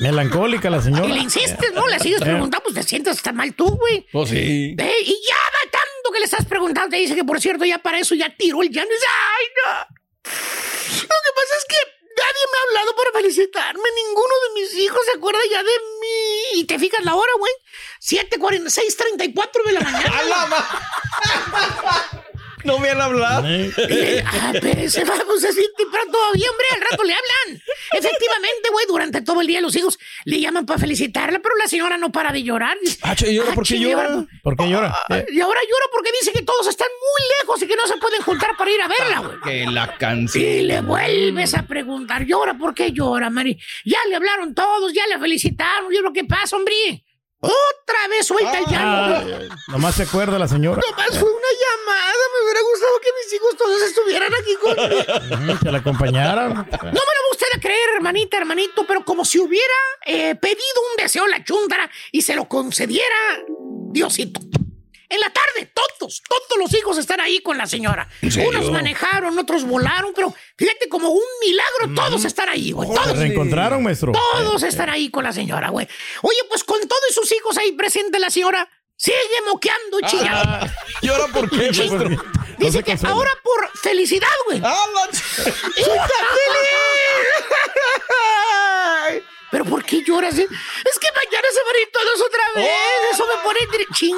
Melancólica 0.00 0.68
la 0.70 0.82
señora. 0.82 1.06
Y 1.08 1.12
le 1.12 1.20
insistes, 1.20 1.72
¿no? 1.72 1.86
Le 1.88 1.98
sigues 1.98 2.20
Eh. 2.20 2.24
preguntando, 2.24 2.62
pues 2.62 2.74
te 2.74 2.82
sientes 2.82 3.22
tan 3.22 3.36
mal 3.36 3.54
tú, 3.54 3.66
güey. 3.76 4.06
Pues 4.12 4.28
sí. 4.30 4.74
Ve, 4.76 4.92
y 5.00 5.20
ya 5.26 5.36
va 5.36 5.70
tanto 5.70 6.10
que 6.12 6.18
le 6.18 6.24
estás 6.26 6.44
preguntando. 6.44 6.90
Te 6.90 6.96
dice 6.96 7.14
que, 7.14 7.24
por 7.24 7.40
cierto, 7.40 7.64
ya 7.64 7.78
para 7.78 7.98
eso 7.98 8.14
ya 8.14 8.34
tiró 8.36 8.62
el 8.62 8.68
dice, 8.68 8.80
¡ay, 8.82 9.46
no! 9.56 9.96
Lo 10.24 11.16
que 11.24 11.32
pasa 11.34 11.54
es 11.58 11.64
que 11.68 11.76
nadie 12.16 12.44
me 12.52 12.58
ha 12.58 12.62
hablado 12.68 12.96
para 12.96 13.12
felicitarme. 13.12 13.82
Ninguno 14.06 14.34
de 14.48 14.54
mis 14.60 14.74
hijos 14.84 15.00
se 15.06 15.12
acuerda 15.16 15.38
ya 15.50 15.62
de 15.62 15.78
mí. 16.00 16.60
Y 16.60 16.64
te 16.64 16.78
fijas 16.78 17.04
la 17.04 17.14
hora, 17.14 17.32
güey. 17.38 17.52
7:46, 18.00 18.96
34 18.96 19.62
de 19.64 19.72
la 19.72 19.80
mañana. 19.80 20.20
No 22.66 22.78
me 22.78 22.90
han 22.90 23.00
hablado. 23.00 23.46
Eh, 23.46 24.22
ah, 24.26 24.52
pero 24.60 24.90
se 24.90 25.04
va, 25.04 25.14
pues 25.26 25.44
es 25.44 25.54
bien 25.56 25.70
temprano 25.76 26.10
todavía, 26.10 26.50
hombre, 26.50 26.66
al 26.74 26.80
rato 26.90 27.04
le 27.04 27.12
hablan. 27.14 27.62
Efectivamente, 27.92 28.68
güey, 28.72 28.86
durante 28.88 29.20
todo 29.22 29.40
el 29.40 29.46
día 29.46 29.60
los 29.60 29.74
hijos 29.76 29.98
le 30.24 30.40
llaman 30.40 30.66
para 30.66 30.78
felicitarla, 30.80 31.38
pero 31.38 31.54
la 31.56 31.66
señora 31.68 31.96
no 31.96 32.10
para 32.12 32.32
de 32.32 32.42
llorar. 32.42 32.76
Ah, 33.02 33.14
che, 33.14 33.32
¿y 33.32 33.38
ahora 33.38 33.50
"Ah, 33.52 33.54
por 33.54 33.66
qué 33.66 33.78
llora? 33.78 34.26
¿Por 34.42 34.56
qué 34.56 34.68
llora? 34.68 34.94
Ah, 35.08 35.22
Y 35.32 35.40
ahora 35.40 35.60
llora 35.60 35.86
porque 35.92 36.10
dice 36.20 36.32
que 36.32 36.42
todos 36.42 36.66
están 36.66 36.88
muy 36.88 37.28
lejos 37.40 37.62
y 37.62 37.66
que 37.66 37.76
no 37.76 37.86
se 37.86 37.96
pueden 37.98 38.22
juntar 38.22 38.56
para 38.58 38.70
ir 38.70 38.80
a 38.82 38.88
verla, 38.88 39.18
güey. 39.20 39.40
Que 39.44 39.70
la 39.70 39.94
Y 39.94 39.98
canción. 39.98 40.66
le 40.66 40.80
vuelves 40.80 41.54
a 41.54 41.62
preguntar, 41.66 42.24
llora, 42.26 42.54
¿por 42.54 42.74
qué 42.74 42.92
llora, 42.92 43.30
Mari? 43.30 43.58
Ya 43.84 43.98
le 44.08 44.16
hablaron 44.16 44.54
todos, 44.54 44.92
ya 44.92 45.06
le 45.06 45.18
felicitaron, 45.18 45.92
yo 45.92 46.00
lo 46.02 46.12
que 46.12 46.24
pasa, 46.24 46.56
hombre. 46.56 47.04
Otra 47.40 48.08
vez 48.10 48.26
suelta 48.26 48.58
el 48.58 48.64
llanto. 48.66 49.36
ah, 49.50 49.56
nomás 49.68 49.94
se 49.94 50.02
acuerda 50.04 50.38
la 50.38 50.48
señora. 50.48 50.80
Nomás 50.90 51.18
fue 51.18 51.28
una 51.30 51.52
llamada, 51.62 52.22
me 52.34 52.44
hubiera 52.44 52.60
gustado 52.62 53.00
que 53.00 53.08
mis 53.24 53.34
hijos 53.34 53.56
todos 53.56 53.82
estuvieran 53.82 54.32
aquí 54.34 54.54
conmigo. 54.56 55.60
Que 55.62 55.70
la 55.72 55.78
acompañaran. 55.78 56.54
No 56.54 56.62
me 56.62 56.90
lo 56.90 56.90
va 56.92 57.30
usted 57.32 57.46
a 57.54 57.60
creer, 57.60 57.90
hermanita, 57.96 58.38
hermanito, 58.38 58.86
pero 58.86 59.04
como 59.04 59.24
si 59.24 59.38
hubiera 59.38 59.74
eh, 60.06 60.34
pedido 60.36 60.80
un 60.90 61.02
deseo 61.02 61.26
la 61.26 61.44
chuntara 61.44 61.90
y 62.10 62.22
se 62.22 62.34
lo 62.34 62.48
concediera 62.48 63.16
Diosito. 63.92 64.40
En 65.08 65.20
la 65.20 65.30
tarde, 65.32 65.70
todos, 65.72 66.22
todos 66.28 66.58
los 66.58 66.72
hijos 66.74 66.98
están 66.98 67.20
ahí 67.20 67.40
con 67.40 67.56
la 67.56 67.66
señora. 67.66 68.08
Unos 68.22 68.70
manejaron, 68.70 69.38
otros 69.38 69.64
volaron, 69.64 70.12
pero 70.14 70.34
fíjate, 70.56 70.88
como 70.88 71.10
un 71.10 71.22
milagro, 71.40 71.94
todos 71.94 72.24
están 72.24 72.48
ahí, 72.48 72.72
güey. 72.72 72.88
Se 72.88 72.94
Todos. 72.94 73.18
reencontraron, 73.18 73.82
maestro. 73.82 74.12
Todos 74.12 74.62
están 74.64 74.90
ahí 74.90 75.10
con 75.10 75.24
la 75.24 75.32
señora, 75.32 75.68
güey. 75.70 75.86
Oye, 76.22 76.38
pues 76.48 76.64
con 76.64 76.80
todos 76.80 77.14
sus 77.14 77.30
hijos 77.32 77.56
ahí 77.58 77.72
presente 77.72 78.18
la 78.18 78.30
señora, 78.30 78.68
sigue 78.96 79.16
moqueando 79.48 80.00
y 80.00 80.06
chillando. 80.06 80.40
Ah, 80.66 80.72
¿Y 81.02 81.08
ahora 81.08 81.26
por 81.28 81.48
qué, 81.50 81.56
maestro? 81.76 82.08
Dice 82.58 82.82
que 82.82 82.98
ahora 83.06 83.30
por 83.44 83.70
felicidad, 83.78 84.28
güey. 84.46 84.60
Ah, 84.64 84.76
¡Soy 85.12 85.84
tan 85.84 86.06
feliz! 86.08 87.46
¿Pero 89.56 89.64
por 89.70 89.82
qué 89.86 90.02
lloras? 90.04 90.34
Es 90.38 90.46
que 90.48 91.08
mañana 91.16 91.48
se 91.50 91.62
van 91.64 91.76
a 91.76 91.80
ir 91.80 91.88
todos 91.90 92.20
otra 92.26 92.44
vez. 92.56 92.70
Eso 93.10 93.24
me 93.26 93.42
pone... 93.42 93.60
tri- 93.68 93.86
Ching. 93.94 94.16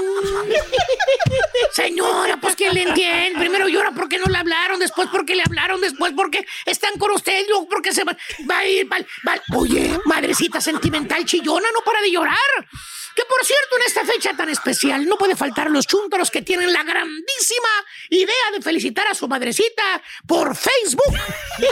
Señora, 1.73 2.37
pues 2.39 2.57
que 2.57 2.73
le 2.73 2.83
entiende. 2.83 3.39
Primero 3.39 3.69
llora 3.69 3.93
porque 3.93 4.19
no 4.19 4.25
le 4.27 4.37
hablaron, 4.37 4.81
después 4.81 5.09
porque 5.13 5.37
le 5.37 5.43
hablaron, 5.45 5.81
después 5.81 6.13
porque 6.17 6.45
están 6.67 6.99
con 6.99 7.13
usted, 7.13 7.45
luego 7.49 7.69
porque 7.69 7.93
se 7.93 8.03
va, 8.03 8.17
va 8.51 8.59
a 8.59 8.67
ir... 8.67 8.91
va- 8.93 8.99
va- 9.29 9.41
Oye, 9.57 9.97
madrecita 10.07 10.61
sentimental 10.61 11.25
chillona, 11.25 11.69
no 11.73 11.83
para 11.83 12.01
de 12.01 12.11
llorar. 12.11 12.37
Por 13.29 13.45
cierto, 13.45 13.77
en 13.77 13.83
esta 13.83 14.05
fecha 14.05 14.35
tan 14.37 14.49
especial 14.49 15.07
no 15.07 15.17
puede 15.17 15.37
faltar 15.37 15.71
los 15.71 15.87
chúntaros 15.87 16.31
que 16.31 16.43
tienen 16.43 16.73
la 16.73 16.83
grandísima 16.83 17.69
idea 18.11 18.51
de 18.53 18.63
felicitar 18.63 19.07
a 19.07 19.15
su 19.15 19.29
madrecita 19.29 20.03
por 20.27 20.57
Facebook. 20.57 21.15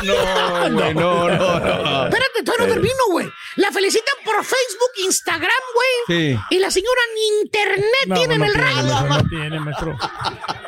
No, 0.03 0.61
güey, 0.73 0.95
no, 0.95 1.29
no, 1.29 1.29
no. 1.61 2.05
Espérate, 2.07 2.43
todavía 2.45 2.67
no 2.67 2.73
termino, 2.73 3.05
güey. 3.09 3.29
La 3.55 3.71
felicitan 3.71 4.15
por 4.25 4.45
Facebook, 4.45 4.91
Instagram, 5.05 5.63
güey. 5.75 6.35
Sí. 6.35 6.41
Y 6.51 6.59
la 6.59 6.71
señora 6.73 7.01
ni 7.15 7.39
internet 7.43 8.07
No, 8.09 8.17
tiene 8.17 8.35
en 8.35 8.41
no 8.41 8.47
el 8.47 8.55
radio. 8.55 9.01
no 9.09 9.29
tiene, 9.29 9.61
maestro. 9.61 9.97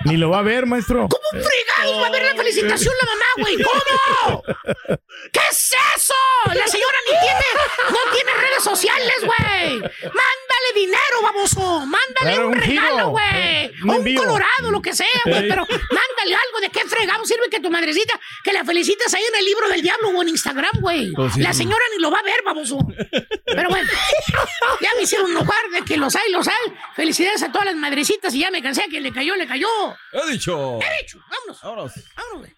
Ni 0.04 0.16
lo 0.16 0.30
va 0.30 0.38
a 0.38 0.42
ver, 0.42 0.66
maestro. 0.66 1.08
¿Cómo 1.08 1.42
fregados 1.44 2.00
va 2.00 2.06
a 2.06 2.10
ver 2.10 2.22
la 2.26 2.34
felicitación 2.36 2.94
la 3.00 3.06
mamá, 3.10 3.24
güey? 3.38 3.56
¿Cómo? 3.60 4.42
¿Qué 5.32 5.40
es 5.50 5.72
eso? 5.96 6.14
La 6.54 6.66
señora 6.68 6.98
ni 7.10 7.18
tiene, 7.18 7.90
no 7.90 8.12
tiene 8.14 8.32
redes 8.34 8.62
sociales, 8.62 9.16
güey. 9.18 9.78
Mándale 9.80 10.72
dinero, 10.78 11.22
baboso. 11.22 11.80
Mándale 11.80 11.98
Claro, 12.34 12.46
un, 12.48 12.54
un 12.54 12.60
regalo, 12.60 13.08
güey. 13.10 13.24
Eh, 13.34 13.72
un 13.82 13.90
O 13.90 13.92
un 13.92 13.98
envío. 13.98 14.20
colorado, 14.22 14.70
lo 14.70 14.80
que 14.82 14.94
sea, 14.94 15.06
güey. 15.24 15.42
Ey. 15.44 15.48
Pero 15.48 15.66
mándale 15.66 16.34
algo. 16.34 16.60
¿De 16.60 16.70
qué 16.70 16.80
fregado 16.86 17.24
sirve 17.24 17.48
que 17.50 17.60
tu 17.60 17.70
madrecita, 17.70 18.18
que 18.44 18.52
la 18.52 18.64
felicitas 18.64 19.12
ahí 19.14 19.22
en 19.32 19.38
el 19.38 19.44
libro 19.44 19.68
del 19.68 19.82
diablo 19.82 20.08
o 20.10 20.22
en 20.22 20.28
Instagram, 20.28 20.70
güey? 20.80 21.12
Pues 21.12 21.34
sí. 21.34 21.40
La 21.40 21.52
señora 21.52 21.82
ni 21.94 22.02
lo 22.02 22.10
va 22.10 22.18
a 22.18 22.22
ver, 22.22 22.42
baboso. 22.44 22.78
Pero 23.46 23.68
bueno, 23.68 23.88
ya 24.80 24.90
me 24.96 25.02
hicieron 25.02 25.30
enojar 25.30 25.68
de 25.72 25.82
que 25.82 25.96
los 25.96 26.14
hay, 26.16 26.30
los 26.32 26.46
hay. 26.48 26.72
Felicidades 26.94 27.42
a 27.42 27.52
todas 27.52 27.66
las 27.66 27.76
madrecitas 27.76 28.34
y 28.34 28.40
ya 28.40 28.50
me 28.50 28.62
cansé. 28.62 28.82
A 28.82 28.86
quien 28.86 29.02
le 29.02 29.12
cayó, 29.12 29.34
le 29.36 29.46
cayó. 29.46 29.68
He 30.12 30.30
dicho. 30.32 30.78
He 30.80 31.02
dicho. 31.02 31.18
Vámonos. 31.30 31.60
Vámonos. 31.62 31.92
Vámonos, 32.16 32.38
güey. 32.40 32.57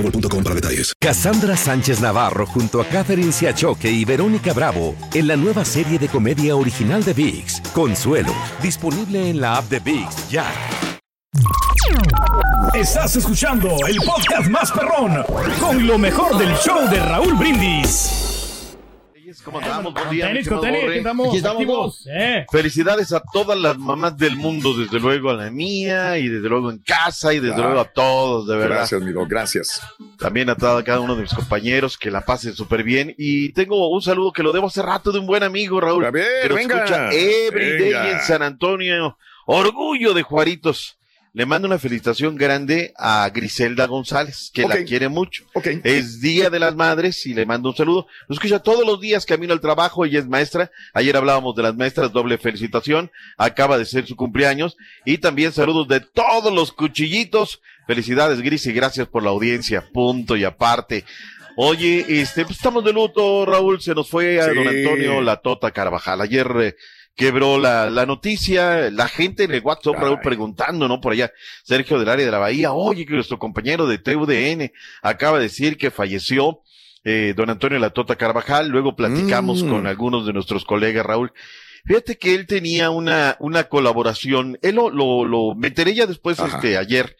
boostmobile.com 0.01 0.43
para 0.43 0.55
detalles. 0.55 0.93
Cassandra 0.99 1.55
Sánchez 1.55 2.01
Navarro 2.01 2.45
junto 2.45 2.81
a 2.81 2.85
Catherine 2.85 3.31
Siachoque 3.31 3.89
y 3.89 4.05
Verónica 4.05 4.53
Bravo 4.53 4.95
en 5.13 5.27
la 5.27 5.35
nueva 5.35 5.65
serie 5.65 5.99
de 5.99 6.07
comedia 6.07 6.55
original 6.55 7.03
de 7.03 7.13
VIX, 7.13 7.61
Consuelo, 7.73 8.33
disponible 8.61 9.29
en 9.29 9.41
la 9.41 9.57
app 9.57 9.69
de 9.69 9.79
VIX 9.79 10.29
ya. 10.29 10.51
Estás 12.73 13.15
escuchando 13.15 13.69
el 13.87 13.97
podcast 13.97 14.49
más 14.49 14.71
perrón 14.71 15.23
con 15.59 15.85
lo 15.85 15.97
mejor 15.97 16.37
del 16.37 16.53
show 16.55 16.89
de 16.89 16.99
Raúl 16.99 17.35
Brindis. 17.35 18.30
¿Cómo 19.43 19.57
andamos? 19.59 19.93
Buen 19.93 20.09
día, 20.11 20.27
tenis, 20.27 20.47
con 20.47 20.61
tenis, 20.61 20.83
aquí 20.83 20.97
estamos, 20.99 21.27
Aquí 21.29 21.37
estamos, 21.37 21.61
activos. 21.61 22.07
Eh. 22.11 22.45
Felicidades 22.51 23.11
a 23.11 23.23
todas 23.33 23.57
las 23.57 23.75
mamás 23.77 24.15
del 24.15 24.35
mundo, 24.35 24.77
desde 24.77 24.99
luego 24.99 25.31
a 25.31 25.33
la 25.33 25.49
mía 25.49 26.17
y 26.19 26.27
desde 26.27 26.47
luego 26.47 26.69
en 26.69 26.77
casa 26.77 27.33
y 27.33 27.39
desde 27.39 27.55
Ah, 27.55 27.65
luego 27.65 27.79
a 27.79 27.85
todos, 27.85 28.47
de 28.47 28.55
verdad. 28.55 28.77
Gracias, 28.77 29.01
mi 29.01 29.11
Doc, 29.11 29.27
gracias. 29.27 29.81
También 30.19 30.49
a 30.51 30.55
cada, 30.55 30.83
cada 30.83 30.99
uno 30.99 31.15
de 31.15 31.23
mis 31.23 31.33
compañeros 31.33 31.97
que 31.97 32.11
la 32.11 32.21
pasen 32.21 32.53
súper 32.53 32.83
bien. 32.83 33.15
Y 33.17 33.51
tengo 33.53 33.89
un 33.89 34.01
saludo 34.03 34.31
que 34.31 34.43
lo 34.43 34.51
debo 34.51 34.67
hace 34.67 34.83
rato 34.83 35.11
de 35.11 35.19
un 35.19 35.25
buen 35.25 35.41
amigo, 35.41 35.81
Raúl. 35.81 36.03
Ver, 36.11 36.43
que 36.43 36.49
nos 36.49 36.57
venga, 36.57 36.75
escucha 36.83 37.11
every 37.11 37.91
day 37.91 38.11
en 38.11 38.19
San 38.21 38.43
Antonio. 38.43 39.17
Orgullo 39.47 40.13
de 40.13 40.21
Juaritos. 40.21 40.97
Le 41.33 41.45
mando 41.45 41.65
una 41.65 41.79
felicitación 41.79 42.35
grande 42.35 42.93
a 42.97 43.29
Griselda 43.33 43.87
González, 43.87 44.51
que 44.53 44.67
la 44.67 44.83
quiere 44.83 45.07
mucho. 45.07 45.45
Es 45.85 46.19
Día 46.19 46.49
de 46.49 46.59
las 46.59 46.75
Madres 46.75 47.25
y 47.25 47.33
le 47.33 47.45
mando 47.45 47.69
un 47.69 47.75
saludo. 47.75 48.05
Nos 48.27 48.37
escucha 48.37 48.59
todos 48.59 48.85
los 48.85 48.99
días 48.99 49.25
camino 49.25 49.53
al 49.53 49.61
trabajo, 49.61 50.03
ella 50.03 50.19
es 50.19 50.27
maestra. 50.27 50.71
Ayer 50.93 51.15
hablábamos 51.15 51.55
de 51.55 51.63
las 51.63 51.75
maestras, 51.75 52.11
doble 52.11 52.37
felicitación. 52.37 53.11
Acaba 53.37 53.77
de 53.77 53.85
ser 53.85 54.05
su 54.05 54.17
cumpleaños. 54.17 54.75
Y 55.05 55.19
también 55.19 55.53
saludos 55.53 55.87
de 55.87 56.01
todos 56.01 56.53
los 56.53 56.73
cuchillitos. 56.73 57.61
Felicidades, 57.87 58.41
Gris, 58.41 58.65
y 58.65 58.73
gracias 58.73 59.07
por 59.07 59.23
la 59.23 59.29
audiencia. 59.29 59.87
Punto 59.93 60.35
y 60.35 60.43
aparte. 60.43 61.05
Oye, 61.55 62.05
este, 62.21 62.43
pues 62.43 62.57
estamos 62.57 62.83
de 62.83 62.91
luto, 62.91 63.45
Raúl. 63.45 63.81
Se 63.81 63.95
nos 63.95 64.09
fue 64.09 64.41
a 64.41 64.49
Sí. 64.49 64.55
don 64.55 64.67
Antonio 64.67 65.21
La 65.21 65.37
Tota 65.37 65.71
Carvajal. 65.71 66.19
Ayer 66.19 66.47
eh, 66.61 66.75
quebró 67.15 67.59
la, 67.59 67.89
la 67.89 68.05
noticia, 68.05 68.89
la 68.91 69.07
gente 69.07 69.43
en 69.43 69.51
el 69.51 69.61
WhatsApp, 69.61 69.95
Raúl, 69.95 70.19
preguntando, 70.21 70.87
¿no? 70.87 70.99
Por 71.01 71.13
allá, 71.13 71.31
Sergio 71.63 71.99
del 71.99 72.09
área 72.09 72.25
de 72.25 72.31
la 72.31 72.37
Bahía, 72.39 72.71
oye, 72.71 73.05
que 73.05 73.13
nuestro 73.13 73.37
compañero 73.39 73.85
de 73.87 73.97
TUDN 73.97 74.71
acaba 75.01 75.37
de 75.37 75.43
decir 75.43 75.77
que 75.77 75.91
falleció 75.91 76.61
eh, 77.03 77.33
don 77.35 77.49
Antonio 77.49 77.79
La 77.79 77.89
Tota 77.89 78.15
Carvajal. 78.15 78.69
Luego 78.69 78.95
platicamos 78.95 79.63
Mm. 79.63 79.69
con 79.69 79.87
algunos 79.87 80.25
de 80.25 80.33
nuestros 80.33 80.65
colegas, 80.65 81.05
Raúl. 81.05 81.31
Fíjate 81.83 82.17
que 82.17 82.35
él 82.35 82.45
tenía 82.45 82.91
una, 82.91 83.35
una 83.39 83.63
colaboración, 83.63 84.59
él 84.61 84.75
lo, 84.75 84.91
lo, 84.91 85.25
lo 85.25 85.55
me 85.55 85.69
enteré 85.69 85.95
ya 85.95 86.05
después, 86.05 86.39
Ajá. 86.39 86.57
este, 86.57 86.77
ayer, 86.77 87.17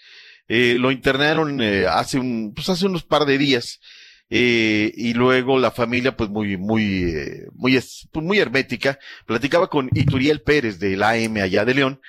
eh, 0.47 0.75
lo 0.79 0.91
internaron 0.91 1.59
eh, 1.61 1.85
hace 1.89 2.19
un, 2.19 2.53
pues 2.53 2.69
hace 2.69 2.85
unos 2.85 3.03
par 3.03 3.25
de 3.25 3.39
días, 3.39 3.79
eh, 4.31 4.91
y 4.95 5.13
luego 5.13 5.59
la 5.59 5.69
familia, 5.71 6.15
pues 6.17 6.29
muy, 6.29 6.57
muy, 6.57 7.03
eh, 7.13 7.47
muy, 7.53 7.75
es- 7.75 8.07
pues, 8.11 8.25
muy 8.25 8.39
hermética, 8.39 8.97
platicaba 9.27 9.67
con 9.69 9.89
Ituriel 9.93 10.41
Pérez 10.41 10.79
del 10.79 11.03
AM 11.03 11.37
allá 11.41 11.65
de 11.65 11.73
León, 11.75 12.01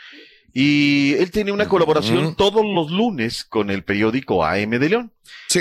y 0.54 1.14
él 1.14 1.30
tenía 1.30 1.52
una 1.54 1.66
colaboración 1.68 2.36
todos 2.36 2.62
los 2.64 2.90
lunes 2.90 3.44
con 3.44 3.70
el 3.70 3.84
periódico 3.84 4.44
AM 4.44 4.78
de 4.78 4.88
León. 4.88 5.12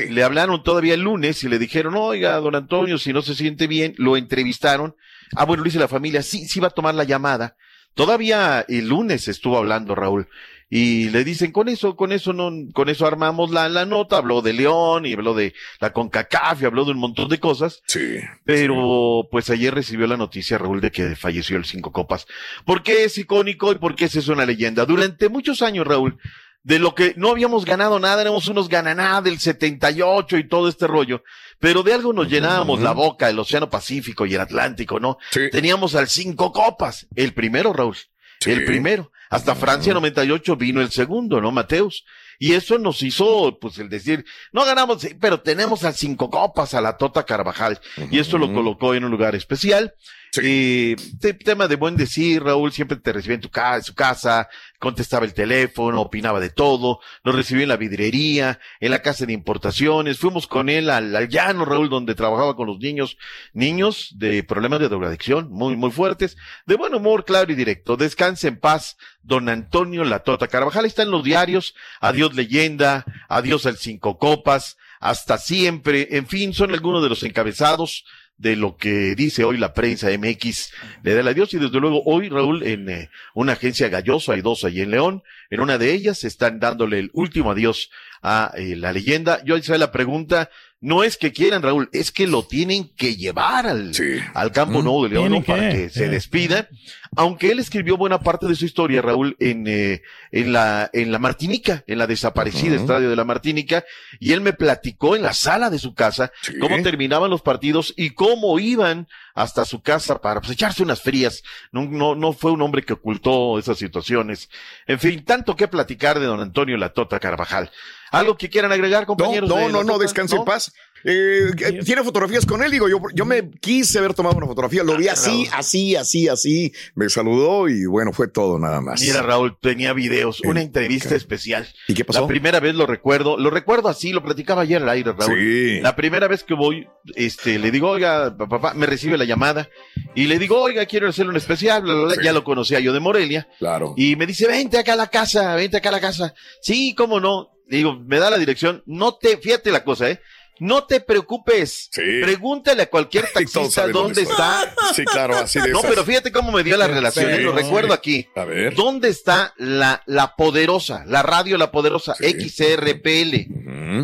Le 0.09 0.23
hablaron 0.23 0.63
todavía 0.63 0.93
el 0.93 1.01
lunes 1.01 1.43
y 1.43 1.49
le 1.49 1.59
dijeron, 1.59 1.95
oiga, 1.95 2.35
don 2.37 2.55
Antonio, 2.55 2.97
si 2.97 3.11
no 3.13 3.21
se 3.21 3.35
siente 3.35 3.67
bien, 3.67 3.93
lo 3.97 4.15
entrevistaron. 4.17 4.95
Ah, 5.35 5.45
bueno, 5.45 5.61
lo 5.63 5.65
dice 5.65 5.79
la 5.79 5.87
familia, 5.87 6.21
sí, 6.21 6.45
sí 6.47 6.59
va 6.59 6.67
a 6.67 6.71
tomar 6.71 6.93
la 6.93 7.05
llamada. 7.05 7.55
Todavía 7.93 8.65
el 8.67 8.87
lunes 8.87 9.27
estuvo 9.27 9.57
hablando 9.57 9.95
Raúl. 9.95 10.27
Y 10.73 11.09
le 11.09 11.25
dicen, 11.25 11.51
con 11.51 11.67
eso, 11.67 11.97
con 11.97 12.13
eso 12.13 12.31
no, 12.31 12.49
con 12.71 12.87
eso 12.87 13.05
armamos 13.05 13.51
la, 13.51 13.67
la 13.67 13.85
nota, 13.85 14.15
habló 14.15 14.41
de 14.41 14.53
León 14.53 15.05
y 15.05 15.11
habló 15.11 15.33
de 15.33 15.53
la 15.81 15.91
CONCACAF 15.91 16.61
y 16.61 16.65
habló 16.65 16.85
de 16.85 16.91
un 16.91 16.97
montón 16.97 17.27
de 17.27 17.41
cosas. 17.41 17.81
Sí. 17.87 18.19
Pero, 18.45 19.27
pues 19.29 19.49
ayer 19.49 19.73
recibió 19.73 20.07
la 20.07 20.15
noticia, 20.15 20.57
Raúl, 20.57 20.79
de 20.79 20.89
que 20.89 21.17
falleció 21.17 21.57
el 21.57 21.65
Cinco 21.65 21.91
Copas. 21.91 22.25
¿Por 22.63 22.83
qué 22.83 23.03
es 23.03 23.17
icónico 23.17 23.73
y 23.73 23.79
por 23.79 23.95
qué 23.95 24.05
es 24.05 24.27
una 24.29 24.45
leyenda? 24.45 24.85
Durante 24.85 25.27
muchos 25.27 25.61
años, 25.61 25.85
Raúl, 25.85 26.17
de 26.63 26.79
lo 26.79 26.95
que 26.95 27.15
no 27.17 27.31
habíamos 27.31 27.65
ganado 27.65 27.99
nada, 27.99 28.21
éramos 28.21 28.47
unos 28.47 28.69
gananá 28.69 29.21
del 29.21 29.39
78 29.39 30.37
y 30.37 30.47
todo 30.47 30.69
este 30.69 30.87
rollo, 30.87 31.25
pero 31.59 31.83
de 31.83 31.93
algo 31.93 32.13
nos 32.13 32.29
llenábamos 32.29 32.79
la 32.79 32.93
boca, 32.93 33.29
el 33.29 33.37
Océano 33.39 33.69
Pacífico 33.69 34.25
y 34.25 34.35
el 34.35 34.39
Atlántico, 34.39 35.01
¿no? 35.01 35.17
Teníamos 35.51 35.95
al 35.95 36.07
Cinco 36.07 36.53
Copas, 36.53 37.07
el 37.13 37.33
primero, 37.33 37.73
Raúl. 37.73 37.97
El 38.45 38.63
primero. 38.63 39.11
Hasta 39.31 39.55
Francia 39.55 39.93
98 39.93 40.57
vino 40.57 40.81
el 40.81 40.91
segundo, 40.91 41.39
¿no, 41.39 41.51
Mateus? 41.51 42.03
Y 42.37 42.51
eso 42.51 42.77
nos 42.77 43.01
hizo, 43.01 43.57
pues, 43.61 43.77
el 43.79 43.87
decir, 43.87 44.25
no 44.51 44.65
ganamos, 44.65 45.07
pero 45.21 45.39
tenemos 45.39 45.85
al 45.85 45.93
cinco 45.93 46.29
copas, 46.29 46.73
a 46.73 46.81
la 46.81 46.97
Tota 46.97 47.23
Carvajal. 47.23 47.79
Y 48.11 48.19
esto 48.19 48.37
lo 48.37 48.51
colocó 48.53 48.93
en 48.93 49.05
un 49.05 49.11
lugar 49.11 49.33
especial. 49.35 49.95
Te- 50.31 50.95
tema 51.43 51.67
de 51.67 51.75
buen 51.75 51.97
decir, 51.97 52.41
Raúl 52.41 52.71
siempre 52.71 52.95
te 52.95 53.11
recibía 53.11 53.35
en 53.35 53.41
tu 53.41 53.49
casa, 53.49 53.75
en 53.75 53.83
su 53.83 53.93
casa, 53.93 54.47
contestaba 54.79 55.25
el 55.25 55.33
teléfono, 55.33 55.99
opinaba 55.99 56.39
de 56.39 56.49
todo, 56.49 56.99
nos 57.25 57.35
recibió 57.35 57.63
en 57.63 57.69
la 57.69 57.75
vidrería, 57.75 58.57
en 58.79 58.91
la 58.91 59.01
casa 59.01 59.25
de 59.25 59.33
importaciones, 59.33 60.19
fuimos 60.19 60.47
con 60.47 60.69
él 60.69 60.89
al, 60.89 61.13
al 61.13 61.27
llano, 61.27 61.65
Raúl, 61.65 61.89
donde 61.89 62.15
trabajaba 62.15 62.55
con 62.55 62.67
los 62.67 62.79
niños, 62.79 63.17
niños 63.51 64.13
de 64.15 64.41
problemas 64.43 64.79
de 64.79 64.87
drogadicción, 64.87 65.51
muy, 65.51 65.75
muy 65.75 65.91
fuertes, 65.91 66.37
de 66.65 66.75
buen 66.75 66.95
humor, 66.95 67.25
claro 67.25 67.51
y 67.51 67.55
directo. 67.55 67.97
Descanse 67.97 68.47
en 68.47 68.57
paz, 68.57 68.95
don 69.23 69.49
Antonio 69.49 70.05
La 70.05 70.19
Tota 70.19 70.47
Carvajal, 70.47 70.85
está 70.85 71.03
en 71.03 71.11
los 71.11 71.25
diarios, 71.25 71.75
adiós 71.99 72.35
leyenda, 72.35 73.03
adiós 73.27 73.65
al 73.65 73.75
cinco 73.75 74.17
copas, 74.17 74.77
hasta 75.01 75.37
siempre, 75.37 76.07
en 76.11 76.25
fin, 76.27 76.53
son 76.53 76.71
algunos 76.71 77.03
de 77.03 77.09
los 77.09 77.23
encabezados 77.23 78.05
de 78.41 78.55
lo 78.55 78.75
que 78.75 79.13
dice 79.15 79.43
hoy 79.43 79.57
la 79.57 79.73
prensa 79.73 80.09
MX, 80.09 80.73
le 81.03 81.13
da 81.13 81.21
el 81.21 81.27
adiós 81.27 81.53
y 81.53 81.59
desde 81.59 81.79
luego 81.79 82.01
hoy, 82.05 82.27
Raúl, 82.27 82.63
en 82.63 82.89
eh, 82.89 83.09
una 83.35 83.53
agencia 83.53 83.87
gallosa, 83.87 84.33
hay 84.33 84.41
dos 84.41 84.63
allí 84.63 84.81
en 84.81 84.89
León, 84.89 85.23
en 85.51 85.61
una 85.61 85.77
de 85.77 85.93
ellas 85.93 86.23
están 86.23 86.59
dándole 86.59 86.97
el 86.97 87.11
último 87.13 87.51
adiós 87.51 87.91
a 88.23 88.51
eh, 88.55 88.75
la 88.75 88.93
leyenda. 88.93 89.43
Yo 89.43 89.57
hice 89.57 89.77
la 89.77 89.91
pregunta, 89.91 90.49
no 90.81 91.03
es 91.03 91.15
que 91.15 91.31
quieran, 91.31 91.61
Raúl, 91.61 91.89
es 91.93 92.11
que 92.11 92.25
lo 92.25 92.43
tienen 92.43 92.89
que 92.95 93.15
llevar 93.15 93.67
al, 93.67 93.91
al 94.33 94.51
campo 94.51 94.81
nuevo 94.81 95.03
de 95.03 95.09
León 95.09 95.43
para 95.43 95.69
que, 95.69 95.77
que 95.77 95.89
se 95.91 96.05
eh. 96.05 96.09
despida. 96.09 96.67
Aunque 97.15 97.51
él 97.51 97.59
escribió 97.59 97.97
buena 97.97 98.21
parte 98.21 98.47
de 98.47 98.55
su 98.55 98.65
historia, 98.65 99.01
Raúl, 99.01 99.35
en, 99.39 99.67
eh, 99.67 100.01
en 100.31 100.51
la, 100.53 100.89
en 100.91 101.11
la 101.11 101.19
Martinica, 101.19 101.83
en 101.85 101.99
la 101.99 102.07
desaparecida 102.07 102.75
estadio 102.77 103.11
de 103.11 103.15
la 103.15 103.25
Martinica, 103.25 103.85
y 104.19 104.31
él 104.31 104.41
me 104.41 104.53
platicó 104.53 105.15
en 105.15 105.21
la 105.21 105.33
sala 105.33 105.69
de 105.69 105.77
su 105.77 105.93
casa 105.93 106.31
cómo 106.59 106.81
terminaban 106.81 107.29
los 107.29 107.43
partidos 107.43 107.93
y 107.95 108.11
cómo 108.11 108.57
iban 108.59 109.07
hasta 109.35 109.65
su 109.65 109.81
casa 109.81 110.19
para 110.19 110.41
pues, 110.41 110.53
echarse 110.53 110.81
unas 110.81 111.01
frías. 111.01 111.43
No, 111.71 111.85
no, 111.85 112.15
no 112.15 112.33
fue 112.33 112.51
un 112.51 112.61
hombre 112.63 112.83
que 112.83 112.93
ocultó 112.93 113.59
esas 113.59 113.77
situaciones. 113.77 114.49
En 114.87 114.99
fin, 114.99 115.23
tanto 115.23 115.55
que 115.55 115.67
platicar 115.67 116.19
de 116.19 116.25
don 116.25 116.39
Antonio 116.39 116.75
La 116.77 116.93
Tota 116.93 117.19
Carvajal. 117.19 117.69
¿Algo 118.11 118.37
que 118.37 118.49
quieran 118.49 118.71
agregar, 118.71 119.05
compañeros? 119.05 119.49
No, 119.49 119.55
no, 119.61 119.69
no, 119.69 119.83
no, 119.83 119.97
descanse 119.97 120.35
en 120.35 120.43
paz. 120.45 120.71
Eh, 121.03 121.49
eh, 121.57 121.79
tiene 121.83 122.03
fotografías 122.03 122.45
con 122.45 122.61
él, 122.61 122.69
digo, 122.69 122.87
yo, 122.87 122.99
yo 123.15 123.25
me 123.25 123.49
quise 123.49 123.97
haber 123.97 124.13
tomado 124.13 124.37
una 124.37 124.45
fotografía, 124.45 124.83
lo 124.83 124.95
vi 124.97 125.07
así, 125.07 125.47
así, 125.51 125.95
así, 125.95 126.27
así, 126.27 126.71
me 126.93 127.09
saludó 127.09 127.67
y 127.67 127.87
bueno, 127.87 128.13
fue 128.13 128.27
todo 128.27 128.59
nada 128.59 128.81
más. 128.81 129.01
Mira, 129.01 129.23
Raúl, 129.23 129.57
tenía 129.59 129.93
videos, 129.93 130.41
una 130.41 130.61
entrevista 130.61 131.15
especial. 131.15 131.67
¿Y 131.87 131.95
qué 131.95 132.05
pasó? 132.05 132.21
La 132.21 132.27
primera 132.27 132.59
vez 132.59 132.75
lo 132.75 132.85
recuerdo, 132.85 133.35
lo 133.39 133.49
recuerdo 133.49 133.89
así, 133.89 134.11
lo 134.11 134.21
platicaba 134.21 134.61
ayer 134.61 134.79
al 134.83 134.89
aire, 134.89 135.13
Raúl. 135.13 135.39
Sí. 135.39 135.79
La 135.81 135.95
primera 135.95 136.27
vez 136.27 136.43
que 136.43 136.53
voy, 136.53 136.87
este, 137.15 137.57
le 137.57 137.71
digo, 137.71 137.89
oiga, 137.89 138.37
pa- 138.37 138.47
papá, 138.47 138.73
me 138.75 138.85
recibe 138.85 139.17
la 139.17 139.25
llamada 139.25 139.69
y 140.13 140.25
le 140.25 140.37
digo, 140.37 140.61
oiga, 140.61 140.85
quiero 140.85 141.09
hacerle 141.09 141.31
un 141.31 141.37
especial, 141.37 141.81
bla, 141.81 141.95
bla, 141.95 142.03
bla. 142.03 142.13
Sí. 142.15 142.21
ya 142.23 142.31
lo 142.31 142.43
conocía 142.43 142.79
yo 142.79 142.93
de 142.93 142.99
Morelia. 142.99 143.47
Claro. 143.57 143.95
Y 143.97 144.15
me 144.17 144.27
dice, 144.27 144.45
vente 144.47 144.77
acá 144.77 144.93
a 144.93 144.97
la 144.97 145.07
casa, 145.07 145.55
vente 145.55 145.77
acá 145.77 145.89
a 145.89 145.93
la 145.93 145.99
casa. 146.01 146.35
Sí, 146.61 146.93
cómo 146.95 147.19
no. 147.19 147.47
Digo, 147.71 147.97
me 147.99 148.19
da 148.19 148.29
la 148.29 148.37
dirección, 148.37 148.83
no 148.85 149.15
te, 149.15 149.37
fíjate 149.37 149.71
la 149.71 149.83
cosa, 149.83 150.09
eh. 150.09 150.21
No 150.59 150.83
te 150.83 150.99
preocupes. 151.01 151.89
Pregúntale 151.91 152.83
a 152.83 152.89
cualquier 152.89 153.25
taxista 153.33 153.87
dónde 153.87 154.21
está. 154.21 154.71
Sí, 154.93 155.05
claro, 155.05 155.35
así 155.37 155.59
de 155.59 155.69
No, 155.69 155.79
esas. 155.79 155.89
pero 155.89 156.03
fíjate 156.03 156.31
cómo 156.31 156.51
me 156.51 156.63
dio 156.63 156.75
la 156.77 156.85
Sí, 156.85 156.91
relación. 156.91 157.25
sí, 157.25 157.31
¿eh? 157.31 157.39
Lo 157.41 157.57
sí. 157.57 157.63
recuerdo 157.63 157.93
aquí. 157.93 158.27
A 158.35 158.43
ver. 158.45 158.75
¿Dónde 158.75 159.07
está 159.09 159.53
la, 159.57 160.03
la 160.05 160.35
poderosa, 160.35 161.03
la 161.07 161.23
radio 161.23 161.57
La 161.57 161.71
Poderosa, 161.71 162.13
XRPL? 162.15 163.47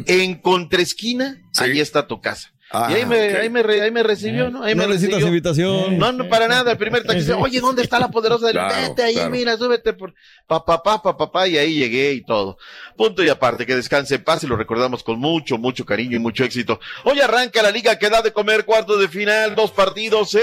En 0.07 0.35
contraesquina, 0.41 1.41
ahí 1.57 1.79
está 1.79 2.07
tu 2.07 2.21
casa. 2.21 2.49
Ah, 2.69 2.87
y 2.91 2.95
ahí 2.95 3.05
me, 3.05 3.29
ok. 3.31 3.39
ahí 3.39 3.49
me, 3.49 3.63
re- 3.63 3.81
ahí 3.81 3.91
me 3.91 4.03
recibió, 4.03 4.49
¿no? 4.49 4.61
Ahí 4.61 4.75
No 4.75 4.81
me 4.81 4.87
necesitas 4.87 5.15
recibió. 5.21 5.27
invitación. 5.29 5.97
No, 5.97 6.11
no, 6.11 6.27
para 6.27 6.49
nada. 6.49 6.71
El 6.73 6.77
primer 6.77 7.03
taxista, 7.05 7.37
oye, 7.37 7.61
¿dónde 7.61 7.81
está 7.81 7.97
la 7.97 8.09
poderosa? 8.09 8.51
Claro, 8.51 8.75
Vete 8.89 9.03
ahí, 9.03 9.13
claro. 9.13 9.29
mira, 9.29 9.55
súbete 9.57 9.93
por 9.93 10.13
papá, 10.47 10.83
papá, 10.83 11.15
papá, 11.15 11.47
y 11.47 11.57
ahí 11.57 11.75
llegué 11.75 12.11
y 12.11 12.25
todo. 12.25 12.57
Punto 12.97 13.23
y 13.23 13.29
aparte, 13.29 13.65
que 13.65 13.75
descanse 13.75 14.15
en 14.15 14.23
paz 14.25 14.43
y 14.43 14.47
lo 14.47 14.57
recordamos 14.57 15.01
con 15.03 15.17
mucho, 15.17 15.57
mucho 15.57 15.85
cariño 15.85 16.17
y 16.17 16.19
mucho 16.19 16.43
éxito. 16.43 16.79
Hoy 17.05 17.21
arranca 17.21 17.61
la 17.61 17.71
liga 17.71 17.97
que 17.97 18.09
da 18.09 18.21
de 18.21 18.33
comer 18.33 18.65
cuartos 18.65 18.99
de 18.99 19.07
final, 19.07 19.55
dos 19.55 19.71
partidos 19.71 20.35
en 20.35 20.41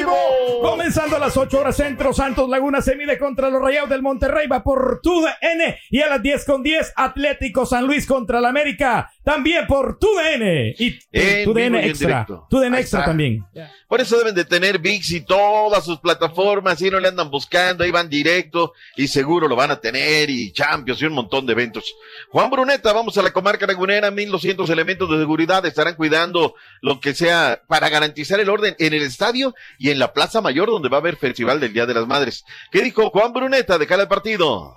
vivo. 0.00 0.16
Comenzando 0.62 1.16
a 1.16 1.18
las 1.18 1.36
8 1.36 1.60
horas 1.60 1.76
centro, 1.76 2.12
Santos 2.12 2.48
Laguna 2.48 2.80
se 2.82 2.96
mide 2.96 3.18
contra 3.18 3.48
los 3.50 3.60
Rayados 3.62 3.90
del 3.90 4.02
Monterrey, 4.02 4.46
va 4.46 4.62
por 4.62 5.00
TUDN. 5.02 5.76
Y 5.90 6.00
a 6.00 6.08
las 6.08 6.22
10 6.22 6.44
con 6.44 6.62
10, 6.62 6.92
Atlético 6.96 7.66
San 7.66 7.86
Luis 7.86 8.06
contra 8.06 8.38
el 8.38 8.44
América, 8.44 9.10
también 9.28 9.66
por 9.66 9.98
TUDN. 9.98 10.74
Y 10.78 10.98
En 11.12 11.44
TUDN 11.44 11.74
Extra. 11.74 12.26
TUDN 12.48 12.74
Extra 12.76 13.04
también. 13.04 13.44
Por 13.86 14.00
eso 14.00 14.16
deben 14.16 14.34
de 14.34 14.46
tener 14.46 14.78
VIX 14.78 15.12
y 15.12 15.20
todas 15.20 15.84
sus 15.84 15.98
plataformas, 15.98 16.80
y 16.80 16.88
no 16.88 16.98
le 16.98 17.08
andan 17.08 17.30
buscando, 17.30 17.84
ahí 17.84 17.90
van 17.90 18.08
directo, 18.08 18.72
y 18.96 19.06
seguro 19.06 19.46
lo 19.46 19.54
van 19.54 19.70
a 19.70 19.80
tener, 19.80 20.30
y 20.30 20.50
Champions, 20.52 21.02
y 21.02 21.04
un 21.04 21.12
montón 21.12 21.44
de 21.44 21.52
eventos. 21.52 21.94
Juan 22.30 22.50
Bruneta, 22.50 22.94
vamos 22.94 23.18
a 23.18 23.22
la 23.22 23.30
comarca 23.30 23.66
lagunera, 23.66 24.10
1200 24.10 24.70
elementos 24.70 25.10
de 25.10 25.18
seguridad 25.18 25.64
estarán 25.66 25.94
cuidando 25.94 26.54
lo 26.80 26.98
que 26.98 27.12
sea 27.12 27.62
para 27.68 27.90
garantizar 27.90 28.40
el 28.40 28.48
orden 28.48 28.76
en 28.78 28.94
el 28.94 29.02
estadio 29.02 29.54
y 29.78 29.90
en 29.90 29.98
la 29.98 30.14
Plaza 30.14 30.40
Mayor, 30.40 30.70
donde 30.70 30.88
va 30.88 30.96
a 30.96 31.00
haber 31.00 31.16
Festival 31.16 31.60
del 31.60 31.74
Día 31.74 31.84
de 31.84 31.94
las 31.94 32.06
Madres. 32.06 32.46
¿Qué 32.70 32.80
dijo 32.80 33.10
Juan 33.10 33.34
Bruneta 33.34 33.76
de 33.76 33.86
cara 33.86 34.02
al 34.02 34.08
partido? 34.08 34.74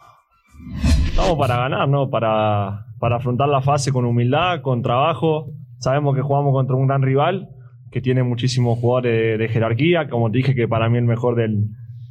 Estamos 1.05 1.37
para 1.37 1.57
ganar, 1.57 1.87
¿no? 1.89 2.09
Para, 2.09 2.85
para 2.99 3.17
afrontar 3.17 3.49
la 3.49 3.61
fase 3.61 3.91
con 3.91 4.05
humildad, 4.05 4.61
con 4.61 4.81
trabajo. 4.81 5.51
Sabemos 5.79 6.15
que 6.15 6.21
jugamos 6.21 6.53
contra 6.53 6.75
un 6.75 6.87
gran 6.87 7.01
rival 7.01 7.49
que 7.91 8.01
tiene 8.01 8.23
muchísimos 8.23 8.79
jugadores 8.79 9.11
de, 9.11 9.37
de 9.37 9.49
jerarquía. 9.49 10.09
Como 10.09 10.31
te 10.31 10.37
dije, 10.37 10.55
que 10.55 10.67
para 10.67 10.89
mí 10.89 10.97
el 10.97 11.05
mejor 11.05 11.35
del- 11.35 11.65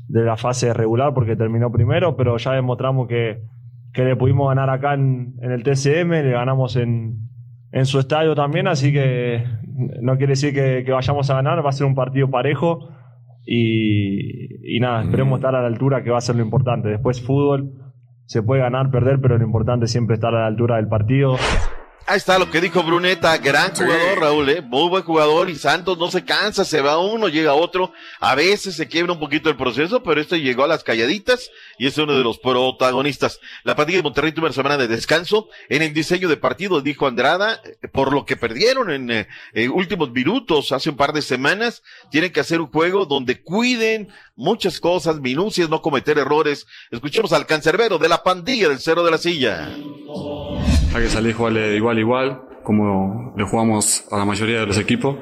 de 0.08 0.24
la 0.24 0.36
fase 0.36 0.74
regular 0.74 1.14
porque 1.14 1.36
terminó 1.36 1.70
primero, 1.70 2.16
pero 2.16 2.36
ya 2.36 2.52
demostramos 2.52 3.06
que, 3.06 3.38
que 3.92 4.04
le 4.04 4.16
pudimos 4.16 4.48
ganar 4.48 4.68
acá 4.68 4.94
en, 4.94 5.34
en 5.40 5.52
el 5.52 5.62
TCM, 5.62 6.10
le 6.10 6.32
ganamos 6.32 6.74
en, 6.74 7.28
en 7.70 7.86
su 7.86 8.00
estadio 8.00 8.34
también, 8.34 8.66
así 8.66 8.92
que 8.92 9.44
no 10.02 10.16
quiere 10.16 10.32
decir 10.32 10.52
que, 10.52 10.82
que 10.84 10.90
vayamos 10.90 11.30
a 11.30 11.34
ganar, 11.36 11.64
va 11.64 11.68
a 11.68 11.72
ser 11.72 11.86
un 11.86 11.94
partido 11.94 12.28
parejo 12.28 12.88
y, 13.46 14.76
y 14.76 14.80
nada, 14.80 15.02
esperemos 15.04 15.38
estar 15.38 15.54
a 15.54 15.60
la 15.62 15.68
altura 15.68 16.02
que 16.02 16.10
va 16.10 16.18
a 16.18 16.22
ser 16.22 16.36
lo 16.36 16.42
importante. 16.42 16.88
Después 16.88 17.20
fútbol, 17.24 17.70
se 18.30 18.44
puede 18.44 18.62
ganar, 18.62 18.92
perder, 18.92 19.20
pero 19.20 19.36
lo 19.36 19.44
importante 19.44 19.86
es 19.86 19.90
siempre 19.90 20.14
estar 20.14 20.32
a 20.32 20.42
la 20.42 20.46
altura 20.46 20.76
del 20.76 20.86
partido. 20.86 21.34
Ahí 22.10 22.16
está 22.16 22.40
lo 22.40 22.50
que 22.50 22.60
dijo 22.60 22.82
Bruneta, 22.82 23.38
gran 23.38 23.72
jugador 23.72 24.18
Raúl, 24.18 24.48
¿eh? 24.48 24.60
muy 24.62 24.88
buen 24.88 25.04
jugador 25.04 25.48
y 25.48 25.54
Santos 25.54 25.96
no 25.96 26.10
se 26.10 26.24
cansa, 26.24 26.64
se 26.64 26.80
va 26.80 26.98
uno, 26.98 27.28
llega 27.28 27.54
otro, 27.54 27.92
a 28.18 28.34
veces 28.34 28.74
se 28.74 28.88
quiebra 28.88 29.12
un 29.12 29.20
poquito 29.20 29.48
el 29.48 29.56
proceso, 29.56 30.02
pero 30.02 30.20
este 30.20 30.40
llegó 30.40 30.64
a 30.64 30.66
las 30.66 30.82
calladitas 30.82 31.52
y 31.78 31.86
es 31.86 31.96
uno 31.98 32.18
de 32.18 32.24
los 32.24 32.38
protagonistas. 32.38 33.38
La 33.62 33.76
pandilla 33.76 33.98
de 33.98 34.02
Monterrey 34.02 34.32
tuvo 34.32 34.46
una 34.46 34.52
semana 34.52 34.76
de 34.76 34.88
descanso 34.88 35.50
en 35.68 35.82
el 35.82 35.94
diseño 35.94 36.28
de 36.28 36.36
partido, 36.36 36.80
dijo 36.80 37.06
Andrada, 37.06 37.60
eh, 37.62 37.86
por 37.86 38.12
lo 38.12 38.24
que 38.24 38.36
perdieron 38.36 38.90
en 38.90 39.08
eh, 39.12 39.28
eh, 39.52 39.68
últimos 39.68 40.10
minutos 40.10 40.72
hace 40.72 40.90
un 40.90 40.96
par 40.96 41.12
de 41.12 41.22
semanas, 41.22 41.84
tienen 42.10 42.32
que 42.32 42.40
hacer 42.40 42.60
un 42.60 42.72
juego 42.72 43.06
donde 43.06 43.40
cuiden 43.40 44.08
muchas 44.34 44.80
cosas, 44.80 45.20
minucias, 45.20 45.68
no 45.68 45.80
cometer 45.80 46.18
errores. 46.18 46.66
Escuchemos 46.90 47.32
al 47.32 47.46
cancerbero 47.46 47.98
de 47.98 48.08
la 48.08 48.24
pandilla 48.24 48.68
del 48.68 48.80
Cerro 48.80 49.04
de 49.04 49.12
la 49.12 49.18
Silla. 49.18 49.70
Hay 50.94 51.02
que 51.04 51.08
salir 51.08 51.32
a 51.32 51.36
jugarle 51.36 51.76
igual 51.76 51.98
igual, 51.98 52.42
como 52.64 53.32
le 53.36 53.44
jugamos 53.44 54.04
a 54.10 54.18
la 54.18 54.24
mayoría 54.24 54.60
de 54.60 54.66
los 54.66 54.78
equipos. 54.78 55.16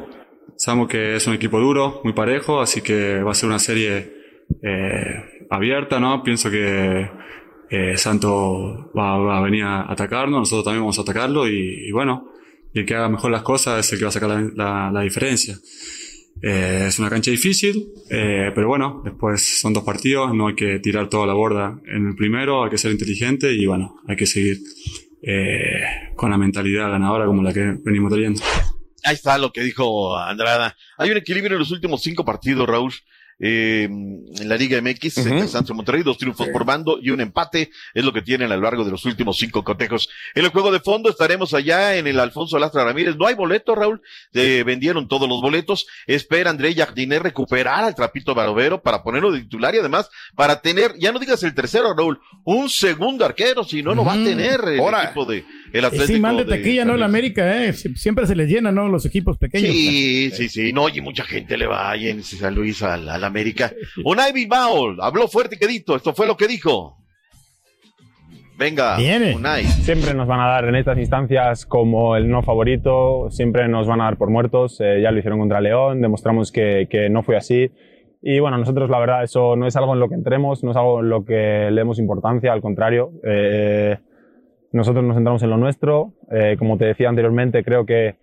Sabemos 0.57 0.89
que 0.89 1.17
es 1.17 1.27
un 1.27 1.35
equipo 1.35 1.61
duro, 1.61 2.01
muy 2.05 2.13
parejo, 2.15 2.61
así 2.61 2.81
que 2.81 3.23
va 3.23 3.33
a 3.33 3.35
ser 3.35 3.49
una 3.49 3.59
serie 3.59 4.13
eh, 4.63 5.47
abierta, 5.51 6.01
¿no? 6.01 6.23
Pienso 6.23 6.51
que 6.51 7.09
eh, 7.71 7.97
Santo 7.97 8.91
va, 8.97 9.39
a 9.39 9.43
venir 9.43 9.63
a 9.65 9.91
atacarnos, 9.93 10.41
nosotros 10.41 10.65
también 10.65 10.83
vamos 10.83 10.99
a 10.99 11.03
atacarlo 11.03 11.47
y, 11.47 11.89
y 11.89 11.93
bueno, 11.93 12.31
y 12.73 12.81
el 12.81 12.87
que 12.87 12.95
haga 12.95 13.09
mejor 13.09 13.31
las 13.31 13.43
cosas 13.43 13.85
es 13.87 13.93
el 13.93 13.99
que 13.99 14.05
va 14.07 14.09
a 14.09 14.13
sacar 14.13 14.31
la, 14.31 14.41
la- 14.55 14.91
la 14.91 15.01
diferencia. 15.03 15.57
Eh, 16.43 16.85
es 16.89 16.99
una 16.99 17.11
cancha 17.11 17.31
difícil, 17.31 17.89
eh, 18.11 18.51
pero 18.55 18.69
bueno, 18.69 19.03
después 19.05 19.61
son 19.61 19.73
dos 19.75 19.85
partidos, 19.85 20.35
no 20.35 20.49
hay 20.49 20.55
que 20.55 20.79
tirar 20.79 21.09
toda 21.09 21.27
la 21.27 21.35
borda 21.35 21.79
en 21.87 22.09
el 22.09 22.15
primero, 22.17 22.65
hay 22.65 22.71
que 22.71 22.79
ser 22.79 22.91
inteligente 22.93 23.53
y 23.53 23.67
bueno, 23.67 23.97
hay 24.09 24.17
que 24.17 24.27
seguir 24.27 24.59
eh, 25.23 26.13
con 26.17 26.31
la 26.31 26.39
mentalidad 26.39 26.91
ganadora 26.91 27.27
como 27.27 27.43
la 27.43 27.53
que 27.53 27.75
venimos 27.85 28.13
trayendo. 28.13 28.41
Ahí 29.05 29.15
está 29.15 29.39
lo 29.39 29.53
que 29.53 29.63
dijo 29.63 30.17
Andrada. 30.17 30.77
Hay 30.97 31.11
un 31.11 31.17
equilibrio 31.17 31.55
en 31.55 31.61
los 31.61 31.71
últimos 31.71 32.03
cinco 32.03 32.25
partidos, 32.25 32.69
Raúl. 32.69 32.93
Eh, 33.41 33.85
en 33.85 34.49
la 34.49 34.57
Liga 34.57 34.81
MX, 34.81 35.19
entre 35.19 35.49
Santos 35.49 35.71
y 35.71 35.75
Monterrey, 35.75 36.03
dos 36.03 36.19
triunfos 36.19 36.49
por 36.49 36.65
bando 36.65 36.99
y 37.01 37.11
un 37.11 37.21
empate 37.21 37.71
es 37.95 38.05
lo 38.05 38.13
que 38.13 38.23
tienen 38.23 38.51
a 38.51 38.57
lo 38.57 38.63
largo 38.63 38.85
de 38.85 38.91
los 38.91 39.05
últimos 39.05 39.39
cinco 39.39 39.63
cotejos. 39.65 40.09
En 40.35 40.45
el 40.45 40.51
juego 40.51 40.73
de 40.73 40.81
fondo 40.81 41.09
estaremos 41.09 41.55
allá 41.55 41.97
en 41.97 42.07
el 42.07 42.19
Alfonso 42.21 42.59
Lastra 42.59 42.85
Ramírez. 42.85 43.17
No 43.17 43.27
hay 43.27 43.35
boleto, 43.35 43.75
Raúl. 43.75 44.03
Eh, 44.33 44.63
vendieron 44.67 45.09
todos 45.09 45.29
los 45.29 45.41
boletos. 45.41 45.87
Espera 46.07 46.51
André 46.51 46.75
Jardiner 46.75 47.23
recuperar 47.23 47.85
al 47.85 47.95
Trapito 47.95 48.35
Barovero 48.35 48.83
para 48.83 49.03
ponerlo 49.03 49.31
de 49.33 49.41
titular 49.41 49.75
y 49.75 49.79
además 49.79 50.11
para 50.35 50.61
tener, 50.61 50.95
ya 50.99 51.13
no 51.13 51.19
digas 51.19 51.43
el 51.43 51.55
tercero, 51.55 51.95
Raúl, 51.95 52.21
un 52.45 52.69
segundo 52.69 53.25
arquero, 53.25 53.65
si 53.65 53.83
no, 53.83 53.95
no 53.95 54.05
va 54.05 54.13
a 54.15 54.17
tener 54.17 54.61
el 54.67 54.81
Ahora. 54.81 55.05
equipo 55.05 55.25
de 55.25 55.45
el 55.73 55.83
Y 55.83 55.87
Atlético. 55.87 56.07
sí, 56.07 56.21
mal 56.21 56.37
de 56.37 56.45
de 56.45 56.57
taquilla, 56.57 56.85
¿no? 56.85 56.95
El. 56.95 57.03
América, 57.03 57.65
¿eh? 57.65 57.71
Sie- 57.73 57.95
Siempre 57.97 58.27
se 58.27 58.35
les 58.37 58.49
llena, 58.49 58.71
¿no? 58.73 58.89
Los 58.89 59.05
equipos 59.07 59.37
pequeños. 59.39 59.71
Sí, 59.71 60.31
sí, 60.33 60.49
sí. 60.49 60.73
No, 60.73 60.89
y 60.89 61.01
mucha 61.01 61.25
gente 61.25 61.57
le 61.57 61.67
va 61.67 61.91
ahí 61.91 62.09
en 62.09 62.23
San 62.23 62.55
Luis 62.55 62.83
al, 62.83 63.09
al 63.09 63.25
América. 63.25 63.73
Unai 64.05 64.33
Bilbao 64.33 64.97
habló 65.03 65.29
fuerte 65.29 65.57
y 65.57 65.59
quedito. 65.59 65.97
Esto 65.97 66.15
fue 66.15 66.27
lo 66.27 66.37
que 66.37 66.47
dijo. 66.49 66.97
Venga, 68.59 68.97
Unai. 69.37 69.65
Siempre 69.65 70.15
nos 70.15 70.27
van 70.27 70.41
a 70.41 70.49
dar 70.49 70.65
en 70.65 70.75
estas 70.75 70.99
instancias 70.99 71.65
como 71.65 72.17
el 72.17 72.29
no 72.29 72.43
favorito, 72.43 73.29
siempre 73.31 73.69
nos 73.69 73.87
van 73.87 74.01
a 74.01 74.05
dar 74.05 74.17
por 74.17 74.31
muertos. 74.31 74.81
eh, 74.81 75.01
ya 75.01 75.13
lo 75.13 75.19
hicieron 75.19 75.39
contra 75.39 75.61
León, 75.61 76.01
demostramos 76.01 76.51
que, 76.51 76.89
que 76.91 77.09
no 77.09 77.23
fue 77.23 77.37
así. 77.37 77.71
Y 78.21 78.41
bueno, 78.41 78.59
nosotros 78.59 78.91
la 78.91 78.99
verdad 78.99 79.23
eso 79.23 79.55
no 79.55 79.69
es 79.69 79.77
algo 79.77 79.95
en 79.95 80.01
lo 80.01 80.09
que 80.09 80.17
entremos, 80.17 80.65
no 80.65 80.73
es 80.73 80.77
algo 80.77 81.01
en 81.01 81.09
lo 81.09 81.25
que 81.25 81.69
le 81.71 81.77
demos 81.81 82.01
importancia, 82.01 82.53
al 82.53 82.61
contrario. 82.61 83.13
eh, 83.25 83.97
nosotros 84.73 85.05
nos 85.05 85.17
centramos 85.17 85.43
en 85.43 85.51
lo 85.51 85.57
nuestro. 85.57 86.13
eh, 86.31 86.57
como 86.59 86.79
te 86.79 86.87
decía 86.87 87.09
anteriormente, 87.09 87.65
creo 87.65 87.87
que 87.87 88.17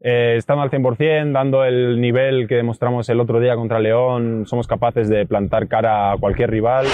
eh, 0.00 0.34
estando 0.36 0.62
al 0.62 0.70
100%, 0.70 1.32
dando 1.32 1.64
el 1.64 2.00
nivel 2.00 2.46
que 2.46 2.54
demostramos 2.54 3.08
el 3.08 3.20
otro 3.20 3.40
día 3.40 3.56
contra 3.56 3.80
León, 3.80 4.44
somos 4.46 4.66
capaces 4.66 5.08
de 5.08 5.26
plantar 5.26 5.66
cara 5.66 6.12
a 6.12 6.18
cualquier 6.18 6.50
rival. 6.50 6.86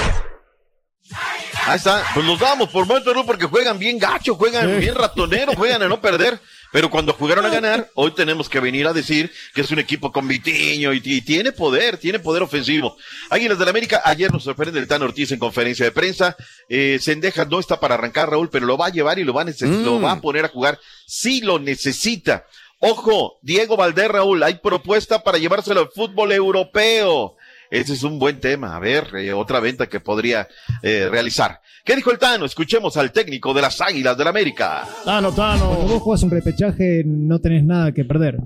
Ahí 1.67 1.77
está. 1.77 2.03
Pues 2.15 2.27
los 2.27 2.39
damos 2.39 2.69
por 2.69 2.87
muerto, 2.87 3.13
¿no? 3.15 3.25
Porque 3.25 3.47
juegan 3.47 3.79
bien 3.79 3.99
gacho, 3.99 4.35
juegan 4.35 4.79
bien 4.81 4.95
ratonero, 4.95 5.53
juegan 5.57 5.83
a 5.83 5.89
no 5.89 6.01
perder. 6.01 6.39
Pero 6.75 6.91
cuando 6.91 7.13
jugaron 7.13 7.47
a 7.47 7.51
ganar, 7.51 7.89
hoy 7.95 8.11
tenemos 8.17 8.49
que 8.49 8.59
venir 8.59 8.89
a 8.89 8.93
decir 8.93 9.31
que 9.55 9.61
es 9.61 9.71
un 9.71 9.79
equipo 9.79 10.11
con 10.11 10.27
Vitiño 10.27 10.93
y, 10.93 11.01
y 11.05 11.21
tiene 11.21 11.53
poder, 11.53 11.99
tiene 11.99 12.19
poder 12.19 12.43
ofensivo. 12.43 12.97
Águilas 13.31 13.61
del 13.61 13.69
América, 13.69 14.03
ayer 14.05 14.33
nos 14.33 14.43
sorprende 14.43 14.81
el 14.81 14.89
Tan 14.89 15.01
Ortiz 15.01 15.31
en 15.31 15.39
conferencia 15.39 15.85
de 15.85 15.93
prensa. 15.93 16.37
Eh, 16.69 16.99
Sendejas 17.01 17.47
no 17.49 17.61
está 17.61 17.79
para 17.79 17.95
arrancar, 17.95 18.29
Raúl, 18.29 18.51
pero 18.51 18.67
lo 18.67 18.77
va 18.77 18.87
a 18.87 18.91
llevar 18.91 19.21
y 19.21 19.23
lo 19.23 19.33
va 19.33 19.43
a, 19.43 19.45
Mm. 19.45 19.85
lo 19.85 20.01
va 20.01 20.11
a 20.11 20.21
poner 20.21 20.47
a 20.47 20.49
jugar 20.49 20.81
si 21.07 21.43
lo 21.43 21.61
necesita. 21.61 22.45
Ojo, 22.81 23.39
Diego 23.43 23.77
Valdés, 23.77 24.09
Raúl, 24.09 24.43
hay 24.43 24.55
propuesta 24.55 25.23
para 25.23 25.39
llevárselo 25.39 25.79
al 25.83 25.91
fútbol 25.95 26.33
europeo. 26.33 27.37
Ese 27.75 27.95
es 27.95 28.05
un 28.05 28.21
buen 28.21 28.39
tema. 28.39 28.77
A 28.77 28.79
ver, 28.79 29.09
eh, 29.17 29.33
otra 29.33 29.59
venta 29.59 29.89
que 29.89 29.99
podría 29.99 30.47
eh, 30.81 31.09
realizar. 31.11 31.59
¿Qué 31.85 31.97
dijo 31.97 32.13
el 32.13 32.21
Tano? 32.21 32.45
Escuchemos 32.45 32.97
al 32.97 33.11
técnico 33.11 33.53
de 33.53 33.63
las 33.63 33.81
Águilas 33.81 34.17
del 34.17 34.29
América. 34.29 34.85
Tano, 35.05 35.33
Tano. 35.33 35.67
Cuando 35.71 35.93
vos 35.93 36.03
jugás 36.03 36.23
un 36.23 36.31
repechaje 36.31 37.03
no 37.05 37.41
tenés 37.41 37.65
nada 37.65 37.91
que 37.91 38.05
perder. 38.05 38.39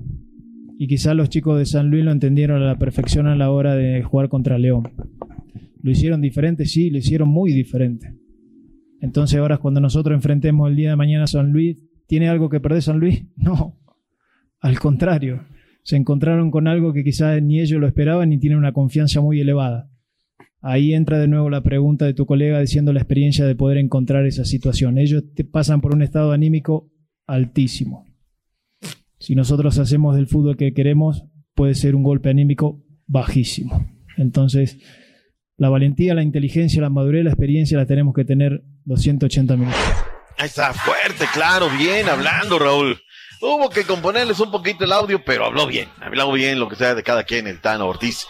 Y 0.79 0.87
quizás 0.87 1.15
los 1.15 1.29
chicos 1.29 1.59
de 1.59 1.67
San 1.67 1.91
Luis 1.91 2.03
lo 2.03 2.11
entendieron 2.11 2.63
a 2.63 2.65
la 2.65 2.79
perfección 2.79 3.27
a 3.27 3.35
la 3.35 3.51
hora 3.51 3.75
de 3.75 4.01
jugar 4.01 4.29
contra 4.29 4.57
León. 4.57 4.91
Lo 5.83 5.91
hicieron 5.91 6.21
diferente, 6.21 6.65
sí, 6.65 6.89
lo 6.89 6.97
hicieron 6.97 7.29
muy 7.29 7.53
diferente. 7.53 8.15
Entonces 8.99 9.39
ahora 9.39 9.59
cuando 9.59 9.79
nosotros 9.79 10.15
enfrentemos 10.15 10.67
el 10.67 10.75
día 10.75 10.89
de 10.89 10.95
mañana 10.95 11.25
a 11.25 11.27
San 11.27 11.51
Luis, 11.51 11.77
¿tiene 12.07 12.29
algo 12.29 12.49
que 12.49 12.59
perder 12.59 12.81
San 12.81 12.99
Luis? 12.99 13.23
No. 13.35 13.77
Al 14.59 14.79
contrario, 14.79 15.45
se 15.83 15.95
encontraron 15.95 16.51
con 16.51 16.67
algo 16.67 16.93
que 16.93 17.03
quizás 17.03 17.41
ni 17.41 17.59
ellos 17.59 17.79
lo 17.79 17.87
esperaban 17.87 18.29
ni 18.29 18.39
tienen 18.39 18.59
una 18.59 18.73
confianza 18.73 19.21
muy 19.21 19.39
elevada. 19.39 19.89
Ahí 20.61 20.93
entra 20.93 21.19
de 21.19 21.27
nuevo 21.27 21.49
la 21.49 21.63
pregunta 21.63 22.05
de 22.05 22.13
tu 22.13 22.25
colega 22.25 22.59
diciendo 22.59 22.91
la 22.91 22.99
experiencia 22.99 23.45
de 23.45 23.55
poder 23.55 23.77
encontrar 23.77 24.25
esa 24.25 24.43
situación. 24.43 24.97
Ellos 24.97 25.23
te 25.33 25.45
pasan 25.45 25.79
por 25.79 25.95
un 25.95 26.01
estado 26.01 26.31
anímico 26.33 26.91
altísimo. 27.25 28.05
Si 29.19 29.35
nosotros 29.35 29.77
hacemos 29.79 30.15
del 30.15 30.27
fútbol 30.27 30.57
que 30.57 30.73
queremos, 30.73 31.23
puede 31.55 31.75
ser 31.75 31.95
un 31.95 32.03
golpe 32.03 32.29
anímico 32.29 32.83
bajísimo. 33.07 33.85
Entonces, 34.17 34.77
la 35.57 35.69
valentía, 35.69 36.13
la 36.13 36.23
inteligencia, 36.23 36.81
la 36.81 36.89
madurez, 36.89 37.23
la 37.23 37.31
experiencia 37.31 37.77
la 37.77 37.85
tenemos 37.85 38.13
que 38.13 38.25
tener 38.25 38.63
280 38.85 39.57
minutos. 39.57 39.79
Ahí 40.37 40.47
está, 40.47 40.73
fuerte, 40.73 41.25
claro, 41.33 41.67
bien 41.77 42.07
hablando, 42.07 42.59
Raúl. 42.59 42.97
Hubo 43.41 43.69
que 43.69 43.83
componerles 43.85 44.39
un 44.39 44.51
poquito 44.51 44.83
el 44.83 44.91
audio, 44.91 45.23
pero 45.23 45.45
habló 45.45 45.65
bien. 45.67 45.89
Habló 46.01 46.31
bien 46.31 46.59
lo 46.59 46.67
que 46.67 46.75
sea 46.75 46.93
de 46.95 47.03
cada 47.03 47.23
quien, 47.23 47.47
el 47.47 47.61
Tano 47.61 47.87
Ortiz. 47.87 48.25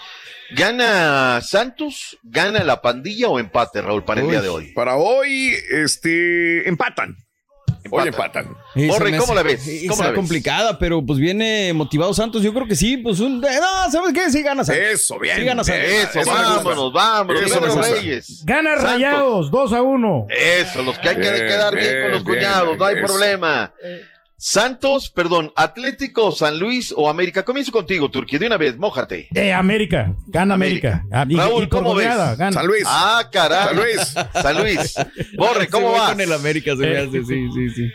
¿Gana 0.51 1.41
Santos? 1.41 2.17
¿Gana 2.23 2.63
la 2.63 2.81
pandilla 2.81 3.27
o 3.29 3.39
empate, 3.39 3.81
Raúl, 3.81 4.03
para 4.03 4.21
el 4.21 4.27
Uy, 4.27 4.31
día 4.31 4.41
de 4.41 4.49
hoy? 4.49 4.71
Para 4.73 4.95
hoy, 4.95 5.53
este, 5.71 6.67
empatan. 6.67 7.15
Hoy 7.91 8.07
empatan. 8.07 8.55
Borre, 8.75 9.15
¿cómo 9.17 9.33
la 9.33 9.41
ves? 9.41 9.61
sí, 9.63 9.81
¿Cómo 9.81 9.93
está 9.93 10.03
la 10.05 10.09
ves? 10.11 10.17
complicada, 10.19 10.77
pero 10.79 11.03
pues 11.05 11.17
viene 11.17 11.71
motivado 11.73 12.13
Santos. 12.13 12.43
Yo 12.43 12.53
creo 12.53 12.67
que 12.67 12.75
sí, 12.75 12.97
pues 12.97 13.19
un. 13.19 13.43
eh, 13.43 13.59
No, 13.59 13.91
¿sabes 13.91 14.13
qué? 14.13 14.29
Sí 14.31 14.41
gana 14.43 14.63
Santos. 14.63 14.83
Eso, 14.83 15.17
bien. 15.19 15.37
Sí 15.37 15.43
gana 15.45 15.63
Santos. 15.63 15.83
Eso, 15.87 16.19
Eso 16.19 16.31
vámonos, 16.31 16.93
vámonos, 16.93 17.41
Eso 17.43 17.59
gusta. 17.61 17.81
Reyes. 17.93 18.43
Gana 18.45 18.71
Santos. 18.75 18.91
Rayados, 18.91 19.51
2 19.51 19.73
a 19.73 19.81
1. 19.81 20.27
Eso, 20.29 20.83
los 20.83 20.99
que 20.99 21.09
hay 21.09 21.15
que 21.15 21.21
Bien, 21.31 21.47
quedar 21.47 21.73
bien, 21.75 21.87
bien, 21.87 22.01
con 22.03 22.11
los 22.11 22.23
bien, 22.23 22.37
cuñados, 22.37 22.77
no 22.77 22.85
hay 22.85 22.95
eso. 22.97 23.05
problema. 23.07 23.73
Santos, 24.41 25.09
perdón, 25.09 25.51
Atlético, 25.57 26.31
San 26.31 26.59
Luis 26.59 26.93
o 26.95 27.09
América. 27.09 27.43
Comienzo 27.43 27.73
contigo, 27.73 28.09
Turquía, 28.09 28.39
de 28.39 28.47
una 28.47 28.55
vez, 28.55 28.77
mójate. 28.77 29.27
Eh, 29.35 29.51
América, 29.51 30.15
gana 30.27 30.53
América. 30.53 31.05
Ah, 31.11 31.25
Raúl, 31.29 31.67
¿cómo 31.67 31.93
ves? 31.93 32.07
gana. 32.07 32.53
San 32.53 32.65
Luis. 32.65 32.83
Ah, 32.87 33.27
caray. 33.29 33.65
San 33.67 33.75
Luis. 33.75 34.13
San 34.33 34.57
Luis. 34.57 34.95
Borre, 35.37 35.67
¿cómo 35.67 35.91
vas? 35.91 36.11
Con 36.11 36.21
el 36.21 36.31
América 36.31 36.71
se 36.71 36.77
me 36.77 36.91
Eh. 36.93 36.97
hace, 36.99 37.23
sí, 37.25 37.47
sí, 37.53 37.69
sí. 37.69 37.89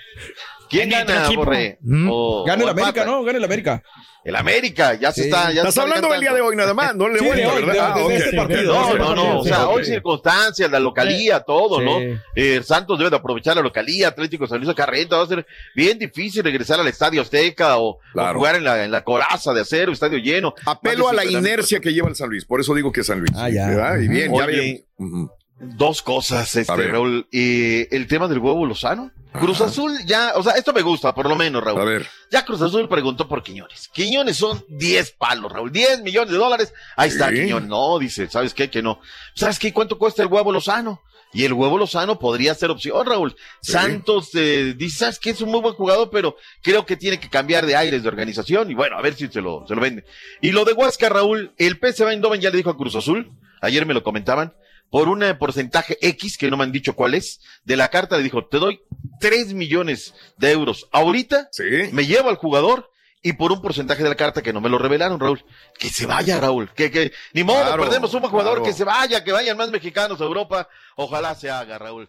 ¿Quién 0.75 0.91
gana. 0.91 1.29
Borre? 1.37 1.79
Mm. 1.83 2.09
O- 2.11 2.45
Gana 2.45 2.63
el 2.63 2.69
América. 2.69 3.05
¿no? 3.05 3.23
Gana 3.25 3.39
el 3.39 3.45
América. 3.45 3.83
El 4.25 4.37
América, 4.37 4.95
ya 4.95 5.13
se 5.13 5.25
Sí. 5.25 5.29
está. 5.29 5.49
Ya 5.53 5.63
se 5.63 5.69
Estás 5.69 5.69
está 5.69 5.83
hablando 5.83 6.09
del 6.09 6.21
día 6.23 6.33
de 6.33 6.41
hoy 6.41 6.57
nada 6.57 6.73
más, 6.73 6.97
no 6.97 7.09
le 7.11 7.19
Sí, 7.19 7.27
hoy, 7.27 7.37
¿verdad? 7.43 7.73
de- 7.75 7.81
Ah, 7.81 7.95
de 7.95 8.03
ok. 8.05 8.11
este 8.13 8.37
partido. 8.37 8.73
No, 8.75 8.89
Sí, 8.91 8.95
no, 8.99 9.15
no, 9.15 9.39
o 9.41 9.43
sí, 9.43 9.49
sea, 9.51 9.69
hoy 9.69 9.85
circunstancias, 9.85 10.71
la 10.71 10.81
localía, 10.81 11.41
todo, 11.41 11.79
Sí. 11.81 11.85
¿no? 11.85 12.21
Eh, 12.35 12.63
Santos 12.65 12.97
debe 12.99 13.11
de 13.11 13.17
aprovechar 13.17 13.55
la 13.57 13.61
localía, 13.63 14.09
Atlético 14.09 14.47
San 14.47 14.59
Luis 14.61 14.71
acá 14.71 14.87
renta, 14.87 15.19
va 15.19 15.25
a 15.25 15.27
ser 15.27 15.47
bien 15.75 15.99
difícil 15.99 16.43
regresar 16.43 16.81
al 16.81 16.89
Estadio 16.89 17.21
Azteca 17.21 17.77
o, 17.77 17.99
jugar 18.35 18.57
en 18.57 18.65
la, 18.65 18.83
en 18.85 18.91
la 18.91 19.05
coraza 19.05 19.53
de 19.53 19.61
acero, 19.61 19.93
estadio 19.93 20.17
lleno. 20.17 20.55
Apelo 20.65 21.11
a 21.11 21.13
la 21.13 21.21
50 21.23 21.41
mil 21.41 21.47
inercia 21.51 21.81
que 21.81 21.93
lleva 21.93 22.09
el 22.09 22.17
San 22.17 22.31
Luis, 22.31 22.47
por 22.47 22.61
eso 22.63 22.73
digo 22.75 22.91
que 22.93 23.01
es 23.03 23.07
San 23.07 23.19
Luis. 23.19 23.31
Ah, 23.37 23.51
ya. 23.51 23.67
¿verdad? 23.69 23.99
Y 23.99 24.09
bien, 24.09 24.33
ya 24.35 24.45
Oye. 24.47 24.87
Ujú. 24.97 25.31
Dos 25.61 26.01
cosas, 26.03 26.57
este. 26.57 26.75
Raúl. 26.89 27.27
Eh, 27.31 27.89
el 27.91 28.07
tema 28.07 28.27
del 28.27 28.39
huevo 28.39 28.65
Lozano. 28.67 29.11
Cruz 29.41 29.61
Azul 29.61 29.99
ya, 30.07 30.33
o 30.37 30.43
sea, 30.43 30.53
esto 30.53 30.73
me 30.73 30.83
gusta, 30.83 31.13
por 31.13 31.29
lo 31.29 31.35
menos, 31.35 31.63
Raúl. 31.63 31.81
A 31.81 31.85
ver. 31.85 32.07
Ya 32.31 32.45
Cruz 32.45 32.63
Azul 32.63 32.89
preguntó 32.89 33.27
por 33.27 33.43
Quiñones. 33.43 33.89
Quiñones 33.89 34.37
son 34.37 34.65
10 34.69 35.13
palos, 35.13 35.51
Raúl. 35.51 35.73
10 35.73 36.03
millones 36.03 36.31
de 36.31 36.39
dólares. 36.39 36.73
Ahí 36.97 37.09
está. 37.09 37.31
Quiñones. 37.31 37.69
No, 37.69 37.99
dice, 37.99 38.31
¿sabes 38.31 38.55
qué? 38.55 38.71
Que 38.71 38.81
no. 38.81 39.01
¿Sabes 39.35 39.59
qué? 39.59 39.73
¿Cuánto 39.73 39.99
cuesta 39.99 40.23
el 40.23 40.29
huevo 40.29 40.53
Lozano? 40.53 41.03
Y 41.33 41.45
el 41.45 41.53
huevo 41.53 41.79
Lozano 41.79 42.17
podría 42.17 42.55
ser 42.55 42.71
opción, 42.71 43.05
Raúl. 43.05 43.35
Sí. 43.61 43.73
Santos 43.73 44.31
eh, 44.35 44.73
dice, 44.77 44.99
¿sabes 44.99 45.19
qué? 45.19 45.31
Es 45.31 45.41
un 45.41 45.51
muy 45.51 45.61
buen 45.61 45.75
jugador, 45.75 46.11
pero 46.11 46.37
creo 46.63 46.87
que 46.87 46.97
tiene 46.97 47.19
que 47.19 47.29
cambiar 47.29 47.67
de 47.67 47.75
aires 47.75 48.05
de 48.05 48.09
organización. 48.09 48.71
Y 48.71 48.75
bueno, 48.75 48.97
a 48.97 49.03
ver 49.03 49.15
si 49.15 49.27
se 49.27 49.41
lo, 49.41 49.67
se 49.67 49.75
lo 49.75 49.81
vende. 49.81 50.05
Y 50.43 50.53
lo 50.53 50.65
de 50.65 50.75
Huasca, 50.75 51.09
Raúl, 51.09 51.53
el 51.59 51.81
PSV 51.81 52.11
Eindhoven 52.11 52.41
ya 52.41 52.51
le 52.51 52.59
dijo 52.59 52.71
a 52.71 52.77
Cruz 52.77 52.95
Azul, 52.95 53.33
ayer 53.61 53.85
me 53.85 53.95
lo 53.95 54.05
comentaban, 54.05 54.55
por 54.95 55.09
un 55.09 55.25
porcentaje 55.41 55.99
X, 56.01 56.39
que 56.39 56.49
no 56.49 56.57
me 56.57 56.63
han 56.63 56.71
dicho 56.71 56.95
cuál 56.95 57.15
es, 57.15 57.41
de 57.65 57.77
la 57.77 57.89
carta 57.89 58.17
le 58.17 58.23
dijo, 58.23 58.47
te 58.47 58.61
doy 58.61 58.81
3 59.19 59.53
millones 59.53 60.15
de 60.37 60.53
euros 60.53 60.87
ahorita, 60.93 61.49
Sí. 61.51 61.65
me 61.91 62.07
llevo 62.07 62.29
al 62.29 62.37
jugador 62.37 62.93
y 63.21 63.33
por 63.33 63.51
un 63.51 63.61
porcentaje 63.61 64.05
de 64.05 64.09
la 64.09 64.15
carta 64.15 64.41
que 64.41 64.53
no 64.53 64.61
me 64.61 64.69
lo 64.69 64.79
revelaron, 64.79 65.19
Raúl. 65.19 65.45
Que 65.81 65.89
se 65.89 66.07
vaya, 66.07 66.39
Raúl. 66.39 66.71
Que, 66.77 66.93
que, 66.93 67.11
ni 67.33 67.43
modo, 67.43 67.61
Claro, 67.65 67.83
perdemos 67.83 68.15
un 68.15 68.21
jugador, 68.21 68.59
claro. 68.59 68.65
que 68.65 68.73
se 68.73 68.85
vaya, 68.85 69.25
que 69.25 69.33
vayan 69.33 69.57
más 69.57 69.73
mexicanos 69.73 70.21
a 70.21 70.25
Europa. 70.25 70.69
Ojalá 70.95 71.35
se 71.35 71.51
haga, 71.51 71.77
Raúl. 71.77 72.09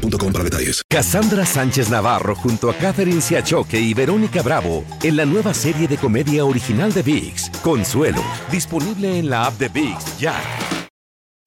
boostmobile.com 0.00 0.32
para 0.32 0.44
detalles. 0.44 0.82
Cassandra 0.88 1.44
Sánchez 1.44 1.88
Navarro 1.90 2.34
junto 2.34 2.70
a 2.70 2.74
Catherine 2.74 3.20
Siachoque 3.20 3.80
y 3.80 3.94
Verónica 3.94 4.42
Bravo 4.42 4.84
en 5.02 5.16
la 5.16 5.24
nueva 5.24 5.54
serie 5.54 5.88
de 5.88 5.96
comedia 5.96 6.44
original 6.44 6.92
de 6.92 7.02
VIX, 7.02 7.50
Consuelo, 7.62 8.22
disponible 8.50 9.18
en 9.18 9.30
la 9.30 9.46
app 9.46 9.58
de 9.58 9.68
VIX 9.68 10.18
ya. 10.18 10.34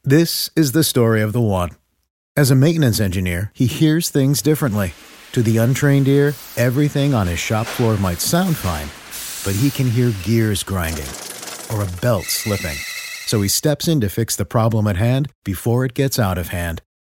This 0.04 0.50
is 0.56 0.72
the 0.72 0.84
story 0.84 1.22
of 1.22 1.34
the 1.34 1.42
one. 1.42 1.72
As 2.36 2.52
a 2.52 2.56
maintenance 2.56 3.00
engineer, 3.00 3.52
he 3.54 3.68
hears 3.68 4.10
things 4.10 4.42
differently. 4.42 4.94
To 5.34 5.44
the 5.44 5.58
untrained 5.58 6.08
ear, 6.08 6.34
everything 6.58 7.14
on 7.14 7.28
his 7.28 7.40
shop 7.40 7.68
floor 7.68 7.98
might 7.98 8.20
sound 8.20 8.56
fine, 8.56 8.88
but 9.46 9.60
he 9.60 9.70
can 9.70 9.90
hear 9.90 10.12
gears 10.24 10.64
grinding 10.64 11.06
or 11.72 11.84
a 11.84 12.02
belt 12.02 12.26
slipping. 12.26 12.78
So 13.28 13.42
he 13.42 13.48
steps 13.48 13.88
in 13.88 14.02
to 14.02 14.10
fix 14.10 14.36
the 14.36 14.46
problem 14.46 14.88
at 14.88 14.98
hand 14.98 15.32
before 15.44 15.86
it 15.86 15.94
gets 15.94 16.18
out 16.18 16.40
of 16.40 16.48
hand. 16.48 16.82